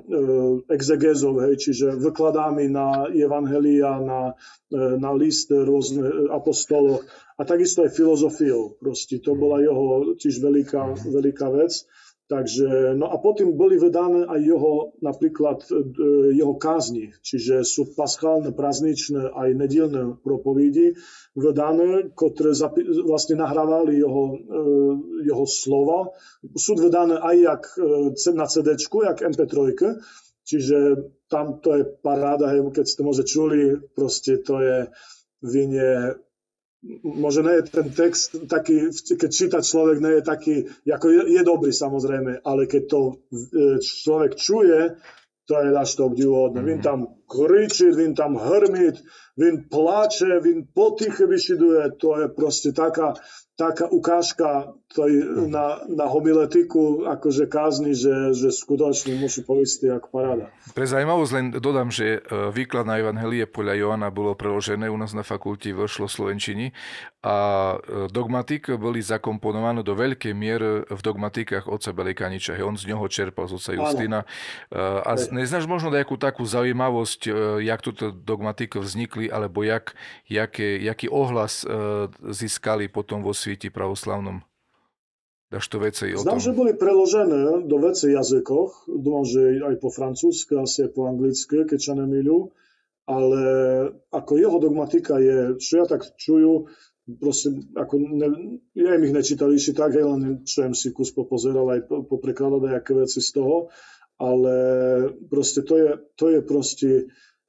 exegezov, 0.73 1.43
hej, 1.45 1.61
čiže 1.61 1.99
vykladámi 2.01 2.69
na 2.71 3.09
evangelia, 3.13 4.01
na, 4.01 4.33
e, 4.73 4.77
na 5.01 5.11
list 5.13 5.53
rôzne 5.53 6.05
e, 6.07 6.15
apostolov 6.33 7.05
a 7.37 7.43
takisto 7.45 7.85
aj 7.85 7.93
filozofiou. 7.93 8.79
Proste 8.81 9.21
to 9.21 9.37
bola 9.37 9.61
jeho 9.61 10.15
tiež 10.17 10.41
veľká, 10.41 10.97
veľká 11.11 11.49
vec. 11.53 11.85
Takže, 12.31 12.95
no 12.97 13.13
a 13.13 13.19
potom 13.19 13.59
boli 13.59 13.77
vydané 13.77 14.25
aj 14.25 14.41
jeho, 14.41 14.95
napríklad 15.05 15.69
e, 15.69 15.75
jeho 16.39 16.55
kázni, 16.57 17.13
čiže 17.21 17.61
sú 17.67 17.93
paschálne, 17.93 18.55
prazničné 18.55 19.37
aj 19.37 19.49
nedílne 19.53 20.17
propovedi 20.23 20.97
vydané, 21.35 22.15
ktoré 22.15 22.57
vlastne 23.05 23.37
nahrávali 23.37 23.99
jeho, 24.01 24.25
e, 24.33 24.37
jeho 25.29 25.45
slova. 25.45 26.15
Sú 26.57 26.79
vydané 26.79 27.21
aj 27.21 27.37
jak 27.37 27.63
e, 27.77 28.33
na 28.33 28.47
CD, 28.49 28.81
jak 28.81 29.19
MP3, 29.19 29.59
čiže 30.47 30.79
tam 31.27 31.59
to 31.59 31.75
je 31.75 31.85
paráda, 32.01 32.49
keď 32.49 32.87
ste 32.87 33.03
môže 33.03 33.27
čuli, 33.29 33.77
proste 33.93 34.41
to 34.41 34.63
je 34.63 34.79
vinie 35.43 36.17
možno 37.03 37.51
nie 37.51 37.63
je 37.63 37.65
ten 37.71 37.89
text 37.95 38.35
taký, 38.51 38.91
keď 38.91 39.31
číta 39.31 39.59
človek, 39.63 40.03
nie 40.03 40.19
je 40.19 40.23
taký, 40.23 40.55
ako 40.91 41.07
je, 41.09 41.21
je 41.39 41.43
dobrý 41.47 41.71
samozrejme, 41.71 42.43
ale 42.43 42.67
keď 42.67 42.83
to 42.91 43.01
e, 43.07 43.15
človek 43.79 44.35
čuje, 44.35 44.99
to 45.47 45.55
je 45.59 45.69
až 45.75 45.91
to 45.95 46.03
obdivuhodné. 46.07 46.59
Mm-hmm. 46.63 46.71
Vin 46.75 46.81
tam 46.83 47.01
kričí, 47.27 47.91
vin 47.95 48.15
tam 48.15 48.39
hrmit, 48.39 48.99
vin 49.39 49.67
plače, 49.71 50.43
vin 50.43 50.67
potiche 50.75 51.27
vyšiduje, 51.27 51.99
to 51.99 52.19
je 52.19 52.27
proste 52.31 52.71
taká, 52.75 53.15
taká 53.63 53.87
ukážka 53.87 54.75
toj, 54.93 55.13
na, 55.49 55.81
na 55.89 56.07
homiletiku, 56.07 57.09
akože 57.09 57.49
kázni, 57.49 57.97
že, 57.97 58.37
že 58.37 58.53
skutočne 58.53 59.17
musí 59.17 59.41
povieť 59.41 59.89
ako 60.03 60.09
paráda. 60.13 60.47
Pre 60.77 60.85
zaujímavosť 60.85 61.33
len 61.33 61.47
dodám, 61.57 61.89
že 61.89 62.21
e, 62.21 62.51
výklad 62.53 62.85
na 62.85 63.01
Evangelie 63.01 63.49
podľa 63.49 63.75
Joana 63.79 64.09
bolo 64.13 64.37
preložené 64.37 64.93
u 64.93 64.99
nás 65.01 65.17
na 65.17 65.25
fakulte 65.25 65.73
vo 65.73 65.89
Slovenčini 65.89 66.77
a 67.25 67.37
e, 67.73 67.77
dogmatik 68.13 68.75
boli 68.77 69.01
zakomponované 69.01 69.81
do 69.81 69.97
veľkej 69.97 70.35
miery 70.37 70.85
v 70.85 71.01
dogmatikách 71.01 71.71
oca 71.71 71.91
Belikaniča. 71.95 72.61
On 72.61 72.77
z 72.77 72.93
neho 72.93 73.05
čerpal 73.09 73.49
z 73.49 73.57
oca 73.57 73.73
Justina. 73.73 74.21
E, 74.69 74.77
a 74.77 75.17
neznáš 75.33 75.65
možno 75.65 75.89
nejakú 75.89 76.21
takú 76.21 76.45
zaujímavosť, 76.45 77.21
jak 77.65 77.81
túto 77.81 78.13
dogmatik 78.13 78.77
vznikli, 78.77 79.33
alebo 79.33 79.65
jak, 79.65 79.97
jaké, 80.29 80.77
jaký 80.85 81.09
ohlas 81.09 81.65
získali 82.21 82.91
potom 82.93 83.25
vo 83.25 83.33
svete 83.33 83.52
pravoslavnom? 83.59 84.41
Dáš 85.53 85.69
to 85.69 85.85
veci 85.85 86.17
o 86.17 86.23
Znam, 86.25 86.41
tom? 86.41 86.45
že 86.49 86.57
boli 86.57 86.73
preložené 86.73 87.69
do 87.69 87.77
veci 87.77 88.09
jazykoch. 88.09 88.89
Dúfam, 88.89 89.29
že 89.29 89.61
aj 89.61 89.77
po 89.85 89.93
francúzsky, 89.93 90.57
asi 90.57 90.89
aj 90.89 90.97
po 90.97 91.05
anglicky, 91.13 91.69
keď 91.69 91.81
sa 91.81 91.93
nemýľu. 91.93 92.49
Ale 93.05 93.43
ako 94.09 94.33
jeho 94.41 94.57
dogmatika 94.57 95.21
je, 95.21 95.61
čo 95.61 95.85
ja 95.85 95.85
tak 95.85 96.09
čuju, 96.17 96.73
proste, 97.19 97.53
ako 97.75 97.95
ne, 97.99 98.29
ja 98.73 98.95
im 98.95 99.05
ich 99.05 99.13
nečítal 99.13 99.51
ešte 99.51 99.77
tak, 99.77 99.99
hej, 99.99 100.07
len 100.07 100.47
čo 100.47 100.65
im 100.65 100.75
si 100.75 100.95
kus 100.95 101.11
popozeral 101.11 101.67
aj 101.69 101.81
po, 101.91 102.07
poprekladať 102.07 102.63
nejaké 102.63 102.93
veci 102.95 103.19
z 103.19 103.43
toho, 103.43 103.75
ale 104.23 104.55
proste 105.27 105.67
to 105.67 105.75
je, 105.77 105.89
to 106.15 106.31
je 106.31 106.41
proste, 106.47 106.89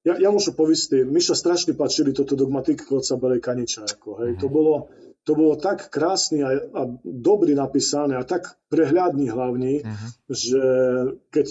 ja, 0.01 0.17
ja 0.17 0.33
môžem 0.33 0.57
povedať, 0.57 1.05
mi 1.05 1.21
sa 1.21 1.37
strašne 1.37 1.77
páčili 1.77 2.17
toto 2.17 2.33
dogmatiky 2.33 2.89
od 2.89 3.05
Sabelej 3.05 3.45
Kaniča, 3.45 3.85
ako, 3.85 4.25
hej, 4.25 4.41
to 4.41 4.49
mhm. 4.49 4.53
bolo, 4.53 4.89
to 5.23 5.31
bolo 5.39 5.55
tak 5.55 5.87
krásne 5.87 6.43
a, 6.43 6.51
a 6.55 6.81
dobrý 7.03 7.55
napísané 7.55 8.19
a 8.19 8.27
tak 8.27 8.59
prehľadný 8.67 9.31
hlavne, 9.31 9.83
uh-huh. 9.83 10.09
že 10.27 10.63
keď 11.31 11.45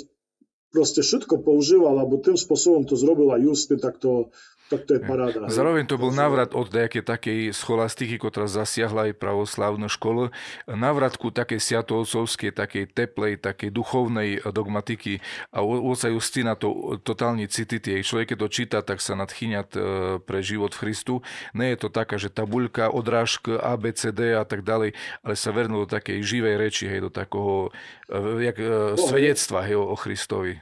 proste 0.73 1.05
všetko 1.05 1.45
používal, 1.45 2.01
alebo 2.01 2.19
tým 2.19 2.35
spôsobom 2.35 2.89
to 2.89 2.97
zrobil 2.97 3.31
aj 3.37 3.45
Justin, 3.45 3.79
tak 3.79 4.01
to, 4.01 4.33
tak 4.73 4.89
to 4.89 4.97
je 4.97 5.01
paráda. 5.05 5.53
Zároveň 5.53 5.85
to 5.85 6.01
bol 6.01 6.09
návrat 6.09 6.57
od 6.57 6.73
nejakej 6.73 7.05
takej 7.05 7.41
scholastiky, 7.53 8.17
ktorá 8.17 8.49
zasiahla 8.49 9.13
aj 9.13 9.21
pravoslavnú 9.21 9.85
školu, 9.93 10.33
návrat 10.65 11.21
ku 11.21 11.29
takej 11.29 11.61
siatolcovskej, 11.61 12.57
takej 12.57 12.89
teplej, 12.89 13.37
takej 13.37 13.69
duchovnej 13.69 14.41
dogmatiky 14.49 15.21
a 15.53 15.61
oca 15.61 16.09
Justina 16.09 16.57
to 16.57 16.97
totálne 17.05 17.45
cíti. 17.53 18.01
Človek, 18.01 18.33
keď 18.33 18.39
to 18.41 18.49
číta, 18.49 18.79
tak 18.81 19.05
sa 19.05 19.13
nadchýňať 19.13 19.69
e, 19.77 19.79
pre 20.25 20.41
život 20.41 20.73
v 20.73 20.89
Christu. 20.89 21.15
Nie 21.53 21.77
je 21.77 21.85
to 21.85 21.89
taká, 21.93 22.17
že 22.17 22.33
tabuľka, 22.33 22.89
odrážka, 22.89 23.61
A, 23.61 23.77
B, 23.77 23.93
C, 23.93 24.09
D 24.09 24.33
a 24.33 24.49
tak 24.49 24.65
ďalej, 24.65 24.97
ale 25.21 25.35
sa 25.37 25.53
vernú 25.53 25.85
do 25.85 25.89
takej 25.91 26.25
živej 26.25 26.57
reči, 26.57 26.89
hej, 26.89 27.05
do 27.05 27.11
takého 27.13 27.69
e, 28.09 28.49
jak, 28.49 28.57
no, 28.57 28.97
svedectva 28.97 29.69
hej, 29.69 29.77
o 29.77 29.97
Christovi. 30.01 30.62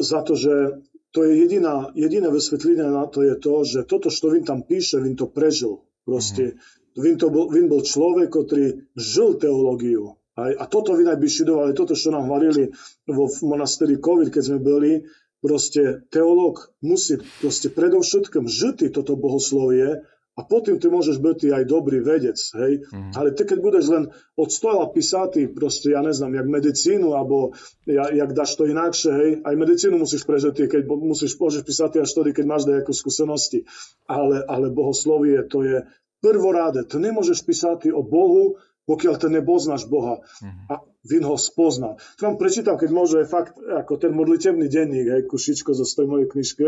Za 0.00 0.22
to, 0.22 0.38
že 0.38 0.84
to 1.10 1.24
je 1.24 1.42
jediná, 1.42 1.90
jediné 1.96 2.28
vysvetlenie 2.28 2.86
na 2.86 3.08
to 3.08 3.24
je 3.24 3.34
to, 3.40 3.64
že 3.64 3.88
toto, 3.88 4.12
čo 4.12 4.28
Vin 4.28 4.44
tam 4.44 4.62
píše, 4.62 5.00
Vin 5.00 5.16
to 5.16 5.26
prežil. 5.26 5.80
Proste, 6.06 6.54
mm-hmm. 6.54 7.02
Vin, 7.02 7.16
to 7.18 7.32
bol, 7.32 7.48
Vin 7.50 7.66
bol 7.66 7.82
človek, 7.82 8.30
ktorý 8.30 8.86
žil 8.94 9.40
teológiu. 9.40 10.20
Aj, 10.36 10.52
a 10.52 10.64
toto 10.68 10.92
Vin 10.92 11.08
aj 11.08 11.16
by 11.16 11.28
šidoval, 11.28 11.72
toto, 11.72 11.96
čo 11.96 12.12
nám 12.12 12.28
hovorili 12.28 12.68
vo 13.08 13.26
monasteri 13.48 13.96
COVID, 13.96 14.28
keď 14.28 14.42
sme 14.44 14.58
boli, 14.60 15.00
proste 15.40 16.04
teológ 16.12 16.76
musí 16.84 17.16
proste 17.40 17.72
predovšetkým 17.72 18.44
žiť 18.44 18.92
toto 18.92 19.16
bohoslovie 19.16 20.04
a 20.36 20.44
potom 20.44 20.76
ty 20.76 20.92
môžeš 20.92 21.16
byť 21.16 21.48
aj 21.48 21.64
dobrý 21.64 22.04
vedec, 22.04 22.36
hej. 22.36 22.84
Mm. 22.92 23.12
Ale 23.16 23.32
ty 23.32 23.48
keď 23.48 23.58
budeš 23.64 23.84
len 23.88 24.04
od 24.36 24.52
stola 24.52 24.84
písať, 24.92 25.48
proste, 25.56 25.96
ja 25.96 26.04
neznám, 26.04 26.36
jak 26.36 26.46
medicínu, 26.52 27.16
alebo 27.16 27.56
ja, 27.88 28.12
jak 28.12 28.36
dáš 28.36 28.52
to 28.60 28.68
inakšie, 28.68 29.12
hej. 29.16 29.30
Aj 29.40 29.56
medicínu 29.56 29.96
musíš 29.96 30.28
prežiť, 30.28 30.68
keď 30.68 30.82
musíš, 30.92 31.40
môžeš 31.40 31.64
písať 31.64 32.04
až 32.04 32.12
vtedy, 32.12 32.36
keď 32.36 32.44
máš 32.44 32.68
nejaké 32.68 32.92
skúsenosti. 32.92 33.64
Ale, 34.04 34.44
ale 34.44 34.68
bohoslovie, 34.68 35.40
to 35.48 35.64
je 35.64 35.88
prvoráde. 36.20 36.84
Ty 36.84 37.00
nemôžeš 37.00 37.40
písať 37.40 37.88
o 37.96 38.04
Bohu, 38.04 38.60
pokiaľ 38.84 39.14
ty 39.16 39.32
neboznáš 39.32 39.88
Boha. 39.88 40.20
Mm. 40.44 40.68
A 40.68 40.74
vin 41.00 41.24
ho 41.24 41.40
spozná. 41.40 41.96
To 42.20 42.28
vám 42.28 42.36
prečítam, 42.36 42.76
keď 42.76 42.90
môže, 42.92 43.18
fakt, 43.24 43.56
ako 43.56 43.98
ten 43.98 44.12
modlitevný 44.12 44.68
denník, 44.68 45.06
hej, 45.10 45.22
kušičko 45.26 45.74
zo 45.74 45.88
tej 45.88 46.06
mojej 46.06 46.28
knižke, 46.28 46.66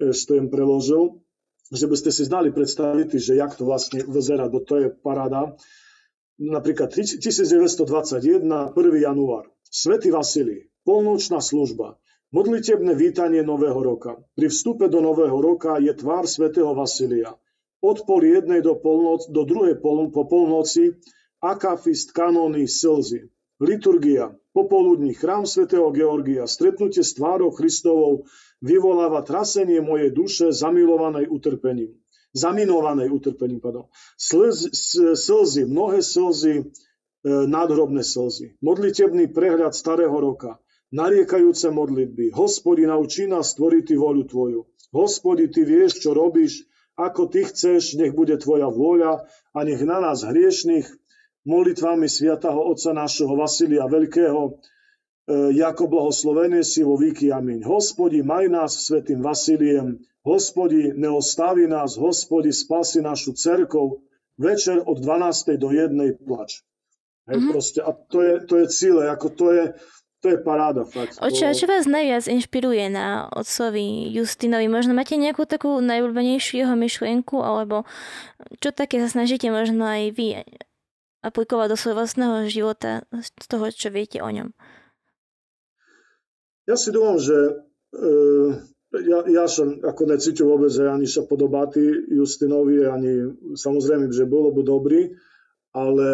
čo 0.00 0.32
im 0.34 0.50
preložil, 0.50 1.21
že 1.72 1.88
by 1.88 1.96
ste 1.96 2.10
si 2.12 2.28
znali 2.28 2.52
predstaviť, 2.52 3.08
že 3.16 3.40
jak 3.40 3.56
to 3.56 3.64
vlastne 3.64 4.04
vyzerá, 4.04 4.52
bo 4.52 4.60
to 4.60 4.76
je 4.76 4.88
paráda. 4.92 5.56
Napríklad 6.36 6.92
1921, 6.92 8.44
1. 8.44 9.08
január, 9.08 9.48
Svetý 9.64 10.12
Vasilij, 10.12 10.68
polnočná 10.84 11.40
služba, 11.40 11.96
modlitebné 12.28 12.92
vítanie 12.92 13.40
Nového 13.40 13.80
roka. 13.80 14.20
Pri 14.36 14.52
vstupe 14.52 14.92
do 14.92 15.00
Nového 15.00 15.40
roka 15.40 15.80
je 15.80 15.96
tvár 15.96 16.28
svätého 16.28 16.76
Vasilia. 16.76 17.32
Od 17.80 17.98
pol 18.04 18.20
jednej 18.28 18.60
do, 18.60 18.76
polnoc, 18.76 19.26
do 19.32 19.42
druhej 19.48 19.80
pol, 19.80 20.12
po 20.12 20.28
polnoci 20.28 21.00
akafist, 21.42 22.14
kanóny, 22.14 22.70
slzy. 22.70 23.26
Liturgia, 23.62 24.34
popoludní 24.54 25.14
chrám 25.14 25.46
svätého 25.46 25.90
Georgia, 25.94 26.46
stretnutie 26.46 27.02
s 27.02 27.14
tvárou 27.14 27.50
Kristovou, 27.50 28.26
vyvoláva 28.62 29.26
trasenie 29.26 29.82
mojej 29.82 30.14
duše 30.14 30.54
zamilovanej 30.54 31.28
utrpením. 31.28 31.98
Zaminovanej 32.32 33.12
utrpením, 33.12 33.60
pardon. 33.60 33.92
Slz, 34.16 34.72
slzy, 35.18 35.68
mnohé 35.68 36.00
slzy, 36.00 36.54
e, 36.56 36.64
nadhrobné 37.28 38.00
slzy. 38.00 38.56
Modlitebný 38.64 39.28
prehľad 39.34 39.76
starého 39.76 40.14
roka. 40.16 40.56
Nariekajúce 40.96 41.68
modlitby. 41.68 42.32
Hospodi, 42.32 42.88
naučí 42.88 43.28
nás 43.28 43.52
stvoriť 43.52 43.92
voľu 43.96 44.24
tvoju. 44.24 44.60
Hospodi, 44.96 45.52
ty 45.52 45.68
vieš, 45.68 46.00
čo 46.00 46.16
robíš, 46.16 46.64
ako 46.96 47.28
ty 47.28 47.44
chceš, 47.48 47.96
nech 48.00 48.12
bude 48.12 48.36
tvoja 48.40 48.68
vôľa 48.68 49.24
a 49.52 49.58
nech 49.64 49.80
na 49.84 50.00
nás 50.00 50.24
hriešných 50.24 50.84
molitvami 51.48 52.06
sviatého 52.06 52.60
Otca 52.60 52.92
nášho 52.92 53.32
Vasilia 53.32 53.88
Veľkého, 53.88 54.60
jako 55.50 55.86
blahoslovené 55.86 56.64
si 56.64 56.82
vo 56.82 56.96
výky 56.96 57.32
amin. 57.32 57.62
Hospodi, 57.64 58.22
maj 58.22 58.48
nás 58.48 58.86
svetým 58.86 59.22
Vasiliem, 59.22 59.98
hospodi, 60.26 60.92
neostavi 60.94 61.66
nás, 61.66 61.96
hospodi, 61.96 62.52
spasi 62.52 63.02
našu 63.02 63.32
cerkov, 63.32 64.02
večer 64.38 64.82
od 64.86 64.98
12. 64.98 65.56
do 65.58 65.70
1. 65.70 66.26
plač. 66.26 66.62
Hej, 67.30 67.38
mm-hmm. 67.38 67.52
proste, 67.54 67.80
a 67.86 67.94
to 67.94 68.18
je, 68.22 68.34
to 68.46 68.54
je 68.58 68.66
cíle, 68.66 69.06
ako 69.06 69.30
to 69.30 69.46
je, 69.54 69.64
to 70.22 70.26
je 70.34 70.38
paráda 70.42 70.82
fakt. 70.82 71.22
Oče, 71.22 71.54
čo 71.54 71.70
vás 71.70 71.86
najviac 71.86 72.26
inšpiruje 72.26 72.90
na 72.90 73.30
otcovi 73.30 74.10
Justinovi? 74.10 74.66
Možno 74.66 74.90
máte 74.90 75.14
nejakú 75.14 75.46
takú 75.46 75.78
najúľbenejšiu 75.78 76.66
jeho 76.66 76.74
myšlienku, 76.74 77.38
alebo 77.38 77.86
čo 78.58 78.74
také 78.74 78.98
sa 78.98 79.06
snažíte 79.06 79.50
možno 79.54 79.86
aj 79.86 80.18
vy 80.18 80.42
aplikovať 81.22 81.66
do 81.70 81.76
svojho 81.78 81.98
vlastného 82.02 82.50
života 82.50 83.06
z 83.14 83.46
toho, 83.46 83.70
čo 83.70 83.94
viete 83.94 84.18
o 84.18 84.26
ňom? 84.26 84.50
Ja 86.66 86.78
si 86.78 86.94
dúfam, 86.94 87.18
že 87.18 87.34
e, 87.34 87.52
ja, 88.92 89.18
ja 89.26 89.44
som 89.50 89.82
ako 89.82 90.02
necítil 90.06 90.46
vôbec, 90.46 90.70
že 90.70 90.86
ani 90.86 91.08
sa 91.08 91.26
podobáti 91.26 91.82
Justinovi, 92.12 92.86
ani 92.86 93.34
samozrejme, 93.56 94.12
že 94.12 94.28
bolo 94.28 94.54
by 94.54 94.62
dobrý, 94.62 95.00
ale 95.72 96.08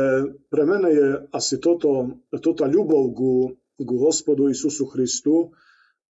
pre 0.49 0.63
mene 0.63 0.89
je 0.95 1.09
asi 1.35 1.59
toto, 1.59 2.23
toto 2.31 2.63
ľubov 2.65 3.05
ku, 3.13 3.33
ku 3.77 3.97
hospodu 4.07 4.47
Isusu 4.47 4.87
Christu 4.87 5.51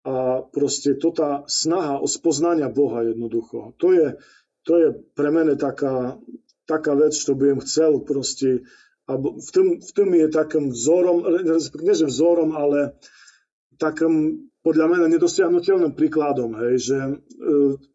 a 0.05 0.45
proste 0.45 1.01
tota 1.01 1.49
snaha 1.49 1.99
o 1.99 2.07
spoznania 2.07 2.69
Boha 2.69 3.09
jednoducho. 3.09 3.75
To 3.81 3.89
je, 3.91 4.21
to 4.63 4.73
je 4.77 4.89
pre 5.17 5.33
mene 5.33 5.57
taká, 5.57 6.21
taká 6.69 6.93
vec, 6.93 7.17
čo 7.17 7.33
by 7.33 7.57
chcel 7.65 8.05
proste 8.05 8.69
alebo 9.09 9.41
v 9.41 9.51
tom, 9.57 9.67
v 9.81 9.91
tom 9.97 10.09
je 10.13 10.29
takým 10.29 10.69
vzorom, 10.69 11.25
nie 11.81 11.97
že 11.97 12.13
vzorom, 12.13 12.53
ale 12.53 12.93
takým 13.79 14.49
podľa 14.69 14.87
mňa 14.91 15.07
nedosiahnutelným 15.17 15.95
príkladom, 15.95 16.59
hej, 16.61 16.75
že 16.93 16.99
e, 16.99 17.15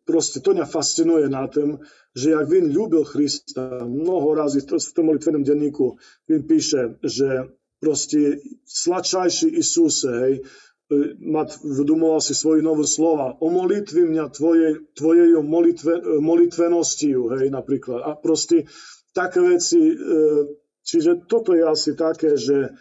proste 0.07 0.39
to 0.39 0.55
mňa 0.55 0.65
fascinuje 0.65 1.27
na 1.29 1.45
tom, 1.45 1.83
že 2.15 2.33
jak 2.33 2.49
Vin 2.49 2.71
ľúbil 2.71 3.03
Krista, 3.05 3.83
mnoho 3.83 4.33
razy 4.33 4.63
v 4.63 4.95
tom 4.95 5.05
molitvenom 5.05 5.43
denníku 5.43 5.99
Vin 6.25 6.47
píše, 6.47 6.97
že 7.03 7.51
proste 7.83 8.39
sladčajší 8.63 9.53
Isuse, 9.59 10.09
hej, 10.09 10.33
e, 10.39 10.41
mat 11.19 11.51
vdumoval 11.61 12.23
si 12.23 12.31
svoje 12.33 12.63
nové 12.63 12.87
slova. 12.87 13.35
O 13.43 13.51
molitvi 13.51 14.07
mňa 14.07 14.25
tvoje, 14.31 14.87
tvojej 14.95 15.35
molitve, 15.43 16.23
molitvenosti, 16.23 17.11
hej, 17.11 17.51
napríklad. 17.51 18.01
A 18.07 18.15
proste 18.15 18.65
také 19.11 19.43
veci, 19.43 19.93
e, 19.93 19.95
čiže 20.81 21.27
toto 21.27 21.51
je 21.53 21.63
asi 21.67 21.91
také, 21.93 22.39
že 22.39 22.71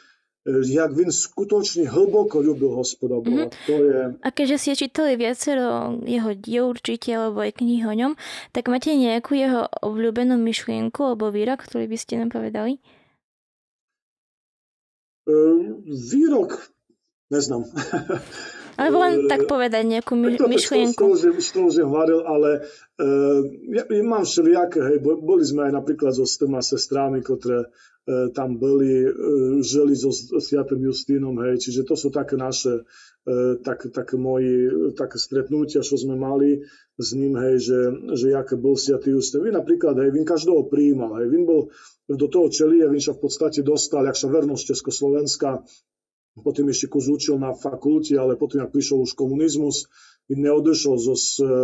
jak 0.46 0.90
vin 0.90 1.14
skutočne 1.14 1.86
hlboko 1.86 2.42
ľúbil 2.42 2.74
hospoda 2.74 3.22
Boha. 3.22 3.46
Mm-hmm. 3.46 3.66
To 3.70 3.74
je... 3.78 3.98
A 4.18 4.28
keďže 4.34 4.56
ste 4.58 4.72
čítali 4.74 5.14
viacero 5.14 5.94
jeho 6.02 6.34
diel 6.34 6.74
určite, 6.74 7.14
alebo 7.14 7.46
aj 7.46 7.62
knihy 7.62 7.86
o 7.86 7.94
ňom, 7.94 8.12
tak 8.50 8.66
máte 8.66 8.90
nejakú 8.90 9.38
jeho 9.38 9.70
obľúbenú 9.70 10.34
myšlienku 10.42 10.98
alebo 10.98 11.30
výrok, 11.30 11.62
ktorý 11.62 11.86
by 11.86 11.98
ste 11.98 12.18
nám 12.18 12.34
povedali? 12.34 12.82
Uh, 15.30 15.78
výrok? 15.86 16.74
Neznám. 17.30 17.62
Alebo 18.80 19.04
len 19.04 19.28
tak 19.28 19.44
povedať 19.44 19.84
nejakú 19.84 20.16
my, 20.16 20.36
to, 20.36 20.48
myšlienku. 20.48 20.96
Z 21.16 21.50
toho, 21.52 21.68
že 21.68 21.84
hovoril, 21.84 22.24
ale 22.24 22.64
uh, 22.96 23.40
ja, 23.68 23.84
ja 23.84 24.04
mám 24.04 24.24
všelijaké, 24.24 24.80
hej, 24.80 24.98
boli 25.02 25.44
sme 25.44 25.68
aj 25.68 25.72
napríklad 25.76 26.16
so 26.16 26.24
s 26.24 26.40
tými 26.40 26.60
sestrami, 26.64 27.20
ktoré 27.20 27.68
E, 28.02 28.34
tam 28.34 28.58
boli, 28.58 29.06
e, 29.06 29.10
žili 29.62 29.94
so 29.94 30.10
Sviatým 30.10 30.82
Justínom, 30.90 31.38
hej, 31.46 31.62
čiže 31.62 31.86
to 31.86 31.94
sú 31.94 32.10
také 32.10 32.34
naše, 32.34 32.82
e, 33.22 33.62
tak, 33.62 33.94
také 33.94 34.18
moji, 34.18 34.90
také 34.98 35.22
stretnutia, 35.22 35.86
čo 35.86 35.94
sme 35.94 36.18
mali 36.18 36.66
s 36.98 37.14
ním, 37.14 37.38
hej, 37.38 37.62
že, 37.62 37.78
že 38.18 38.34
jaké 38.34 38.58
bol 38.58 38.74
Sviatý 38.74 39.14
Justín. 39.14 39.46
Vy 39.46 39.54
napríklad, 39.54 39.94
hej, 40.02 40.10
Vin 40.10 40.26
každého 40.26 40.66
prijímal, 40.66 41.22
hej, 41.22 41.30
Vin 41.30 41.46
bol 41.46 41.70
do 42.10 42.26
toho 42.26 42.50
čelie, 42.50 42.90
Vin 42.90 42.98
sa 42.98 43.14
v 43.14 43.22
podstate 43.22 43.62
dostal, 43.62 44.02
jak 44.10 44.18
sa 44.18 44.26
vernosť 44.26 44.74
Československa, 44.74 45.62
potom 46.40 46.72
ešte 46.72 46.88
kus 46.88 47.12
učil 47.12 47.36
na 47.36 47.52
fakulte, 47.52 48.16
ale 48.16 48.40
potom, 48.40 48.64
ak 48.64 48.72
prišiel 48.72 49.04
už 49.04 49.12
komunizmus, 49.12 49.84
neodešol 50.32 50.96
zo 50.96 51.14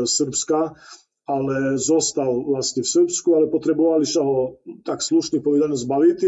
Srbska, 0.05 0.77
ale 1.29 1.77
zostal 1.77 2.41
vlastne 2.41 2.81
v 2.81 2.89
Srbsku, 2.89 3.29
ale 3.37 3.53
potrebovali 3.53 4.09
sa 4.09 4.25
ho 4.25 4.65
tak 4.81 5.05
slušne 5.05 5.45
povedané 5.45 5.77
zbaviť, 5.77 6.21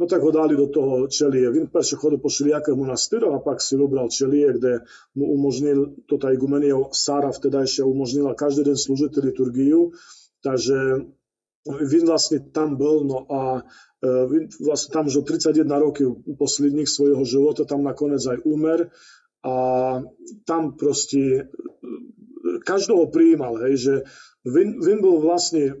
no 0.00 0.08
tak 0.08 0.24
ho 0.24 0.32
dali 0.32 0.56
do 0.56 0.72
toho 0.72 1.12
Čelie. 1.12 1.52
Vin 1.52 1.68
perše 1.68 2.00
chodil 2.00 2.16
po 2.16 2.32
šilijakého 2.32 2.72
monastíru 2.72 3.36
a 3.36 3.44
pak 3.44 3.60
si 3.60 3.76
vybral 3.76 4.08
Čelie, 4.08 4.56
kde 4.56 4.88
mu 5.12 5.28
umožnil, 5.36 6.00
tota 6.08 6.32
igumenia 6.32 6.72
Sara 6.96 7.36
vtedajšia 7.36 7.84
umožnila 7.84 8.32
každý 8.32 8.72
deň 8.72 8.76
slúžiť 8.80 9.12
liturgiu, 9.20 9.92
takže 10.40 11.04
Tam 12.54 12.78
bol, 12.78 13.02
no 13.02 13.26
a 13.26 13.40
e, 13.58 13.62
Vin 14.30 14.46
vlastne 14.62 14.90
tam 14.94 15.06
žil 15.10 15.26
31 15.26 15.66
rokov 15.66 16.22
posledných 16.38 16.86
svojho 16.86 17.22
života, 17.26 17.66
tam 17.66 17.82
nakoniec 17.82 18.22
aj 18.22 18.38
umer 18.46 18.94
a 19.42 19.54
tam 20.46 20.74
proste 20.78 21.50
každého 22.62 23.10
prijímal, 23.10 23.58
hej, 23.66 23.74
že 23.76 23.94
Vin, 24.46 24.78
Vin 24.78 25.02
bol 25.02 25.18
vlastne 25.18 25.74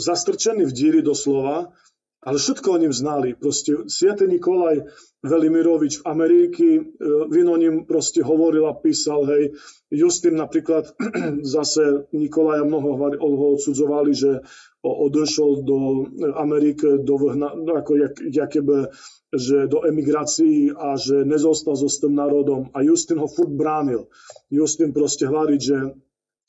zastrčený 0.00 0.64
v 0.64 0.72
díry 0.72 1.00
doslova, 1.04 1.76
ale 2.22 2.38
všetko 2.38 2.72
o 2.72 2.76
ním 2.76 2.92
znali. 2.92 3.34
Proste 3.34 3.88
Sviatý 3.88 4.28
Nikolaj 4.28 4.84
Velimirovič 5.24 6.00
v 6.00 6.06
Ameriky, 6.06 6.68
e, 6.76 6.82
Vin 7.28 7.48
o 7.48 7.56
ním 7.56 7.84
proste 7.84 8.24
hovoril 8.24 8.68
a 8.68 8.76
písal, 8.76 9.24
hej. 9.24 9.52
Justin 9.90 10.36
napríklad 10.36 10.96
zase 11.56 12.08
Nikolaja 12.12 12.64
mnoho 12.64 12.96
ho 13.20 13.46
odsudzovali, 13.56 14.14
že 14.14 14.40
odešol 14.80 15.60
do 15.64 16.08
Ameriky, 16.40 17.04
do 17.04 17.20
vhna, 17.20 17.52
no 17.52 17.76
ako 17.76 17.96
jak, 17.96 18.14
jakebe, 18.32 18.88
že 19.28 19.68
do 19.68 19.84
emigrácií 19.84 20.72
a 20.72 20.96
že 20.96 21.28
nezostal 21.28 21.76
so 21.76 21.88
s 21.88 22.00
tým 22.00 22.16
národom. 22.16 22.72
A 22.72 22.80
Justin 22.80 23.20
ho 23.20 23.28
furt 23.28 23.52
bránil. 23.52 24.08
Justin 24.48 24.96
proste 24.96 25.28
hovorí, 25.28 25.60
že 25.60 25.76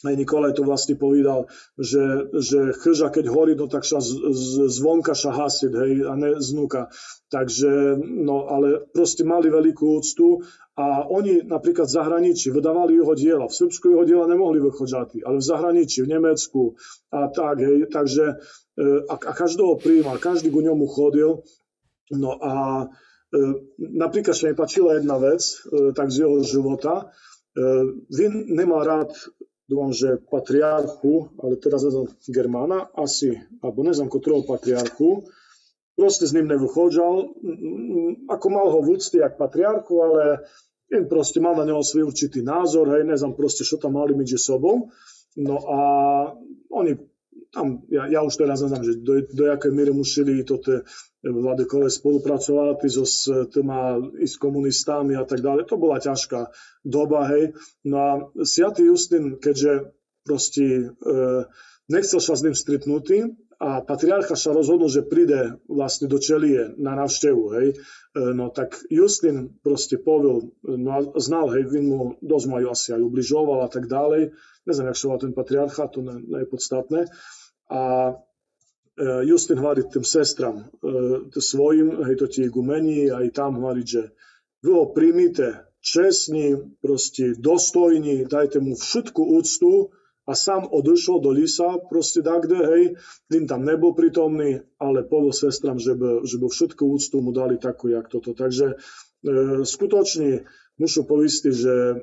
aj 0.01 0.15
Nikolaj 0.17 0.57
to 0.57 0.65
vlastne 0.65 0.97
povedal, 0.97 1.45
že, 1.77 2.33
že 2.33 2.73
chlža 2.73 3.13
keď 3.13 3.25
horí, 3.29 3.53
no 3.53 3.69
tak 3.69 3.85
sa 3.85 4.01
z, 4.01 4.17
z, 4.33 4.65
zvonka 4.81 5.13
sa 5.13 5.29
hasiť, 5.29 5.71
hej, 5.71 5.93
a 6.09 6.13
ne 6.17 6.41
znúka. 6.41 6.89
Takže, 7.29 8.01
no 8.01 8.49
ale 8.49 8.89
proste 8.91 9.21
mali 9.21 9.53
veľkú 9.53 9.85
úctu 10.01 10.41
a 10.73 11.05
oni 11.05 11.45
napríklad 11.45 11.85
v 11.85 11.95
zahraničí 11.95 12.49
vydávali 12.49 12.97
jeho 12.97 13.13
diela. 13.13 13.45
V 13.45 13.53
Srbsku 13.53 13.93
jeho 13.93 14.03
diela 14.07 14.25
nemohli 14.25 14.57
vychodzať, 14.57 15.21
ale 15.21 15.37
v 15.37 15.45
zahraničí, 15.45 16.01
v 16.01 16.11
Nemecku 16.17 16.73
a 17.13 17.29
tak, 17.29 17.61
hej, 17.61 17.85
takže 17.93 18.25
e, 18.25 18.85
a, 19.05 19.15
a 19.15 19.31
každého 19.37 19.77
prijímal, 19.77 20.17
každý 20.17 20.49
ku 20.49 20.65
ňomu 20.65 20.89
chodil. 20.89 21.45
No 22.11 22.41
a 22.41 22.87
e, 23.29 23.39
napríklad 23.77 24.33
sa 24.33 24.49
mi 24.49 24.57
páčila 24.57 24.97
jedna 24.97 25.21
vec, 25.21 25.45
e, 25.45 25.93
tak 25.93 26.09
z 26.09 26.25
jeho 26.25 26.41
života, 26.41 27.13
Vin 28.07 28.47
nemal 28.47 28.87
rád 28.87 29.11
dúfam, 29.71 29.95
že 29.95 30.19
patriarchu, 30.27 31.31
ale 31.39 31.55
teraz 31.55 31.87
neznám 31.87 32.11
Germána, 32.27 32.91
asi, 32.91 33.39
alebo 33.63 33.87
neznám 33.87 34.11
ktorého 34.11 34.43
patriarchu, 34.43 35.23
proste 35.95 36.27
s 36.27 36.35
ním 36.35 36.51
nevychodžal, 36.51 37.13
ako 38.27 38.47
mal 38.51 38.67
ho 38.67 38.83
v 38.83 38.99
úcty 38.99 39.23
jak 39.23 39.39
patriarchu, 39.39 39.95
ale 40.03 40.43
jen 40.91 41.07
proste 41.07 41.39
mal 41.39 41.55
na 41.55 41.63
neho 41.63 41.79
svoj 41.79 42.11
určitý 42.11 42.43
názor, 42.43 42.91
hej, 42.91 43.07
neznám 43.07 43.39
proste, 43.39 43.63
čo 43.63 43.79
tam 43.79 43.95
mali 43.95 44.11
medzi 44.11 44.35
sobou. 44.35 44.91
No 45.39 45.55
a 45.63 45.79
oni 46.75 46.99
tam, 47.51 47.83
ja, 47.91 48.07
ja 48.07 48.19
už 48.23 48.39
teraz 48.39 48.63
neznám, 48.63 48.83
že 48.83 49.03
do, 49.03 49.19
do 49.27 49.43
jakej 49.51 49.71
miery 49.75 49.91
museli 49.91 50.43
toto 50.47 50.87
Vladekové 51.21 51.93
spolupracovali 51.93 52.81
so 52.89 53.05
s 53.05 53.29
tými 53.53 54.17
i 54.23 54.25
s 54.25 54.41
komunistami 54.41 55.13
a 55.13 55.21
tak 55.27 55.45
ďalej. 55.45 55.69
To 55.69 55.77
bola 55.77 56.01
ťažká 56.01 56.49
doba, 56.81 57.29
hej. 57.29 57.53
No 57.85 57.97
a 58.01 58.11
Sviatý 58.41 58.89
Justin, 58.89 59.37
keďže 59.37 59.93
proste 60.25 60.65
e, 60.65 61.13
nechcel 61.93 62.17
sa 62.17 62.33
s 62.33 62.41
ním 62.41 62.57
stretnúť 62.57 63.03
a 63.61 63.85
patriarcha 63.85 64.33
sa 64.33 64.57
rozhodol, 64.57 64.89
že 64.89 65.05
príde 65.05 65.61
vlastne 65.69 66.09
do 66.09 66.17
Čelie 66.17 66.73
na 66.81 66.97
návštevu, 66.97 67.43
hej. 67.61 67.67
E, 67.69 67.75
no 68.33 68.49
tak 68.49 68.81
Justin 68.89 69.53
proste 69.61 70.01
povil, 70.01 70.49
no 70.65 70.89
a 70.89 70.99
znal, 71.21 71.53
hej, 71.53 71.69
vin 71.69 71.85
mu 71.85 71.99
dosť 72.25 72.45
majú 72.49 72.73
asi 72.73 72.97
aj 72.97 73.01
ubližoval 73.05 73.61
a 73.61 73.69
tak 73.69 73.85
ďalej. 73.85 74.33
Neznam, 74.65 74.89
jak 74.89 74.97
sa 74.97 75.21
ten 75.21 75.37
patriarcha, 75.37 75.93
to 75.93 76.01
ne, 76.01 76.17
ne 76.25 76.41
je 76.41 76.47
podstatné. 76.49 77.05
A 77.69 78.17
E, 79.01 79.25
Justin 79.25 79.57
hovorí 79.57 79.87
tým 79.87 80.03
sestram 80.03 80.55
e, 80.59 81.39
svojim, 81.39 82.03
hej, 82.03 82.15
to 82.19 82.27
tie 82.27 82.51
igumeni, 82.51 83.07
aj 83.07 83.31
tam 83.31 83.63
hovorí, 83.63 83.87
že 83.87 84.11
vy 84.61 84.69
ho 84.75 84.91
príjmite 84.91 85.63
čestní, 85.79 86.77
proste 86.83 87.33
dostojní, 87.39 88.27
dajte 88.27 88.59
mu 88.59 88.75
všetku 88.75 89.21
úctu 89.23 89.95
a 90.27 90.37
sám 90.37 90.69
odišiel 90.69 91.17
do 91.17 91.33
Lisa, 91.33 91.81
proste 91.89 92.21
kde, 92.21 92.59
hej, 92.61 92.83
tým 93.27 93.49
tam 93.49 93.65
nebol 93.65 93.97
prítomný, 93.97 94.61
ale 94.77 95.01
povol 95.01 95.33
sestram, 95.33 95.81
že 95.81 95.97
by, 95.97 96.21
že 96.23 96.37
by 96.37 96.47
všetku 96.47 96.83
úctu 96.85 97.17
mu 97.25 97.33
dali 97.33 97.57
takú, 97.57 97.89
jak 97.89 98.05
toto. 98.05 98.37
Takže 98.37 98.77
e, 99.25 99.65
skutočne 99.65 100.45
musím 100.77 101.03
povedať, 101.09 101.49
že 101.49 101.73
e, 101.73 101.95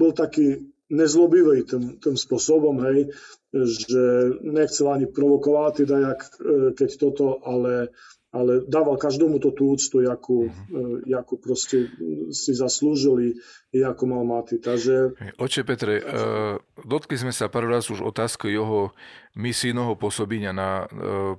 bol 0.00 0.12
taký 0.16 0.72
nezlobivý 0.90 1.68
tým, 1.68 2.00
tým 2.02 2.16
spôsobom, 2.16 2.80
hej, 2.90 3.12
že 3.52 4.02
nechcel 4.42 4.90
ani 4.90 5.06
provokovať, 5.06 5.72
teda 5.84 5.96
jak, 6.00 6.20
e, 6.40 6.72
keď 6.74 6.90
toto, 6.96 7.44
ale 7.44 7.92
ale 8.30 8.62
dával 8.62 8.94
každomu 8.94 9.42
to 9.42 9.50
tú 9.50 9.74
úctu, 9.74 10.06
jakú, 10.06 10.46
uh-huh. 10.46 11.02
jakú 11.02 11.34
proste 11.34 11.90
si 12.30 12.54
zaslúžili 12.54 13.34
ako 13.70 14.02
mal 14.06 14.22
mať. 14.26 14.62
Takže... 14.62 14.94
Oče 15.38 15.62
Petre, 15.62 16.02
uh, 16.02 16.58
dotkli 16.82 17.18
sme 17.18 17.30
sa 17.30 17.46
pár 17.46 17.70
raz 17.70 17.86
už 17.90 18.02
otázky 18.02 18.50
jeho 18.50 18.90
misijného 19.38 19.94
pôsobenia 19.94 20.50
na, 20.50 20.90
uh, 20.90 21.38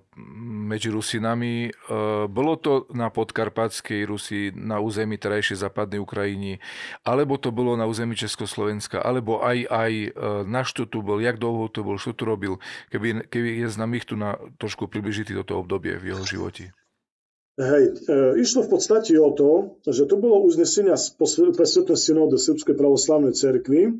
medzi 0.67 0.87
Rusinami. 0.87 1.71
Uh, 1.91 2.27
bolo 2.31 2.55
to 2.55 2.87
na 2.95 3.11
podkarpatskej 3.11 4.07
Rusi, 4.07 4.51
na 4.55 4.79
území 4.79 5.19
terajšej 5.19 5.63
západnej 5.63 5.99
Ukrajiny, 5.99 6.63
alebo 7.03 7.35
to 7.35 7.51
bolo 7.51 7.75
na 7.75 7.83
území 7.87 8.15
Československa, 8.15 9.03
alebo 9.03 9.43
aj, 9.43 9.67
aj 9.67 9.91
na 10.47 10.63
čo 10.63 10.87
tu 10.87 11.03
bol, 11.03 11.19
jak 11.19 11.35
dlho 11.35 11.67
to 11.67 11.83
bol, 11.83 11.99
čo 11.99 12.15
tu 12.15 12.23
robil, 12.23 12.63
keby, 12.95 13.27
keby 13.27 13.63
je 13.63 13.67
znám 13.67 13.91
ich 13.95 14.07
tu 14.07 14.15
na 14.15 14.39
trošku 14.55 14.87
približiť 14.87 15.35
toto 15.43 15.59
obdobie 15.59 15.99
v 15.99 16.15
jeho 16.15 16.23
živote. 16.23 16.71
Hej, 17.61 17.83
e, 18.09 18.41
išlo 18.41 18.65
v 18.65 18.69
podstate 18.73 19.13
o 19.21 19.29
to, 19.37 19.77
že 19.85 20.09
to 20.09 20.17
bolo 20.17 20.41
uznesenia 20.41 20.97
presvetné 21.53 21.93
synódy 21.93 22.41
Srbskej 22.41 22.73
pravoslavnej 22.73 23.37
cerkvy 23.37 23.81
e, 23.85 23.91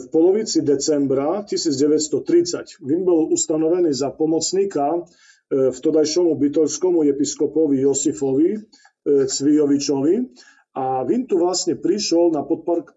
v 0.00 0.04
polovici 0.08 0.64
decembra 0.64 1.44
1930. 1.44 2.80
Vin 2.80 3.04
bol 3.04 3.28
ustanovený 3.28 3.92
za 3.92 4.08
pomocníka 4.16 5.04
v 5.46 5.78
todajšomu 5.78 6.34
bytovskému 6.42 7.06
episkopovi 7.06 7.86
Josifovi 7.86 8.58
Cvijovičovi 9.06 10.14
a 10.74 11.06
Vin 11.06 11.24
tu 11.24 11.38
vlastne 11.38 11.78
prišiel 11.78 12.34
na 12.34 12.42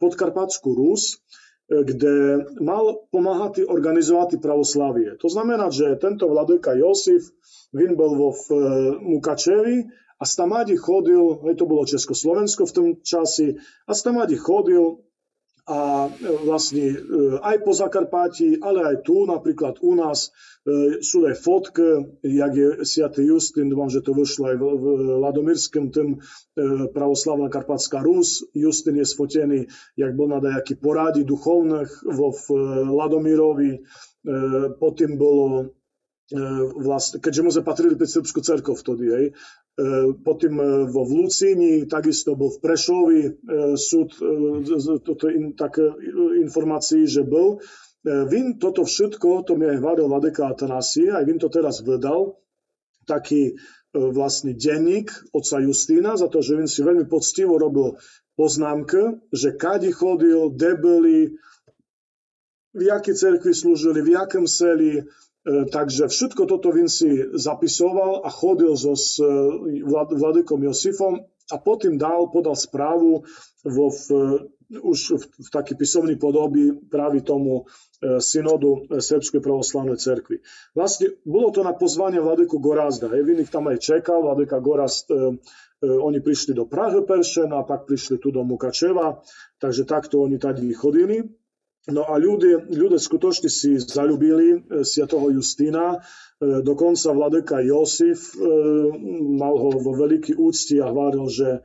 podkarpatskú 0.02 0.74
Rus, 0.74 1.22
kde 1.70 2.43
mal 2.57 3.05
pomáhať 3.13 3.70
organizovať 3.70 4.41
pravoslavie. 4.41 5.15
To 5.22 5.30
znamená, 5.30 5.70
že 5.70 5.93
tento 6.01 6.26
vladyka 6.26 6.74
Josif, 6.74 7.30
Vin 7.70 7.93
bol 7.93 8.17
vo 8.17 8.30
v 8.34 8.45
Mukačevi 8.97 9.86
a 10.17 10.24
Stamádi 10.26 10.74
chodil, 10.76 11.38
to 11.53 11.70
bolo 11.70 11.86
Československo 11.86 12.65
v 12.65 12.74
tom 12.74 12.88
časi, 13.05 13.55
a 13.86 13.91
Stamádi 13.93 14.36
chodil 14.36 15.05
a 15.70 16.09
e, 16.09 16.09
vlastne 16.49 16.86
e, 16.89 16.97
aj 17.45 17.61
po 17.61 17.78
Zakarpáti, 17.78 18.57
ale 18.57 18.89
aj 18.89 18.95
tu, 19.05 19.30
napríklad 19.30 19.78
u 19.86 19.93
nás, 19.93 20.34
e, 20.65 20.97
sú 21.05 21.30
aj 21.30 21.38
fotky, 21.38 22.17
jak 22.26 22.53
je 22.57 22.67
Sviatý 22.82 23.30
Justin, 23.30 23.70
dúfam, 23.70 23.93
že 23.93 24.01
to 24.01 24.17
vyšlo 24.17 24.49
aj 24.49 24.57
v, 24.57 24.65
Ladomírskom, 25.22 25.93
tým 25.93 26.17
pravoslavná 26.89 27.53
Karpatská 27.53 28.01
Rus. 28.01 28.41
Justin 28.57 28.97
je 28.97 29.05
sfotený, 29.05 29.59
jak 29.93 30.17
bol 30.17 30.34
na 30.34 30.41
dajaký 30.41 30.82
porádi 30.82 31.22
duchovných 31.22 32.09
vo 32.09 32.34
v 32.34 32.45
Ladomírovi. 32.89 33.86
Potom 34.80 35.09
bolo 35.15 35.76
vlastne, 36.78 37.17
keďže 37.22 37.41
mu 37.41 37.51
patrili 37.61 37.95
pre 37.97 38.07
Srbskú 38.09 38.39
cerkov 38.45 38.82
vtedy, 38.82 39.05
hej, 39.09 39.26
potom 40.25 40.53
e, 40.59 40.65
vo 40.91 41.03
Vlúcini, 41.07 41.88
takisto 41.88 42.36
bol 42.36 42.51
v 42.51 42.59
Prešovi 42.59 43.21
e, 43.23 43.32
súd, 43.80 44.11
toto 45.03 45.32
in, 45.32 45.55
také 45.55 45.88
informácií, 46.43 47.07
že 47.07 47.23
bol. 47.23 47.63
Vin 47.99 48.55
toto 48.55 48.88
všetko, 48.88 49.43
to 49.43 49.59
mi 49.59 49.67
aj 49.67 49.84
hovoril 49.84 50.07
Vladeka 50.07 50.47
Atanasie, 50.47 51.11
aj 51.11 51.23
Vin 51.27 51.36
to 51.36 51.51
teraz 51.51 51.84
vydal, 51.84 52.39
taký 53.03 53.59
vlastne 53.91 54.55
denník 54.55 55.11
otca 55.36 55.59
Justína, 55.59 56.15
za 56.15 56.32
to, 56.32 56.39
že 56.39 56.55
Vin 56.55 56.71
si 56.71 56.80
veľmi 56.80 57.11
poctivo 57.11 57.59
robil 57.59 57.99
poznámky, 58.39 59.19
že 59.36 59.51
kadi 59.51 59.91
chodil, 59.91 60.55
debeli, 60.55 61.36
v 62.71 62.82
jakej 62.88 63.19
cerkvi 63.19 63.51
slúžili, 63.51 63.99
v 63.99 64.15
jakom 64.15 64.47
seli, 64.47 65.03
E, 65.03 65.03
takže 65.48 66.12
všetko 66.12 66.46
toto 66.46 66.70
Vin 66.76 66.92
si 66.92 67.16
zapisoval 67.32 68.28
a 68.28 68.30
chodil 68.30 68.76
so 68.76 68.92
s 68.92 69.18
e, 69.24 69.28
vladykom 69.88 70.60
Josifom 70.68 71.24
a 71.50 71.56
potom 71.58 71.96
dal, 71.96 72.28
podal 72.28 72.60
správu 72.60 73.24
vo 73.64 73.88
v, 73.88 74.06
už 74.70 75.00
v, 75.16 75.24
v 75.24 75.50
takej 75.50 75.76
písomnej 75.80 76.18
podobi 76.20 76.76
práve 76.92 77.24
tomu 77.24 77.64
e, 77.64 78.20
synodu 78.20 79.00
Srbskej 79.00 79.40
pravoslavnej 79.40 79.96
cerkvi. 79.96 80.44
Vlastne 80.76 81.16
bolo 81.24 81.56
to 81.56 81.64
na 81.64 81.72
pozvanie 81.72 82.20
vladyku 82.20 82.60
Gorazda. 82.60 83.08
Vin 83.08 83.40
ich 83.40 83.50
tam 83.50 83.72
aj 83.72 83.80
čekal, 83.80 84.22
vladyka 84.22 84.60
Gorazd 84.60 85.08
oni 85.80 86.20
prišli 86.20 86.52
do 86.52 86.68
Prahy 86.68 87.00
a 87.00 87.64
pak 87.64 87.88
prišli 87.88 88.20
tu 88.20 88.36
do 88.36 88.44
Mukačeva, 88.44 89.24
takže 89.64 89.88
takto 89.88 90.20
oni 90.20 90.36
tady 90.36 90.68
chodili. 90.76 91.24
No 91.88 92.03
a 92.03 92.19
ľudia, 92.19 92.67
ľudia 92.67 92.99
skutočne 92.99 93.47
si 93.47 93.80
zalúbili 93.80 94.47
e, 94.51 94.84
sviatoho 94.84 95.32
Justína, 95.32 95.95
e, 95.95 95.97
dokonca 96.59 97.15
vladyka 97.15 97.63
Josif 97.63 98.36
e, 98.36 98.51
mal 99.39 99.55
ho 99.55 99.71
vo 99.80 99.93
veľký 99.95 100.36
úcti 100.36 100.84
a 100.84 100.91
hovoril, 100.91 101.32
že 101.32 101.63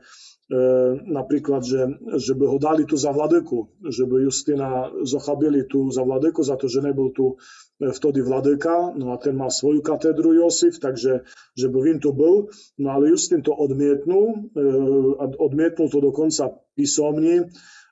napríklad, 1.09 1.65
že, 1.65 1.89
že 2.21 2.37
by 2.37 2.45
ho 2.45 2.61
dali 2.61 2.85
tu 2.85 2.93
za 2.93 3.09
vladyku, 3.09 3.81
že 3.81 4.05
by 4.05 4.29
Justina 4.29 4.93
zochabili 5.01 5.65
tu 5.65 5.89
za 5.89 6.05
vladyku, 6.05 6.45
za 6.45 6.53
to, 6.53 6.69
že 6.69 6.85
nebol 6.85 7.09
tu 7.09 7.41
vtedy 7.81 8.21
vladyka, 8.21 8.93
no 8.93 9.09
a 9.09 9.17
ten 9.17 9.33
mal 9.33 9.49
svoju 9.49 9.81
katedru 9.81 10.37
Josif, 10.37 10.77
takže 10.77 11.25
že 11.57 11.65
by 11.65 11.79
vin 11.81 11.97
tu 11.97 12.13
bol, 12.13 12.53
no 12.77 12.87
ale 12.93 13.09
Justin 13.09 13.41
to 13.41 13.57
odmietnul, 13.57 14.53
odmietnul 15.41 15.89
to 15.89 15.97
dokonca 15.97 16.53
písomne, 16.77 17.49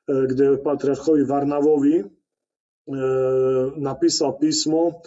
kde 0.07 0.59
patriarchovi 0.59 1.23
Varnavovi 1.23 2.03
napísal 3.79 4.35
písmo 4.35 5.01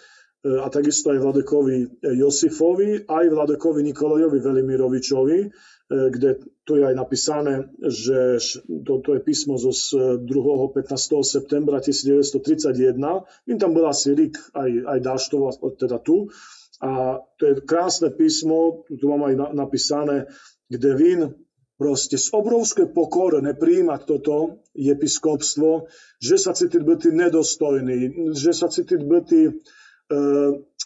a 0.47 0.71
takisto 0.71 1.11
aj 1.11 1.19
Vladekovi 1.19 2.07
Josifovi, 2.17 3.05
aj 3.05 3.25
Vladekovi 3.29 3.83
Nikolajovi 3.83 4.39
Velimirovičovi, 4.39 5.39
kde 5.87 6.31
tu 6.67 6.79
je 6.79 6.85
aj 6.87 6.95
napísané, 6.95 7.67
že 7.83 8.39
toto 8.87 9.15
je 9.15 9.21
písmo 9.23 9.59
zo 9.59 9.71
2. 9.71 10.23
15. 10.23 10.83
septembra 11.23 11.79
1931. 11.83 12.99
Vím, 13.47 13.59
tam 13.59 13.75
bola 13.75 13.91
asi 13.91 14.15
Rik 14.15 14.39
aj, 14.55 14.71
aj 14.87 14.99
Dáštova, 15.03 15.51
teda 15.79 15.99
tu. 15.99 16.31
A 16.83 17.23
to 17.39 17.43
je 17.47 17.55
krásne 17.63 18.11
písmo, 18.15 18.87
tu 18.87 19.05
mám 19.07 19.31
aj 19.31 19.55
napísané, 19.55 20.31
kde 20.71 20.91
Vín 20.95 21.21
proste 21.77 22.17
z 22.17 22.33
obrovské 22.33 22.89
pokory 22.89 23.45
nepríjmať 23.45 24.01
toto 24.09 24.65
episkopstvo, 24.73 25.89
že 26.21 26.37
sa 26.41 26.57
cítiť 26.57 26.83
byť 26.83 27.01
nedostojný, 27.13 28.33
že 28.33 28.53
sa 28.57 28.73
cítiť 28.73 29.01
byť 29.05 29.29
e, 29.33 29.41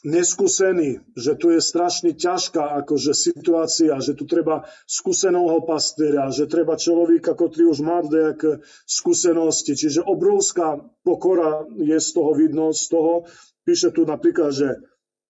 neskúsený, 0.02 1.14
že 1.14 1.36
tu 1.36 1.54
je 1.54 1.60
strašne 1.62 2.16
ťažká 2.16 2.82
akože 2.84 3.12
situácia, 3.14 3.94
že 4.02 4.18
tu 4.18 4.26
treba 4.26 4.66
skúseného 4.88 5.62
pastiera, 5.62 6.32
že 6.32 6.50
treba 6.50 6.74
človeka, 6.74 7.36
ktorý 7.36 7.70
už 7.70 7.80
má 7.84 8.00
nejaké 8.02 8.64
skúsenosti. 8.88 9.76
Čiže 9.76 10.02
obrovská 10.02 10.80
pokora 11.04 11.68
je 11.76 11.98
z 12.00 12.10
toho 12.16 12.32
vidno, 12.34 12.72
z 12.72 12.84
toho. 12.90 13.14
Píše 13.62 13.92
tu 13.92 14.08
napríklad, 14.08 14.50
že 14.56 14.68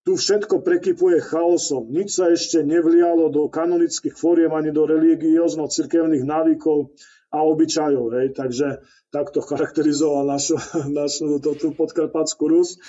tu 0.01 0.16
všetko 0.16 0.64
prekypuje 0.64 1.20
chaosom. 1.20 1.92
Nič 1.92 2.16
sa 2.16 2.32
ešte 2.32 2.64
nevlialo 2.64 3.28
do 3.28 3.53
kanonických 3.53 4.16
fóriem 4.16 4.53
ani 4.57 4.72
do 4.72 4.88
religiózno-cirkevných 4.88 6.24
návykov 6.24 6.96
a 7.30 7.38
obyčajov. 7.44 8.07
Hej. 8.16 8.28
Takže 8.34 8.66
takto 9.12 9.44
charakterizoval 9.44 10.24
našu, 10.24 10.57
našu 11.01 11.38
tú 11.40 11.76
podkarpatskú 11.76 12.48
Rus. 12.48 12.80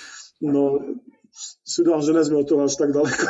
No, 0.42 0.80
si 1.64 1.80
dám, 1.80 2.04
že 2.04 2.12
nezme 2.12 2.44
od 2.44 2.46
toho 2.48 2.68
až 2.68 2.76
tak 2.76 2.92
ďaleko. 2.92 3.24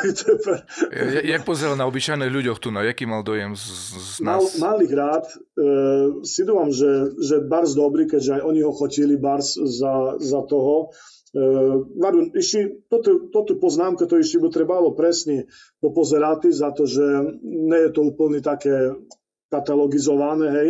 ja, 0.91 1.21
jak 1.23 1.47
pozeral 1.47 1.79
na 1.79 1.87
obyčajných 1.87 2.35
ľuďoch 2.35 2.59
tu, 2.59 2.67
no, 2.67 2.83
jaký 2.83 3.07
mal 3.07 3.23
dojem 3.23 3.55
z, 3.55 3.63
z 3.95 4.19
nás? 4.19 4.59
Mal, 4.59 4.75
mal 4.75 4.77
ich 4.83 4.91
rád. 4.91 5.23
E, 5.31 5.35
si 6.27 6.43
dúfam, 6.43 6.67
že, 6.67 7.15
že 7.23 7.39
Bars 7.47 7.71
dobrý, 7.71 8.11
keďže 8.11 8.39
aj 8.39 8.43
oni 8.43 8.59
ho 8.59 8.75
chotili 8.75 9.15
Bars 9.15 9.55
za, 9.55 10.19
za 10.19 10.41
toho. 10.43 10.91
Varu, 11.33 12.29
ešte, 12.37 12.85
toto, 12.93 13.25
toto 13.33 13.57
poznámka, 13.57 14.05
to 14.05 14.21
ešte 14.21 14.37
by 14.37 14.53
trebalo 14.53 14.93
presne 14.93 15.49
popozerať 15.81 16.53
za 16.53 16.69
to, 16.69 16.85
že 16.85 17.01
nie 17.41 17.89
je 17.89 17.91
to 17.91 18.01
úplne 18.05 18.37
také 18.37 18.93
katalogizované, 19.49 20.47
hej, 20.49 20.69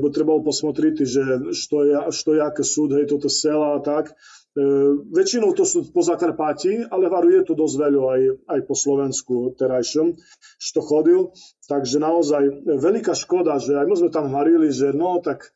bo 0.00 0.12
trebalo 0.12 0.44
posmotriť, 0.44 0.96
že 1.04 1.24
što 1.56 1.76
je, 1.88 1.96
što 2.12 2.30
je 2.36 2.40
aké 2.44 2.64
súd, 2.64 2.96
hej, 2.96 3.08
toto 3.08 3.32
sela 3.32 3.76
a 3.76 3.78
tak. 3.80 4.12
E, 4.12 4.62
väčšinou 5.08 5.56
to 5.56 5.64
sú 5.64 5.88
po 5.88 6.04
Zakarpati, 6.04 6.84
ale 6.84 7.08
varu 7.08 7.32
je 7.32 7.42
to 7.48 7.56
dosť 7.56 7.76
veľa 7.80 8.02
aj, 8.12 8.22
aj 8.44 8.60
po 8.68 8.74
Slovensku 8.76 9.56
terajšom, 9.56 10.20
što 10.60 10.80
chodil. 10.84 11.32
Takže 11.64 11.96
naozaj 11.96 12.68
veľká 12.76 13.16
škoda, 13.16 13.56
že 13.56 13.80
aj 13.80 13.88
my 13.88 13.96
sme 13.96 14.10
tam 14.12 14.28
varili, 14.28 14.68
že 14.68 14.92
no 14.92 15.16
tak 15.24 15.48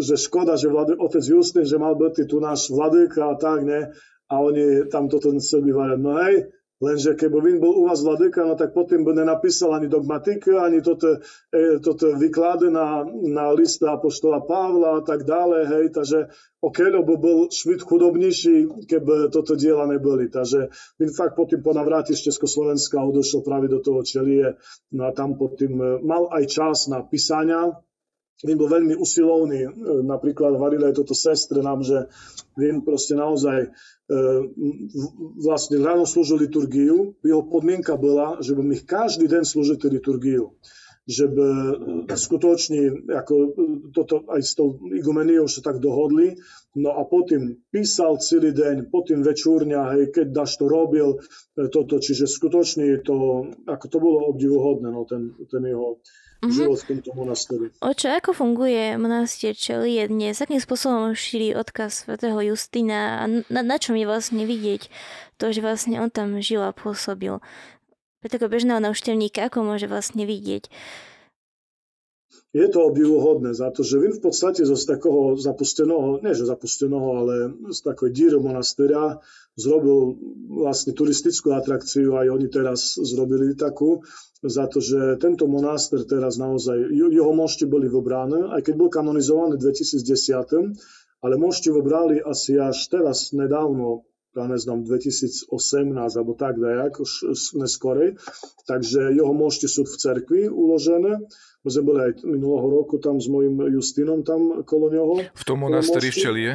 že 0.00 0.14
škoda, 0.16 0.54
že 0.54 0.70
vlady, 0.70 0.94
otec 0.96 1.24
Justin, 1.24 1.66
že 1.66 1.82
mal 1.82 1.98
byť 1.98 2.30
tu 2.30 2.38
náš 2.38 2.70
vladyka 2.70 3.26
a 3.26 3.34
tak, 3.34 3.66
ne? 3.66 3.90
A 4.26 4.34
oni 4.42 4.90
tam 4.90 5.06
toto 5.06 5.30
chceli 5.38 5.70
vyvárať. 5.70 5.98
No 6.02 6.18
hej, 6.18 6.50
lenže 6.82 7.14
keby 7.14 7.38
vin 7.42 7.58
bol 7.62 7.74
u 7.78 7.86
vás 7.86 8.02
vladyka, 8.02 8.42
no 8.42 8.58
tak 8.58 8.74
potom 8.74 9.06
by 9.06 9.14
nenapísal 9.14 9.74
ani 9.74 9.86
dogmatiky, 9.86 10.50
ani 10.50 10.82
toto, 10.82 11.22
e, 11.54 11.78
toto 11.78 12.18
vyklady 12.18 12.74
na, 12.74 13.06
na 13.06 13.54
list 13.54 13.86
apoštola 13.86 14.42
Pavla 14.42 14.98
a 14.98 15.02
tak 15.06 15.22
ďalej, 15.22 15.62
hej, 15.70 15.84
takže 15.94 16.18
okeľo 16.58 17.00
by 17.06 17.14
bol 17.16 17.38
švit 17.54 17.86
chudobnejší, 17.86 18.86
keby 18.90 19.30
toto 19.30 19.54
diela 19.54 19.86
neboli. 19.86 20.26
Takže 20.26 20.74
vin 20.98 21.10
fakt 21.14 21.38
potom 21.38 21.62
po 21.62 21.70
navráti 21.70 22.18
z 22.18 22.34
Československa 22.34 22.98
odošiel 22.98 23.46
práve 23.46 23.70
do 23.70 23.78
toho 23.78 24.02
Čelie, 24.02 24.58
no 24.90 25.06
a 25.06 25.14
tam 25.14 25.38
potom 25.38 25.70
e, 25.78 25.84
mal 26.02 26.34
aj 26.34 26.44
čas 26.50 26.90
na 26.90 27.06
písania, 27.06 27.78
Vím 28.44 28.60
bol 28.60 28.68
veľmi 28.68 28.92
usilovný, 29.00 29.60
e, 29.64 29.70
napríklad 30.04 30.60
varili 30.60 30.84
aj 30.84 31.00
toto 31.00 31.16
sestre 31.16 31.64
nám, 31.64 31.80
že 31.80 32.04
Vím 32.56 32.80
proste 32.80 33.12
naozaj 33.12 33.68
e, 33.68 33.70
vlastne 35.44 35.76
ráno 35.84 36.08
slúžil 36.08 36.40
liturgiu, 36.40 37.12
jeho 37.20 37.44
podmienka 37.44 38.00
bola, 38.00 38.40
že 38.40 38.56
by 38.56 38.64
mi 38.64 38.80
každý 38.80 39.28
deň 39.28 39.44
slúžil 39.44 39.76
liturgiu. 39.76 40.56
Żeby 41.06 41.46
skutočne 42.10 43.06
ako 43.14 43.34
toto 43.94 44.26
aj 44.26 44.42
s 44.42 44.58
tou 44.58 44.74
igumeniou 44.90 45.46
sa 45.46 45.62
tak 45.62 45.78
dohodli. 45.78 46.34
No 46.74 46.98
a 46.98 47.06
potom 47.06 47.62
písal 47.70 48.18
celý 48.18 48.50
deň, 48.52 48.90
potom 48.90 49.22
večúrňa, 49.22 49.96
hej, 49.96 50.04
keď 50.12 50.26
Daš 50.34 50.58
to 50.60 50.66
robil, 50.66 51.22
toto, 51.54 52.02
čiže 52.02 52.28
skutočne 52.28 53.00
to, 53.00 53.48
ako 53.64 53.86
to 53.86 53.98
bolo 54.02 54.18
obdivuhodné, 54.34 54.92
no, 54.92 55.08
ten, 55.08 55.32
ten 55.48 55.62
jeho 55.64 56.02
mm-hmm. 56.42 56.52
život 56.52 56.78
v 56.82 56.86
tomto 56.90 57.10
monasteri. 57.16 57.66
Oče, 57.80 58.20
ako 58.20 58.36
funguje 58.36 58.98
monastier 59.00 59.56
Čelie 59.56 60.04
dnes? 60.10 60.42
Akým 60.42 60.60
spôsobom 60.60 61.16
šíri 61.16 61.56
odkaz 61.56 62.04
svätého 62.04 62.36
Justina 62.44 63.24
a 63.24 63.30
na, 63.48 63.62
na 63.62 63.78
čom 63.80 63.96
je 63.96 64.04
vlastne 64.04 64.44
vidieť 64.44 64.90
to, 65.40 65.54
že 65.54 65.64
vlastne 65.64 65.96
on 66.02 66.12
tam 66.12 66.36
žil 66.44 66.60
a 66.60 66.76
pôsobil? 66.76 67.40
Pre 68.26 68.34
takého 68.42 68.50
bežného 68.50 68.82
návštevníka, 68.82 69.46
ako 69.46 69.62
môže 69.62 69.86
vlastne 69.86 70.26
vidieť? 70.26 70.66
Je 72.50 72.66
to 72.66 72.90
obdivuhodné 72.90 73.54
za 73.54 73.70
to, 73.70 73.86
že 73.86 74.02
Vin 74.02 74.18
v 74.18 74.18
podstate 74.18 74.66
zo 74.66 74.74
z 74.74 74.82
takého 74.82 75.38
zapusteného, 75.38 76.18
nie 76.26 76.34
že 76.34 76.50
zapusteného, 76.50 77.22
ale 77.22 77.54
z 77.70 77.78
takoj 77.86 78.10
díry 78.10 78.34
monastera 78.42 79.22
zrobil 79.54 80.18
vlastne 80.58 80.90
turistickú 80.90 81.54
atrakciu, 81.54 82.18
aj 82.18 82.26
oni 82.34 82.50
teraz 82.50 82.98
zrobili 82.98 83.54
takú, 83.54 84.02
za 84.42 84.66
to, 84.66 84.82
že 84.82 85.22
tento 85.22 85.46
monaster 85.46 86.02
teraz 86.02 86.34
naozaj, 86.34 86.82
jeho 86.90 87.30
mošti 87.30 87.70
boli 87.70 87.86
vobráne, 87.86 88.50
aj 88.58 88.66
keď 88.66 88.74
bol 88.74 88.90
kanonizovaný 88.90 89.54
v 89.54 89.70
2010, 89.70 91.22
ale 91.22 91.34
mošti 91.38 91.70
vobrali 91.70 92.18
asi 92.18 92.58
až 92.58 92.90
teraz 92.90 93.30
nedávno, 93.30 94.02
ja 94.36 94.44
neznám, 94.44 94.84
2018 94.84 95.48
alebo 95.96 96.36
tak 96.36 96.60
dajak, 96.60 97.00
už 97.00 97.12
neskorej. 97.56 98.20
Takže 98.68 99.16
jeho 99.16 99.32
mošti 99.32 99.64
sú 99.64 99.88
v 99.88 99.96
cerkvi 99.96 100.42
uložené. 100.52 101.24
My 101.64 101.68
sme 101.72 101.82
boli 101.82 102.00
aj 102.04 102.12
minulého 102.28 102.68
roku 102.68 103.00
tam 103.00 103.16
s 103.16 103.26
mojim 103.32 103.56
Justinom 103.72 104.22
tam 104.22 104.62
kolo 104.68 104.92
neho. 104.92 105.24
V 105.32 105.44
tom 105.48 105.64
monasteri 105.64 106.12
v 106.12 106.16
Čelie? 106.20 106.52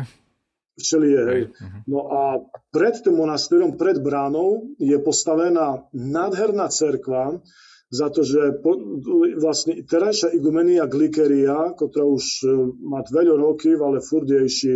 V 0.77 0.81
Čelie, 0.85 1.21
hej. 1.25 1.41
Mhm. 1.49 1.79
No 1.89 1.99
a 2.07 2.21
pred 2.69 3.01
tým 3.01 3.17
monasterom, 3.17 3.75
pred 3.75 3.97
bránou 3.97 4.77
je 4.77 4.95
postavená 5.01 5.89
nádherná 5.91 6.69
cerkva, 6.69 7.41
za 7.91 8.07
to, 8.07 8.23
že 8.23 8.63
po, 8.63 8.79
vlastne 9.35 9.83
terajšia 9.83 10.31
igumenia 10.31 10.87
glikeria, 10.87 11.75
ktorá 11.75 12.07
už 12.07 12.23
e, 12.39 12.47
má 12.87 13.03
veľa 13.03 13.35
rokov, 13.35 13.75
ale 13.83 13.99
furt 13.99 14.31
je 14.31 14.47
ešte 14.47 14.71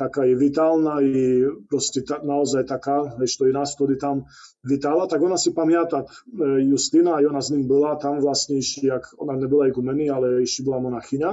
taká 0.00 0.24
je 0.24 0.32
vitálna 0.32 1.04
i 1.04 1.44
proste 1.68 2.00
ta, 2.00 2.24
naozaj 2.24 2.64
taká, 2.64 3.20
ešte 3.20 3.44
i 3.44 3.52
nás 3.52 3.76
vtedy 3.76 4.00
tam 4.00 4.24
vitála, 4.64 5.04
tak 5.04 5.20
ona 5.20 5.36
si 5.36 5.52
pamiata 5.52 6.08
e, 6.08 6.64
Justina 6.64 7.20
a 7.20 7.24
ona 7.28 7.44
s 7.44 7.52
ním 7.52 7.68
bola 7.68 8.00
tam 8.00 8.16
vlastne 8.24 8.56
ešte, 8.56 8.88
jak 8.88 9.12
ona 9.20 9.36
nebola 9.36 9.68
igumeni, 9.68 10.08
ale 10.08 10.40
ešte 10.40 10.64
bola 10.64 10.80
monachyňa. 10.80 11.30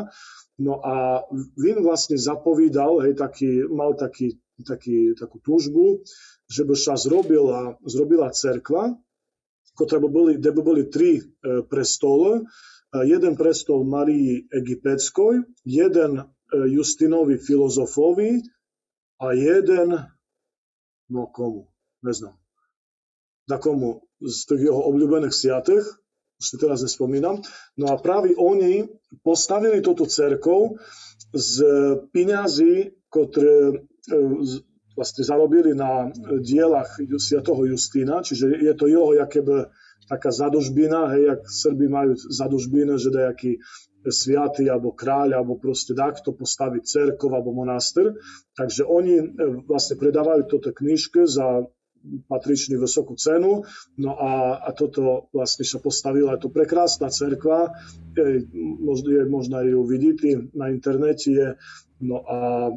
No 0.67 0.83
a 0.83 1.23
Vin 1.55 1.79
vlastne 1.79 2.19
zapovídal, 2.19 3.07
hej, 3.07 3.15
taký, 3.15 3.63
mal 3.71 3.95
taký, 3.95 4.35
taký, 4.67 5.15
takú 5.15 5.39
túžbu, 5.39 6.03
že 6.51 6.67
by 6.67 6.75
sa 6.75 6.99
zrobila, 6.99 7.79
zrobila 7.87 8.35
cerkva, 8.35 8.99
ktoré 9.79 10.01
by 10.03 10.09
boli, 10.11 10.31
kde 10.41 10.51
by 10.51 10.61
boli 10.65 10.83
tri 10.91 11.23
e, 11.23 11.23
prestole. 11.63 12.43
Jeden 12.87 13.35
prestol 13.35 13.83
Marii 13.83 14.47
Egyptskoj, 14.47 15.43
jeden 15.63 16.11
e, 16.19 16.23
Justinovi 16.71 17.35
filozofovi 17.35 18.56
a 19.19 19.33
jeden, 19.33 19.97
no 21.09 21.27
komu, 21.27 21.67
neznám, 22.03 22.37
na 23.49 23.57
komu? 23.57 24.01
Z 24.17 24.49
tých 24.49 24.73
jeho 24.73 24.81
obľúbených 24.81 25.29
sviatých, 25.29 25.85
už 26.41 26.45
si 26.45 26.55
teraz 26.57 26.81
nespomínam. 26.81 27.37
No 27.77 27.93
a 27.93 28.01
práve 28.01 28.33
oni 28.33 28.89
postavili 29.21 29.77
túto 29.81 30.09
cerkov 30.09 30.81
z 31.33 31.61
peňazí, 32.09 32.97
ktoré 33.13 33.57
e, 33.69 33.75
vlastne 34.97 35.21
zarobili 35.21 35.77
na 35.77 36.09
dielach 36.41 36.97
Sviatoho 36.97 37.69
Justína, 37.69 38.25
čiže 38.25 38.49
je 38.49 38.73
to 38.73 38.89
jeho 38.89 39.13
jakéby 39.13 39.69
taká 40.09 40.33
zadužbina, 40.33 41.13
hej, 41.13 41.23
jak 41.35 41.41
Srbi 41.45 41.85
majú 41.85 42.11
zadužbina, 42.17 42.97
že 42.97 43.13
nejaký 43.13 43.51
sviatý 44.11 44.67
alebo 44.67 44.95
kráľ 44.95 45.41
alebo 45.41 45.59
proste 45.59 45.93
takto 45.93 46.33
postaviť 46.33 46.83
cerkov 46.83 47.33
alebo 47.33 47.53
monaster. 47.53 48.15
Takže 48.55 48.83
oni 48.87 49.15
e, 49.19 49.25
vlastne 49.67 49.99
predávajú 49.99 50.47
toto 50.47 50.71
knižke 50.73 51.27
za 51.27 51.67
patrične 52.27 52.79
vysokú 52.79 53.17
cenu. 53.19 53.67
No 53.99 54.11
a, 54.15 54.61
a 54.63 54.69
toto 54.71 55.27
vlastne 55.35 55.65
sa 55.67 55.79
postavila, 55.81 56.37
je 56.37 56.47
to 56.47 56.49
prekrásna 56.53 57.11
cerkva, 57.11 57.73
je, 58.15 58.47
možno, 58.79 59.09
je 59.11 59.23
možno 59.27 59.55
ju 59.65 59.81
vidíte 59.83 60.51
na 60.55 60.71
internete, 60.71 61.29
je, 61.31 61.47
no 61.99 62.23
a 62.23 62.69
e, 62.69 62.73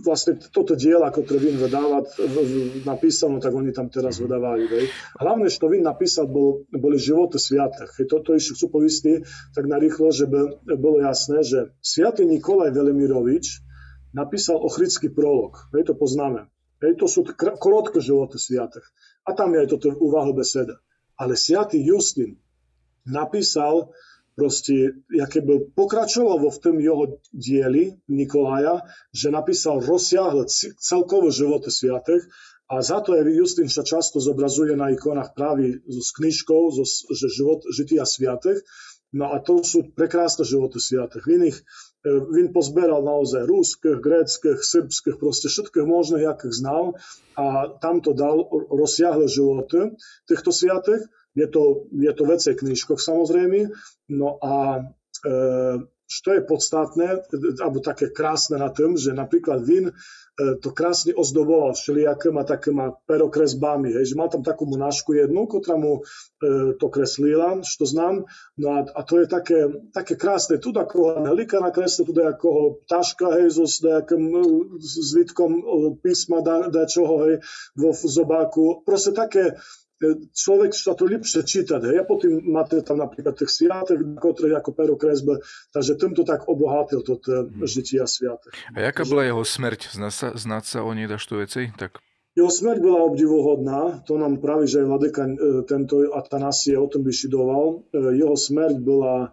vlastne 0.00 0.38
toto 0.38 0.78
diela, 0.78 1.10
ktoré 1.10 1.38
Vin 1.42 1.58
vydáva, 1.58 2.06
napísano, 2.86 3.42
tak 3.42 3.50
oni 3.50 3.74
tam 3.74 3.90
teraz 3.90 4.22
vydávajú. 4.22 4.64
Hej. 4.70 4.86
Hlavne, 5.18 5.46
čo 5.50 5.66
Vin 5.66 5.82
napísal, 5.82 6.30
bol, 6.30 6.64
boli 6.70 6.96
životy 6.96 7.36
sviatých. 7.36 7.90
Hej. 8.00 8.06
Toto 8.06 8.32
ešte 8.32 8.54
chcú 8.54 8.80
povisti 8.80 9.26
tak 9.52 9.66
narýchlo, 9.66 10.14
že 10.14 10.30
by 10.30 10.62
bolo 10.78 11.02
jasné, 11.02 11.42
že 11.42 11.74
sviatý 11.82 12.22
Nikolaj 12.22 12.70
Velimirovič 12.70 13.66
napísal 14.14 14.62
ochrický 14.62 15.10
prolog. 15.10 15.58
Hej, 15.74 15.90
to 15.90 15.94
poznáme. 15.98 16.46
Hej, 16.80 16.96
to 16.96 17.06
sú 17.10 17.26
krotké 17.36 17.98
životy 18.00 18.40
sviatých. 18.40 18.86
A 19.26 19.36
tam 19.36 19.52
je 19.52 19.66
aj 19.66 19.68
toto 19.74 19.92
úvahu 20.00 20.32
beseda. 20.32 20.80
Ale 21.18 21.36
sviatý 21.36 21.82
Justin 21.82 22.40
napísal 23.04 23.92
proste, 24.40 24.96
by 25.44 25.54
pokračoval 25.76 26.40
vo 26.40 26.48
v 26.48 26.62
tom 26.64 26.80
jeho 26.80 27.20
dieli 27.28 27.92
Nikolaja, 28.08 28.80
že 29.12 29.28
napísal 29.28 29.84
rozsiahle 29.84 30.48
celkové 30.80 31.28
životy 31.28 31.68
sviatých 31.68 32.24
a 32.72 32.80
za 32.80 33.04
to 33.04 33.18
je 33.18 33.36
Justin 33.36 33.68
sa 33.68 33.84
často 33.84 34.16
zobrazuje 34.22 34.78
na 34.78 34.88
ikonách 34.88 35.36
práve 35.36 35.84
s 35.84 36.08
knižkou, 36.16 36.72
zo, 36.72 36.86
že 36.88 37.28
život 37.28 37.60
žitia 37.68 38.08
sviatých. 38.08 38.64
No 39.10 39.34
a 39.34 39.42
to 39.42 39.66
sú 39.66 39.90
prekrásne 39.90 40.46
životy 40.46 40.78
sviatých. 40.78 41.26
V 41.26 41.30
iných 41.36 41.58
Vin 42.06 42.48
pozberal 42.48 43.04
naozaj 43.04 43.44
rúských, 43.44 44.00
gréckých, 44.00 44.64
srbských, 44.64 45.20
proste 45.20 45.52
všetkých 45.52 45.84
možných, 45.84 46.24
jakých 46.24 46.54
znal 46.56 46.96
a 47.36 47.76
tam 47.76 48.00
to 48.00 48.16
dal 48.16 48.40
rozsiahle 48.72 49.28
životy 49.28 49.92
týchto 50.24 50.48
sviatých 50.48 51.04
je 51.34 51.46
to, 51.46 51.86
je 51.94 52.12
to 52.14 52.24
vec 52.26 52.42
knižkoch 52.42 53.00
samozrejme, 53.00 53.70
no 54.10 54.38
a 54.42 54.82
e, 55.26 55.30
što 56.10 56.32
je 56.32 56.46
podstatné, 56.46 57.06
alebo 57.62 57.78
také 57.78 58.10
krásne 58.10 58.58
na 58.58 58.74
tom, 58.74 58.98
že 58.98 59.14
napríklad 59.14 59.62
Vin 59.62 59.86
e, 59.86 59.94
to 60.58 60.74
krásne 60.74 61.14
ozdoboval 61.14 61.78
všelijakýma 61.78 62.42
takýma 62.42 62.98
perokresbami, 63.06 63.94
hej, 63.94 64.10
že 64.10 64.18
mal 64.18 64.26
tam 64.26 64.42
takú 64.42 64.66
monášku 64.66 65.14
jednu, 65.14 65.46
ktorá 65.46 65.78
mu 65.78 66.02
e, 66.02 66.74
to 66.82 66.90
kreslila, 66.90 67.62
što 67.62 67.86
znám, 67.86 68.26
no 68.58 68.66
a, 68.74 68.90
a 68.90 69.00
to 69.06 69.22
je 69.22 69.30
také, 69.30 69.70
také 69.94 70.18
krásne, 70.18 70.58
tu 70.58 70.74
ako 70.74 71.30
Helika 71.30 71.62
nakresli, 71.62 72.02
tu 72.02 72.10
ako 72.10 72.82
taška, 72.90 73.30
hej, 73.38 73.54
so 73.54 73.70
s 73.70 73.78
nejakým 73.78 74.34
e, 74.34 74.42
zvitkom 74.82 75.50
e, 75.54 75.62
písma, 76.02 76.42
da, 76.42 76.66
da 76.66 76.90
čoho, 76.90 77.22
hej, 77.30 77.38
vo 77.78 77.94
zobáku, 77.94 78.82
proste 78.82 79.14
také, 79.14 79.54
človek 80.32 80.72
sa 80.72 80.96
to 80.96 81.04
lepšie 81.04 81.44
čítať. 81.44 81.80
Hej. 81.84 81.94
Ja 82.00 82.04
potom 82.08 82.40
máte 82.48 82.80
tam 82.80 82.98
napríklad 83.00 83.36
tých 83.36 83.52
sviatek, 83.52 84.16
ktoré 84.16 84.56
ako 84.56 84.72
pero 84.72 84.94
kresbe, 84.96 85.44
takže 85.70 86.00
týmto 86.00 86.24
tak 86.24 86.48
obohatil 86.48 87.04
to 87.04 87.20
hmm. 87.20 87.64
žitia 87.68 88.08
sviatek. 88.08 88.56
A 88.72 88.78
jaká 88.80 89.04
bola 89.04 89.28
jeho 89.28 89.44
smrť? 89.44 89.92
Znáť 90.36 90.64
sa, 90.64 90.78
o 90.80 90.90
nej 90.96 91.04
daš 91.04 91.28
tu 91.28 91.36
veci? 91.36 91.68
Tak 91.76 92.00
jeho 92.38 92.46
smrť 92.46 92.78
bola 92.78 93.10
obdivuhodná, 93.10 94.06
to 94.06 94.14
nám 94.14 94.38
praví, 94.38 94.62
že 94.64 94.80
aj 94.80 94.86
Vladeka 94.86 95.22
e, 95.26 95.34
tento 95.66 96.06
Atanasie 96.14 96.78
o 96.78 96.86
tom 96.86 97.02
vyšidoval. 97.02 97.90
E, 97.90 98.14
jeho 98.22 98.38
smrť 98.38 98.76
bola 98.78 99.16
e, 99.26 99.28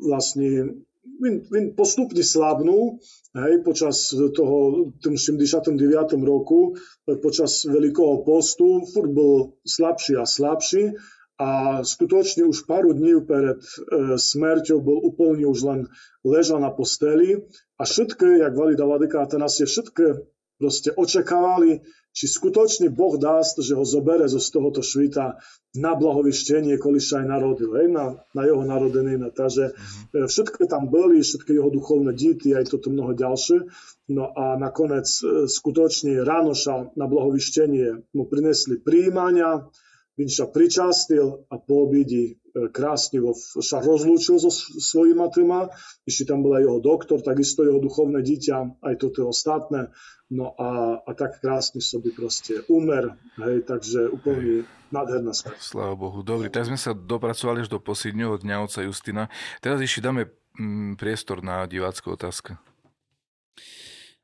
vlastne 0.00 0.80
len, 1.20 1.34
len 1.52 1.64
postupne 1.76 2.20
slabnú 2.20 3.00
hej, 3.36 3.54
počas 3.64 4.12
toho 4.12 4.56
79. 5.00 5.76
roku, 6.24 6.76
eh, 7.08 7.16
počas 7.20 7.64
Veľkého 7.68 8.24
postu, 8.24 8.84
furt 8.88 9.12
bol 9.12 9.60
slabší 9.64 10.16
a 10.16 10.24
slabší 10.24 10.96
a 11.40 11.80
skutočne 11.80 12.44
už 12.44 12.68
pár 12.68 12.84
dní 12.84 13.16
pred 13.24 13.56
e, 13.56 14.20
smrťou 14.20 14.84
bol 14.84 15.00
úplne 15.08 15.48
už 15.48 15.60
len 15.64 15.80
ležal 16.20 16.60
na 16.60 16.68
posteli 16.68 17.48
a 17.80 17.88
všetky, 17.88 18.44
jak 18.44 18.52
valí 18.52 18.76
Valadika 18.76 19.24
Atanasiev, 19.24 19.72
všetky 19.72 20.20
proste 20.60 20.92
očakávali, 20.92 21.80
či 22.12 22.28
skutočne 22.28 22.92
Boh 22.92 23.16
dást, 23.16 23.56
že 23.64 23.72
ho 23.72 23.86
zobere 23.86 24.28
zo 24.28 24.42
z 24.42 24.48
tohoto 24.50 24.84
švita 24.84 25.40
na 25.78 25.94
blahovištenie, 25.94 26.76
koliša 26.76 27.22
aj 27.22 27.26
narodil, 27.30 27.70
hej, 27.78 27.88
na, 27.88 28.18
na 28.34 28.42
jeho 28.44 28.66
narodenina. 28.66 29.30
Takže 29.30 29.72
mhm. 29.72 30.02
e, 30.12 30.28
všetko 30.28 30.66
tam 30.66 30.90
boli, 30.90 31.22
všetky 31.22 31.54
jeho 31.54 31.70
duchovné 31.70 32.12
díty, 32.12 32.52
aj 32.52 32.76
toto 32.76 32.92
mnoho 32.92 33.16
ďalšie. 33.16 33.70
No 34.10 34.34
a 34.34 34.58
nakoniec 34.58 35.06
e, 35.06 35.46
skutočne 35.46 36.20
Ránoša 36.26 36.98
na 36.98 37.06
blahovištenie 37.06 38.12
mu 38.12 38.26
prinesli 38.26 38.82
príjmania, 38.82 39.70
Vinča 40.18 40.52
pričastil 40.52 41.48
a 41.48 41.56
po 41.56 41.88
obidi 41.88 42.36
krásne 42.70 43.22
sa 43.60 43.78
rozlúčil 43.82 44.38
so 44.42 44.50
svojimi 44.52 45.26
troma, 45.30 45.70
ešte 46.04 46.30
tam 46.30 46.42
bola 46.42 46.62
jeho 46.62 46.78
doktor, 46.82 47.22
takisto 47.22 47.62
jeho 47.62 47.78
duchovné 47.78 48.20
dieťa, 48.22 48.82
aj 48.82 48.94
toto 48.98 49.28
ostatné. 49.28 49.90
No 50.30 50.54
a, 50.54 51.02
a 51.02 51.10
tak 51.18 51.42
krásne 51.42 51.82
by 51.82 52.10
proste 52.14 52.62
umer, 52.70 53.18
hej, 53.42 53.66
takže 53.66 54.06
úplne 54.14 54.62
nádherná 54.94 55.34
smrť. 55.34 55.58
Sláva 55.58 55.98
Bohu. 55.98 56.22
Dobre, 56.22 56.46
tak 56.46 56.70
sme 56.70 56.78
sa 56.78 56.94
dopracovali 56.94 57.66
až 57.66 57.70
do 57.70 57.82
posledného 57.82 58.38
dňa 58.38 58.56
oca 58.62 58.80
Justina. 58.86 59.26
Teraz 59.58 59.82
ešte 59.82 60.06
dáme 60.06 60.30
mm, 60.54 60.94
priestor 61.02 61.42
na 61.42 61.66
divácku 61.66 62.14
otázku. 62.14 62.54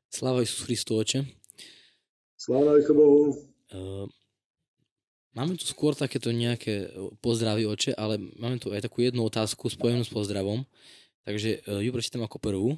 Sláva 0.07 0.39
Isus 0.47 0.63
Christu, 0.63 0.95
oče. 0.95 1.27
Sláva 2.39 2.79
Bohu. 2.95 3.35
Uh, 3.67 4.07
Máme 5.37 5.53
tu 5.53 5.69
skôr 5.69 5.93
takéto 5.93 6.33
nejaké 6.33 6.89
e, 6.89 7.13
pozdravy 7.21 7.69
oče, 7.69 7.93
ale 7.93 8.17
máme 8.41 8.57
tu 8.57 8.73
aj 8.73 8.89
takú 8.89 9.05
jednu 9.05 9.21
otázku 9.21 9.69
spojenú 9.69 10.01
s 10.01 10.09
pozdravom. 10.09 10.65
Takže 11.29 11.61
e, 11.61 11.85
ju 11.85 11.93
prečítam 11.93 12.25
ako 12.25 12.41
prvú. 12.41 12.73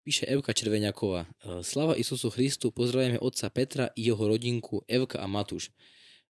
Píše 0.00 0.24
Evka 0.24 0.56
Červeňaková. 0.56 1.28
E, 1.28 1.60
Slava 1.60 1.92
Isusu 1.92 2.32
Christu, 2.32 2.72
pozdravujeme 2.72 3.20
otca 3.20 3.52
Petra 3.52 3.92
i 4.00 4.08
jeho 4.08 4.24
rodinku 4.24 4.80
Evka 4.88 5.20
a 5.20 5.28
Matúš. 5.28 5.76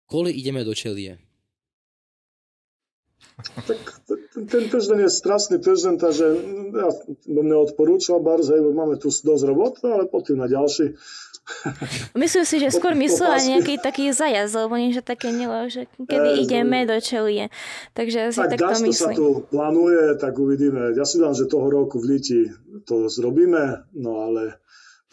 Koli 0.05 0.37
ideme 0.37 0.61
do 0.61 0.77
Čelie? 0.77 1.17
Ten 4.53 4.63
týždeň 4.69 5.09
je 5.09 5.11
strastný 5.11 5.57
týždeň, 5.59 5.93
takže 5.97 6.25
ja 6.77 6.89
by 7.25 7.41
mne 7.41 7.57
odporúčal 7.65 8.21
bardzo, 8.21 8.53
lebo 8.53 8.71
máme 8.71 9.01
tu 9.01 9.09
dosť 9.09 9.43
roboty, 9.49 9.83
ale 9.89 10.05
potom 10.07 10.39
na 10.39 10.47
ďalší. 10.47 10.93
Myslím 12.15 12.45
si, 12.45 12.55
že 12.59 12.71
skôr 12.71 12.95
myslela 12.95 13.41
nejaký 13.41 13.81
taký 13.81 14.11
zajazd, 14.15 14.67
lebo 14.67 14.79
niečo 14.79 15.03
také 15.03 15.33
nelo, 15.33 15.67
že 15.67 15.89
kedy 15.97 16.29
e, 16.35 16.37
ideme 16.45 16.87
do 16.87 16.97
Čelie. 17.01 17.51
Takže 17.93 18.31
asi 18.31 18.39
tak 18.39 18.59
takto 18.59 18.85
myslím. 18.87 18.93
sa 18.93 19.17
tu 19.17 19.43
plánuje, 19.49 20.15
tak 20.19 20.37
uvidíme. 20.39 20.95
Ja 20.95 21.03
si 21.03 21.19
dám, 21.19 21.35
že 21.35 21.49
toho 21.49 21.67
roku 21.67 21.99
v 21.99 22.15
Liti 22.15 22.41
to 22.87 23.11
zrobíme, 23.11 23.89
no 23.97 24.11
ale 24.29 24.59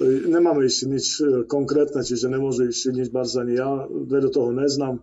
nemáme 0.05 0.69
ešte 0.69 0.85
nič 0.87 1.07
e, 1.21 1.25
konkrétne, 1.49 2.05
čiže 2.05 2.29
nemôže 2.29 2.69
ešte 2.69 2.93
nič 2.93 3.09
bardzo 3.09 3.43
ani 3.43 3.57
ja, 3.57 3.89
do 3.89 4.31
toho 4.31 4.53
neznám. 4.53 5.01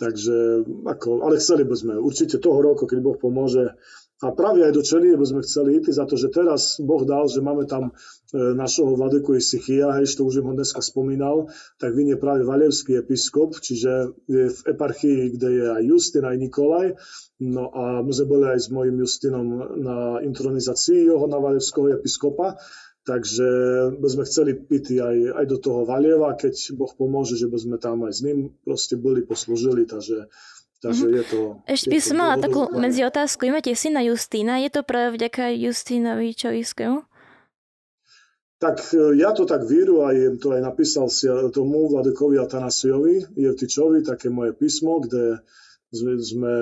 Takže, 0.00 0.64
ako, 0.88 1.28
ale 1.28 1.36
chceli 1.36 1.68
by 1.68 1.76
sme 1.76 1.94
určite 2.00 2.40
toho 2.40 2.64
roku, 2.64 2.88
keď 2.88 3.04
Boh 3.04 3.18
pomôže. 3.20 3.76
A 4.20 4.36
práve 4.36 4.60
aj 4.60 4.76
do 4.76 4.84
Čelie 4.84 5.16
by 5.16 5.24
sme 5.24 5.40
chceli 5.40 5.80
ísť, 5.80 5.96
za 5.96 6.04
to, 6.04 6.20
že 6.20 6.28
teraz 6.28 6.76
Boh 6.76 7.08
dal, 7.08 7.24
že 7.24 7.40
máme 7.40 7.64
tam 7.64 7.88
e, 7.88 7.92
našeho 8.36 8.92
vladeku 8.92 9.32
Isichia, 9.32 9.96
hej, 9.96 10.12
to 10.12 10.28
už 10.28 10.44
ho 10.44 10.52
dneska 10.52 10.84
spomínal, 10.84 11.48
tak 11.80 11.96
vy 11.96 12.12
je 12.12 12.20
práve 12.20 12.44
Valevský 12.44 13.00
episkop, 13.00 13.56
čiže 13.56 14.12
je 14.28 14.52
v 14.52 14.60
eparchii, 14.76 15.40
kde 15.40 15.48
je 15.48 15.64
aj 15.72 15.82
Justin, 15.88 16.28
aj 16.28 16.36
Nikolaj. 16.36 17.00
No 17.40 17.72
a 17.72 18.04
my 18.04 18.12
sme 18.12 18.28
boli 18.28 18.44
aj 18.52 18.60
s 18.60 18.68
mojim 18.68 19.00
Justinom 19.00 19.46
na 19.80 20.20
intronizácii 20.20 21.08
jeho 21.08 21.24
na 21.24 21.40
Valevského 21.40 21.88
episkopa. 21.96 22.60
Takže 23.00 23.48
by 23.96 24.08
sme 24.12 24.28
chceli 24.28 24.52
piť 24.60 25.00
aj, 25.00 25.16
aj 25.40 25.46
do 25.48 25.56
toho 25.56 25.88
Valieva, 25.88 26.36
keď 26.36 26.76
Boh 26.76 26.92
pomôže, 26.92 27.40
že 27.40 27.48
by 27.48 27.56
sme 27.56 27.76
tam 27.80 28.04
aj 28.04 28.12
s 28.12 28.20
ním 28.20 28.52
proste 28.60 29.00
boli, 29.00 29.24
poslúžili, 29.24 29.88
takže 29.88 30.28
Takže 30.80 31.04
mm-hmm. 31.04 31.18
je 31.20 31.24
to... 31.28 31.38
Ešte 31.68 31.88
by 31.92 32.00
som 32.00 32.16
mala 32.16 32.36
takú 32.40 32.72
medzi 32.72 33.04
otázku. 33.04 33.44
Máte 33.52 33.76
syna 33.76 34.00
Justína. 34.00 34.60
Je 34.64 34.72
to 34.72 34.80
práve 34.80 35.20
vďaka 35.20 35.52
Justínovi 35.52 36.32
Čoviskému? 36.32 37.04
Tak 38.60 38.92
e, 38.92 39.16
ja 39.16 39.32
to 39.32 39.48
tak 39.48 39.64
víru, 39.64 40.04
aj 40.04 40.40
to 40.40 40.52
aj 40.56 40.60
napísal 40.60 41.08
si 41.08 41.28
e, 41.28 41.48
tomu 41.52 41.88
Vladekovi 41.88 42.36
Atanasiovi, 42.40 43.32
Jevtičovi, 43.36 44.04
také 44.04 44.28
moje 44.28 44.52
písmo, 44.52 45.00
kde 45.00 45.40
sme, 45.92 46.20
sme, 46.20 46.52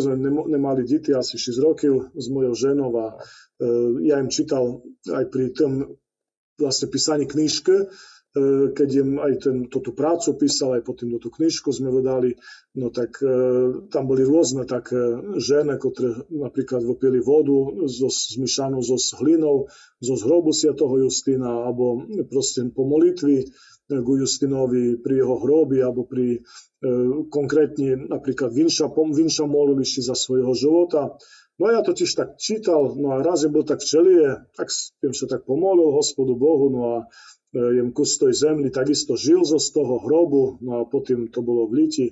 sme 0.00 0.14
nemali 0.48 0.88
deti 0.88 1.12
asi 1.12 1.36
6 1.36 1.60
rokov 1.60 2.16
s 2.16 2.26
mojou 2.32 2.52
ženou 2.56 2.92
a 2.96 3.20
Eh, 3.56 3.92
ja 4.04 4.20
im 4.20 4.28
čítal 4.28 4.84
aj 5.08 5.32
pri 5.32 5.48
tom 5.56 5.96
vlastne 6.60 6.92
písaní 6.92 7.24
knižke, 7.24 7.88
keď 8.76 8.88
im 9.00 9.10
aj 9.16 9.34
ten, 9.40 9.56
tú 9.72 9.80
prácu 9.96 10.36
písal, 10.36 10.76
aj 10.76 10.84
potom 10.84 11.08
do 11.08 11.16
knižku 11.16 11.72
sme 11.72 11.88
vydali, 11.88 12.36
no 12.76 12.92
tak 12.92 13.16
e, 13.24 13.32
tam 13.88 14.04
boli 14.04 14.28
rôzne 14.28 14.68
také 14.68 14.98
ženy, 15.40 15.80
ktoré 15.80 16.28
napríklad 16.28 16.84
vopili 16.84 17.16
vodu 17.16 17.88
zo, 17.88 18.12
zmišanú 18.12 18.84
so 18.84 19.00
hlinou, 19.24 19.72
zo 20.04 20.14
zhrobu 20.20 20.52
toho 20.52 20.94
Justina, 21.00 21.64
alebo 21.64 22.04
proste 22.28 22.68
po 22.68 22.84
molitvi 22.84 23.48
ku 23.86 24.12
Justinovi 24.18 24.98
pri 25.00 25.24
jeho 25.24 25.40
hrobi, 25.40 25.80
alebo 25.80 26.04
pri 26.04 26.36
e, 26.36 26.40
konkrétne 27.32 28.10
napríklad 28.10 28.52
Vinša, 28.52 28.92
vinša 28.92 29.48
molili 29.48 29.86
za 29.86 30.12
svojho 30.12 30.52
života, 30.52 31.16
No 31.56 31.72
ja 31.72 31.80
totiž 31.80 32.10
tak 32.12 32.36
čítal, 32.36 32.92
no 33.00 33.16
a 33.16 33.24
raz 33.24 33.48
bol 33.48 33.64
tak 33.64 33.80
v 33.80 33.88
čelie, 33.88 34.28
tak 34.60 34.68
som 34.68 35.12
sa 35.16 35.24
tak 35.24 35.48
pomolil 35.48 35.88
hospodu 35.88 36.36
Bohu, 36.36 36.68
no 36.68 36.80
a 36.84 36.96
e, 37.00 37.04
kus 37.94 38.18
tej 38.18 38.34
zemli, 38.34 38.68
takisto 38.72 39.14
žil 39.14 39.44
zo 39.46 39.58
z 39.60 39.68
toho 39.72 40.02
hrobu, 40.02 40.58
no 40.60 40.80
a 40.80 40.82
potom 40.84 41.30
to 41.30 41.40
bolo 41.40 41.70
v 41.70 41.84
Liti, 41.84 42.06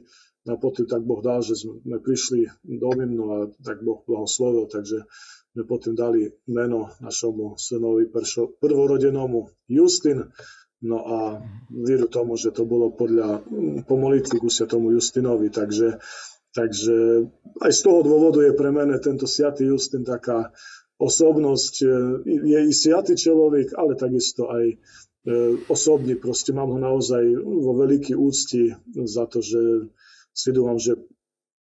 no 0.47 0.55
a 0.55 0.59
potom 0.61 0.87
tak 0.87 1.03
Boh 1.03 1.21
dal, 1.21 1.43
že 1.43 1.59
sme 1.59 1.99
prišli 2.01 2.49
do 2.65 2.91
no 2.95 3.25
a 3.33 3.39
tak 3.63 3.83
Boh 3.83 4.03
blahoslovil, 4.07 4.71
takže 4.71 5.05
sme 5.55 5.63
potom 5.67 5.95
dali 5.95 6.31
meno 6.51 6.91
našomu 6.99 7.55
synovi 7.61 8.11
prvorodenomu 8.59 9.53
Justin, 9.71 10.31
no 10.85 10.99
a 11.01 11.19
vieru 11.71 12.11
tomu, 12.11 12.37
že 12.37 12.53
to 12.53 12.67
bolo 12.67 12.93
podľa 12.93 13.43
pomolitvi 13.89 14.37
ku 14.43 14.51
tomu 14.51 14.93
Justinovi, 14.93 15.49
takže 15.49 15.99
Takže 16.55 17.27
aj 17.67 17.73
z 17.75 17.81
toho 17.83 18.07
dôvodu 18.07 18.39
je 18.39 18.55
pre 18.55 18.71
mene 18.71 18.95
tento 19.03 19.27
Sviatý 19.27 19.67
Justin 19.67 20.07
taká 20.07 20.55
osobnosť. 21.03 21.75
E, 21.83 21.87
je 22.31 22.59
i 22.71 22.73
sviatý 22.73 23.19
človek, 23.19 23.75
ale 23.75 23.99
takisto 23.99 24.47
aj 24.47 24.65
e, 24.71 24.77
osobne. 25.73 26.21
Proste 26.21 26.53
mám 26.53 26.69
ho 26.73 26.81
naozaj 26.81 27.25
vo 27.41 27.73
veľký 27.81 28.13
úcti 28.13 28.77
za 29.09 29.25
to, 29.25 29.41
že 29.41 29.89
si 30.37 30.53
dúfam, 30.53 30.77
že 30.77 31.01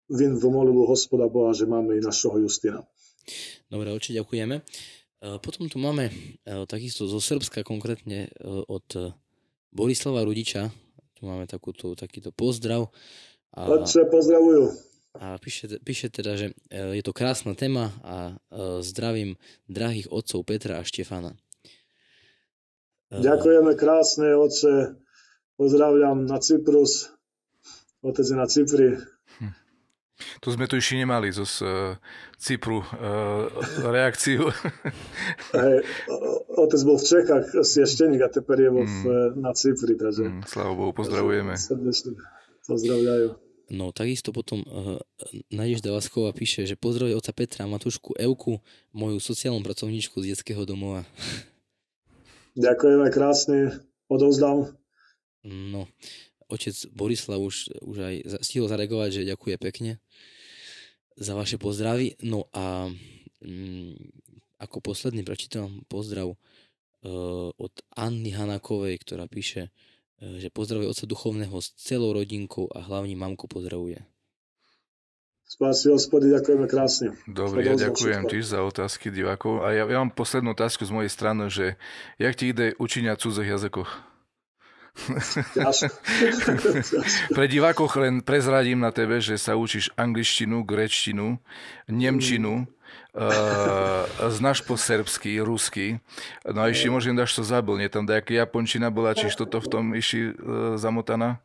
vin 0.09 0.39
v 0.39 0.45
molilu 0.47 0.87
hospoda 0.87 1.27
Boha, 1.27 1.51
že 1.53 1.67
máme 1.67 1.99
i 1.99 2.05
našeho 2.05 2.39
Justina. 2.39 2.87
Dobre, 3.67 3.93
oči 3.93 4.17
ďakujeme. 4.17 4.57
E, 4.59 4.63
potom 5.43 5.67
tu 5.67 5.77
máme 5.83 6.09
takisto 6.71 7.05
zo 7.11 7.19
Srbska 7.19 7.67
konkrétne 7.67 8.31
od 8.71 8.87
Borislava 9.75 10.25
Rudiča. 10.25 10.73
Tu 11.19 11.27
máme 11.27 11.51
takúto, 11.51 11.99
takýto 11.99 12.31
pozdrav. 12.31 12.89
A, 13.53 13.67
Otče, 13.67 14.07
pozdravujú. 14.07 14.71
A 15.19 15.35
píše, 15.43 15.67
píše 15.83 16.13
teda, 16.13 16.39
že 16.39 16.55
e, 16.71 16.95
je 16.95 17.03
to 17.03 17.17
krásna 17.17 17.57
téma 17.59 17.91
a 18.07 18.17
e, 18.31 18.35
zdravím 18.87 19.35
drahých 19.67 20.13
otcov 20.15 20.47
Petra 20.47 20.79
a 20.79 20.87
Štefana. 20.87 21.35
E, 23.09 23.25
Ďakujeme 23.25 23.73
krásne, 23.73 24.37
otče. 24.37 25.01
Pozdravujem 25.57 26.29
na 26.29 26.39
Cyprus. 26.39 27.09
Otec 28.05 28.27
je 28.31 28.37
na 28.37 28.47
Cypri. 28.47 28.95
Hm. 29.43 29.55
Tu 30.39 30.49
sme 30.55 30.71
tu 30.71 30.79
ešte 30.79 31.03
nemali 31.03 31.35
zo 31.35 31.43
uh, 31.43 31.99
Cypru 32.39 32.85
uh, 32.85 32.87
reakciu. 33.83 34.51
Hey, 35.49 35.81
otec 36.53 36.81
bol 36.85 37.01
v 37.01 37.05
Čechách, 37.09 37.47
siešteník 37.65 38.21
a 38.21 38.29
teper 38.29 38.61
je 38.61 38.71
mm. 38.71 39.41
na 39.41 39.57
Cypri. 39.57 39.97
Takže, 39.97 40.23
mm, 40.29 40.43
sláva 40.45 40.77
Bohu, 40.77 40.93
pozdravujeme. 40.93 41.57
Srdečne. 41.57 42.21
Pozdravujú. 42.69 43.41
No 43.73 43.93
takisto 43.93 44.33
potom 44.33 44.61
uh, 44.69 45.01
Nadežda 45.49 45.93
Vasková 45.93 46.37
píše, 46.37 46.69
že 46.69 46.77
pozdravuje 46.77 47.17
oca 47.17 47.33
Petra 47.33 47.65
a 47.65 47.71
Matušku 47.73 48.17
Evku, 48.21 48.61
moju 48.93 49.19
sociálnu 49.21 49.65
pracovníčku 49.65 50.21
z 50.21 50.37
detského 50.37 50.69
domova. 50.69 51.09
Ďakujeme 52.59 53.07
krásne, 53.15 53.59
odovzdám. 54.11 54.75
No, 55.47 55.87
otec 56.51 56.75
Borislav 56.91 57.39
už, 57.39 57.71
už 57.87 57.97
aj 58.03 58.15
stihol 58.43 58.67
zareagovať, 58.67 59.23
že 59.23 59.31
ďakuje 59.31 59.57
pekne 59.63 60.03
za 61.15 61.39
vaše 61.39 61.57
pozdravy. 61.57 62.19
No 62.27 62.51
a 62.51 62.91
mm, 63.47 63.95
ako 64.59 64.83
posledný 64.83 65.23
prečítam 65.23 65.87
pozdrav 65.87 66.35
uh, 66.35 66.37
od 67.55 67.75
Anny 67.95 68.35
Hanakovej, 68.35 68.99
ktorá 69.07 69.31
píše 69.31 69.71
E, 70.19 70.43
že 70.43 70.51
pozdravuje 70.51 70.91
otca 70.91 71.07
duchovného 71.07 71.57
s 71.63 71.71
celou 71.79 72.11
rodinkou 72.11 72.67
a 72.75 72.83
hlavne 72.83 73.15
mamku 73.15 73.47
pozdravuje. 73.47 74.03
Spási 75.49 75.88
hospody, 75.88 76.28
ďakujeme 76.36 76.68
krásne. 76.68 77.16
Dobre, 77.24 77.64
ja 77.64 77.72
ďakujem 77.72 78.28
tiež 78.28 78.53
za 78.53 78.61
otázky 78.61 79.09
divákov. 79.09 79.64
A 79.64 79.72
ja, 79.72 79.88
ja 79.88 80.05
mám 80.05 80.12
poslednú 80.12 80.53
otázku 80.53 80.84
z 80.84 80.92
mojej 80.92 81.09
strany, 81.09 81.49
že 81.49 81.80
jak 82.20 82.36
ti 82.36 82.53
ide 82.53 82.76
učiňať 82.76 83.16
cudzích 83.16 83.49
jazykoch? 83.57 83.88
Pre 87.36 87.46
divákoch 87.49 87.96
len 87.96 88.20
prezradím 88.20 88.84
na 88.84 88.92
tebe, 88.92 89.24
že 89.24 89.40
sa 89.40 89.57
učíš 89.57 89.88
angličtinu, 89.96 90.68
grečtinu, 90.68 91.40
nemčinu, 91.88 92.68
uh, 93.16 94.05
znáš 94.28 94.61
po 94.68 94.76
srbsky, 94.76 95.40
rusky. 95.40 96.05
No 96.44 96.61
a 96.61 96.68
ešte 96.68 96.92
môžem 96.92 97.16
dáš 97.16 97.32
to 97.32 97.40
zabil, 97.40 97.80
nie 97.80 97.88
tam 97.88 98.05
nejaká 98.05 98.36
japončina 98.36 98.92
bola, 98.92 99.16
čiže 99.16 99.49
toto 99.49 99.64
v 99.64 99.68
tom 99.72 99.84
ešte 99.96 100.36
uh, 100.36 100.76
zamotaná? 100.76 101.40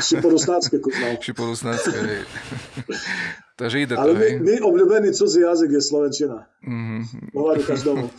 Šiporusnácké 0.00 0.80
kuznal. 0.80 1.20
Šiporusnácké, 1.26 1.92
hej. 1.92 2.22
Takže 3.60 3.76
ide 3.80 3.96
to, 3.96 4.00
Ale 4.00 4.12
my, 4.12 4.28
my 4.44 4.54
obľúbený 4.68 5.16
cudzí 5.16 5.40
jazyk 5.40 5.80
je 5.80 5.82
Slovenčina. 5.84 6.44
Mhm. 6.60 7.32
Hovorí 7.32 7.64
každomu. 7.64 8.12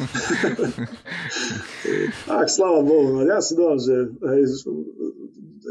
tak, 2.26 2.49
sláva 2.57 2.82
Bohu. 2.82 3.18
No, 3.18 3.22
ja 3.22 3.38
si 3.41 3.53
dám, 3.53 3.78
že 3.78 4.18
hej, 4.18 4.41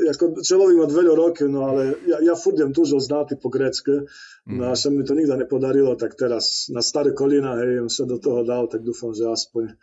ako 0.07 0.45
človek 0.45 0.77
má 0.77 0.87
veľa 0.87 1.15
rokov, 1.19 1.49
no 1.51 1.67
ale 1.67 1.99
ja, 2.07 2.23
ja 2.23 2.35
furt 2.39 2.59
idem 2.61 2.71
túžil 2.71 3.01
znáty 3.01 3.35
po 3.35 3.49
grécke, 3.49 4.07
no 4.45 4.71
a 4.71 4.77
sa 4.77 4.93
mi 4.93 5.03
to 5.03 5.17
nikdy 5.17 5.35
nepodarilo, 5.35 5.97
tak 5.97 6.15
teraz 6.15 6.69
na 6.69 6.85
staré 6.85 7.17
kolina, 7.17 7.57
hej, 7.59 7.83
som 7.89 7.91
sa 7.91 8.05
do 8.05 8.21
toho 8.21 8.45
dal, 8.47 8.71
tak 8.71 8.85
dúfam, 8.85 9.17
že 9.17 9.27
aspoň 9.27 9.75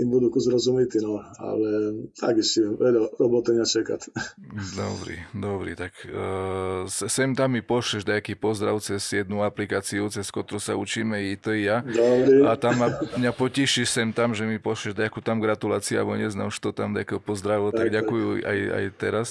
im 0.00 0.08
budú 0.08 0.32
kus 0.32 0.48
rozumieť, 0.48 1.04
no, 1.04 1.20
ale 1.36 1.68
tak 2.16 2.40
ešte 2.40 2.64
veľa 2.64 3.12
roboty 3.20 3.52
nečekať. 3.60 4.08
Dobrý, 4.72 5.20
dobrý, 5.36 5.72
tak 5.76 5.92
uh, 6.08 6.88
sem 6.88 7.36
tam 7.36 7.52
mi 7.52 7.60
pošleš 7.60 8.08
nejaký 8.08 8.34
pozdrav 8.40 8.80
cez 8.80 9.04
jednu 9.04 9.44
aplikáciu, 9.44 10.08
cez 10.08 10.24
ktorú 10.32 10.56
sa 10.56 10.74
učíme 10.80 11.20
i 11.20 11.36
to 11.36 11.52
i 11.52 11.68
ja. 11.68 11.84
Dobrý. 11.84 12.40
A 12.48 12.56
tam 12.56 12.80
ma, 12.80 12.88
mňa 13.20 13.32
potíšiš 13.36 13.88
sem 13.92 14.08
tam, 14.16 14.32
že 14.32 14.48
mi 14.48 14.56
pošleš 14.56 14.96
nejakú 14.96 15.20
tam 15.20 15.44
gratuláciu, 15.44 16.00
alebo 16.00 16.16
neznám, 16.16 16.48
čo 16.48 16.72
tam 16.72 16.96
nejakého 16.96 17.20
pozdravu, 17.20 17.68
tak, 17.70 17.92
tak 17.92 18.00
ďakujú 18.00 18.48
aj, 18.48 18.58
aj 18.72 18.84
teraz. 18.96 19.28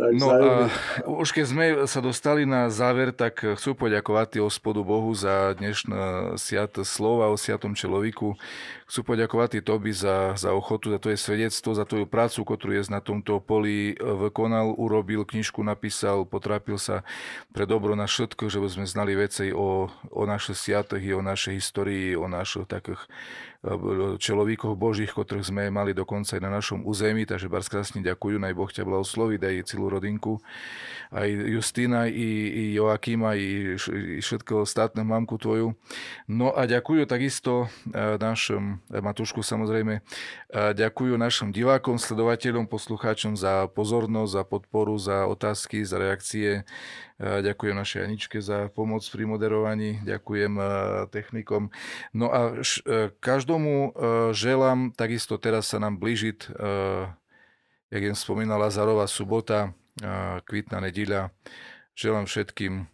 Tak 0.00 0.16
No 0.16 0.26
a 0.32 0.72
už 1.04 1.28
keď 1.36 1.44
sme 1.44 1.66
sa 1.84 2.00
dostali 2.00 2.48
na 2.48 2.72
záver, 2.72 3.12
tak 3.12 3.44
chcú 3.44 3.76
poďakovať 3.76 4.40
hospodu 4.40 4.80
Bohu 4.80 5.12
za 5.12 5.52
dnešné 5.60 6.34
siat 6.40 6.80
slova 6.88 7.28
o 7.28 7.36
siatom 7.36 7.76
človeku. 7.76 8.40
Chcú 8.88 9.00
poďakovať 9.04 9.60
Tobi 9.60 9.92
za, 9.92 10.40
za 10.40 10.56
ochotu, 10.56 10.88
za 10.88 10.98
to 10.98 11.12
je 11.12 11.20
svedectvo, 11.20 11.76
za 11.76 11.84
tvoju 11.84 12.08
prácu, 12.08 12.48
ktorú 12.48 12.72
je 12.80 12.88
na 12.88 13.04
tomto 13.04 13.44
poli 13.44 13.92
vykonal, 14.00 14.72
urobil, 14.72 15.28
knižku 15.28 15.60
napísal, 15.60 16.24
potrápil 16.24 16.80
sa 16.80 17.04
pre 17.52 17.68
dobro 17.68 17.92
na 17.92 18.08
všetko, 18.08 18.48
že 18.48 18.58
by 18.58 18.68
sme 18.72 18.86
znali 18.88 19.12
veci 19.14 19.52
o, 19.52 19.92
o 19.92 20.22
našich 20.24 20.56
siatoch 20.56 21.04
i 21.04 21.12
o 21.12 21.20
našej 21.20 21.60
histórii, 21.60 22.16
o 22.16 22.24
našich 22.24 22.64
takých 22.66 23.04
človíkoch 24.16 24.72
božích, 24.72 25.12
ktorých 25.12 25.52
sme 25.52 25.68
mali 25.68 25.92
dokonca 25.92 26.32
aj 26.32 26.42
na 26.42 26.48
našom 26.48 26.80
území, 26.80 27.28
takže 27.28 27.52
bardzo 27.52 27.68
krásne 27.68 28.00
ďakujú, 28.00 28.40
naj 28.40 28.56
Boh 28.56 28.72
ťa 28.72 28.88
blahosloví, 28.88 29.36
daj 29.36 29.68
celú 29.68 29.92
rodinku, 29.92 30.40
aj 31.12 31.28
Justína, 31.28 32.08
i, 32.08 32.48
i 32.48 32.64
Joakima, 32.72 33.36
i, 33.36 33.76
i 33.76 34.18
všetko 34.24 34.64
ostatné 34.64 35.04
mamku 35.04 35.36
tvoju. 35.36 35.76
No 36.24 36.56
a 36.56 36.64
ďakujú 36.64 37.04
takisto 37.04 37.68
našim, 38.16 38.80
Matušku 38.88 39.44
samozrejme, 39.44 40.00
ďakujú 40.52 41.20
našim 41.20 41.52
divákom, 41.52 42.00
sledovateľom, 42.00 42.64
poslucháčom 42.64 43.36
za 43.36 43.68
pozornosť, 43.76 44.32
za 44.32 44.42
podporu, 44.48 44.96
za 44.96 45.28
otázky, 45.28 45.84
za 45.84 46.00
reakcie. 46.00 46.64
Ďakujem 47.20 47.76
našej 47.76 48.00
Aničke 48.00 48.40
za 48.40 48.72
pomoc 48.72 49.04
pri 49.04 49.28
moderovaní, 49.28 50.00
ďakujem 50.08 50.56
technikom. 51.12 51.68
No 52.16 52.32
a 52.32 52.64
každomu 53.20 53.92
želám, 54.32 54.96
takisto 54.96 55.36
teraz 55.36 55.68
sa 55.68 55.76
nám 55.76 56.00
blížiť, 56.00 56.48
jak 57.92 58.02
jem 58.08 58.16
spomínal, 58.16 58.64
Lazarová 58.64 59.04
subota, 59.04 59.76
kvitná 60.48 60.80
nedíľa. 60.80 61.28
Želám 61.92 62.24
všetkým, 62.24 62.88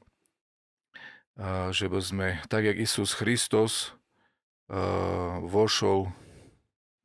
že 1.71 1.87
by 1.87 2.01
sme, 2.03 2.29
tak 2.51 2.67
jak 2.67 2.83
Isus 2.83 3.15
Christos 3.15 3.95
vošol 5.47 6.11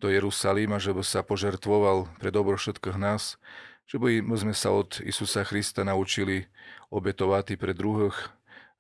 do 0.02 0.10
Jerusalíma, 0.10 0.82
že 0.82 0.90
by 0.90 1.06
sa 1.06 1.22
požertvoval 1.22 2.10
pre 2.18 2.34
dobro 2.34 2.58
všetkých 2.58 2.98
nás, 2.98 3.38
že 3.86 4.02
by 4.02 4.26
sme 4.34 4.58
sa 4.58 4.74
od 4.74 4.98
Isusa 5.06 5.46
Krista 5.46 5.86
naučili 5.86 6.50
obetovať 6.92 7.56
pre 7.56 7.72
druhých 7.72 8.14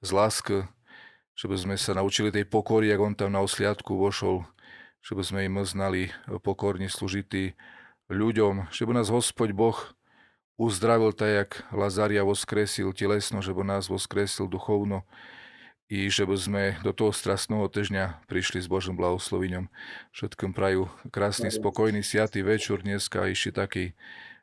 z 0.03 0.09
lásky, 0.11 0.57
že 1.33 1.47
by 1.47 1.55
sme 1.57 1.75
sa 1.79 1.95
naučili 1.95 2.29
tej 2.29 2.45
pokory, 2.45 2.91
jak 2.91 2.99
on 2.99 3.15
tam 3.15 3.31
na 3.31 3.41
osliadku 3.41 3.95
vošol, 3.95 4.43
že 5.01 5.15
by 5.15 5.23
sme 5.23 5.39
im 5.47 5.57
znali 5.63 6.11
pokorne 6.43 6.91
slúžiť 6.91 7.55
ľuďom, 8.11 8.69
že 8.69 8.83
by 8.83 8.91
nás 8.99 9.07
Hospod 9.07 9.55
Boh 9.55 9.79
uzdravil 10.59 11.15
tak, 11.15 11.31
jak 11.31 11.51
Lazaria 11.73 12.21
voskresil 12.21 12.93
telesno, 12.93 13.41
že 13.41 13.55
by 13.55 13.63
nás 13.65 13.89
voskresil 13.89 14.45
duchovno. 14.45 15.07
I 15.91 16.07
že 16.07 16.23
by 16.23 16.35
sme 16.39 16.63
do 16.87 16.95
toho 16.95 17.11
strastného 17.11 17.67
týždňa 17.67 18.23
prišli 18.23 18.63
s 18.63 18.71
Božím 18.71 18.95
blahosloviňom. 18.95 19.67
Všetkým 20.15 20.55
prajú 20.55 20.87
krásny, 21.11 21.51
spokojný, 21.51 21.99
siatý 21.99 22.47
večer 22.47 22.79
dneska, 22.79 23.27
ešte 23.27 23.59
taký 23.59 23.91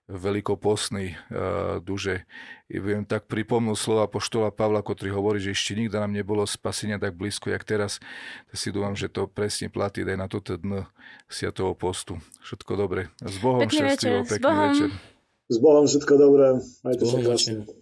veľkoposný 0.09 1.07
uh, 1.13 1.79
duže. 1.85 2.25
I 2.73 2.81
viem 2.81 3.05
tak 3.05 3.29
pripomnul 3.29 3.77
slova 3.77 4.09
poštola 4.09 4.49
Pavla, 4.49 4.81
ktorý 4.81 5.13
hovorí, 5.13 5.39
že 5.41 5.53
ešte 5.53 5.77
nikdy 5.77 5.93
nám 5.93 6.13
nebolo 6.13 6.45
spasenia 6.49 6.97
tak 6.97 7.17
blízko, 7.17 7.53
jak 7.53 7.65
teraz. 7.65 8.01
Tak 8.49 8.57
si 8.57 8.73
dúfam, 8.73 8.97
že 8.97 9.13
to 9.13 9.29
presne 9.29 9.69
platí 9.69 10.05
aj 10.05 10.19
na 10.19 10.27
toto 10.29 10.57
dno 10.57 10.89
Siatého 11.29 11.77
postu. 11.77 12.17
Všetko 12.41 12.73
dobre. 12.77 13.13
S 13.21 13.37
Bohom 13.41 13.61
Pekný 13.61 13.85
šťastlivo, 13.85 14.21
večer, 14.21 14.29
s 14.29 14.33
pekný 14.33 14.45
Bohom. 14.49 14.65
večer. 14.73 14.89
S 15.49 15.57
Bohom 15.61 15.85
všetko 15.85 16.15
dobré. 16.17 16.47
Majte 16.85 17.05
S 17.05 17.09
sa 17.13 17.19
krásne. 17.21 17.78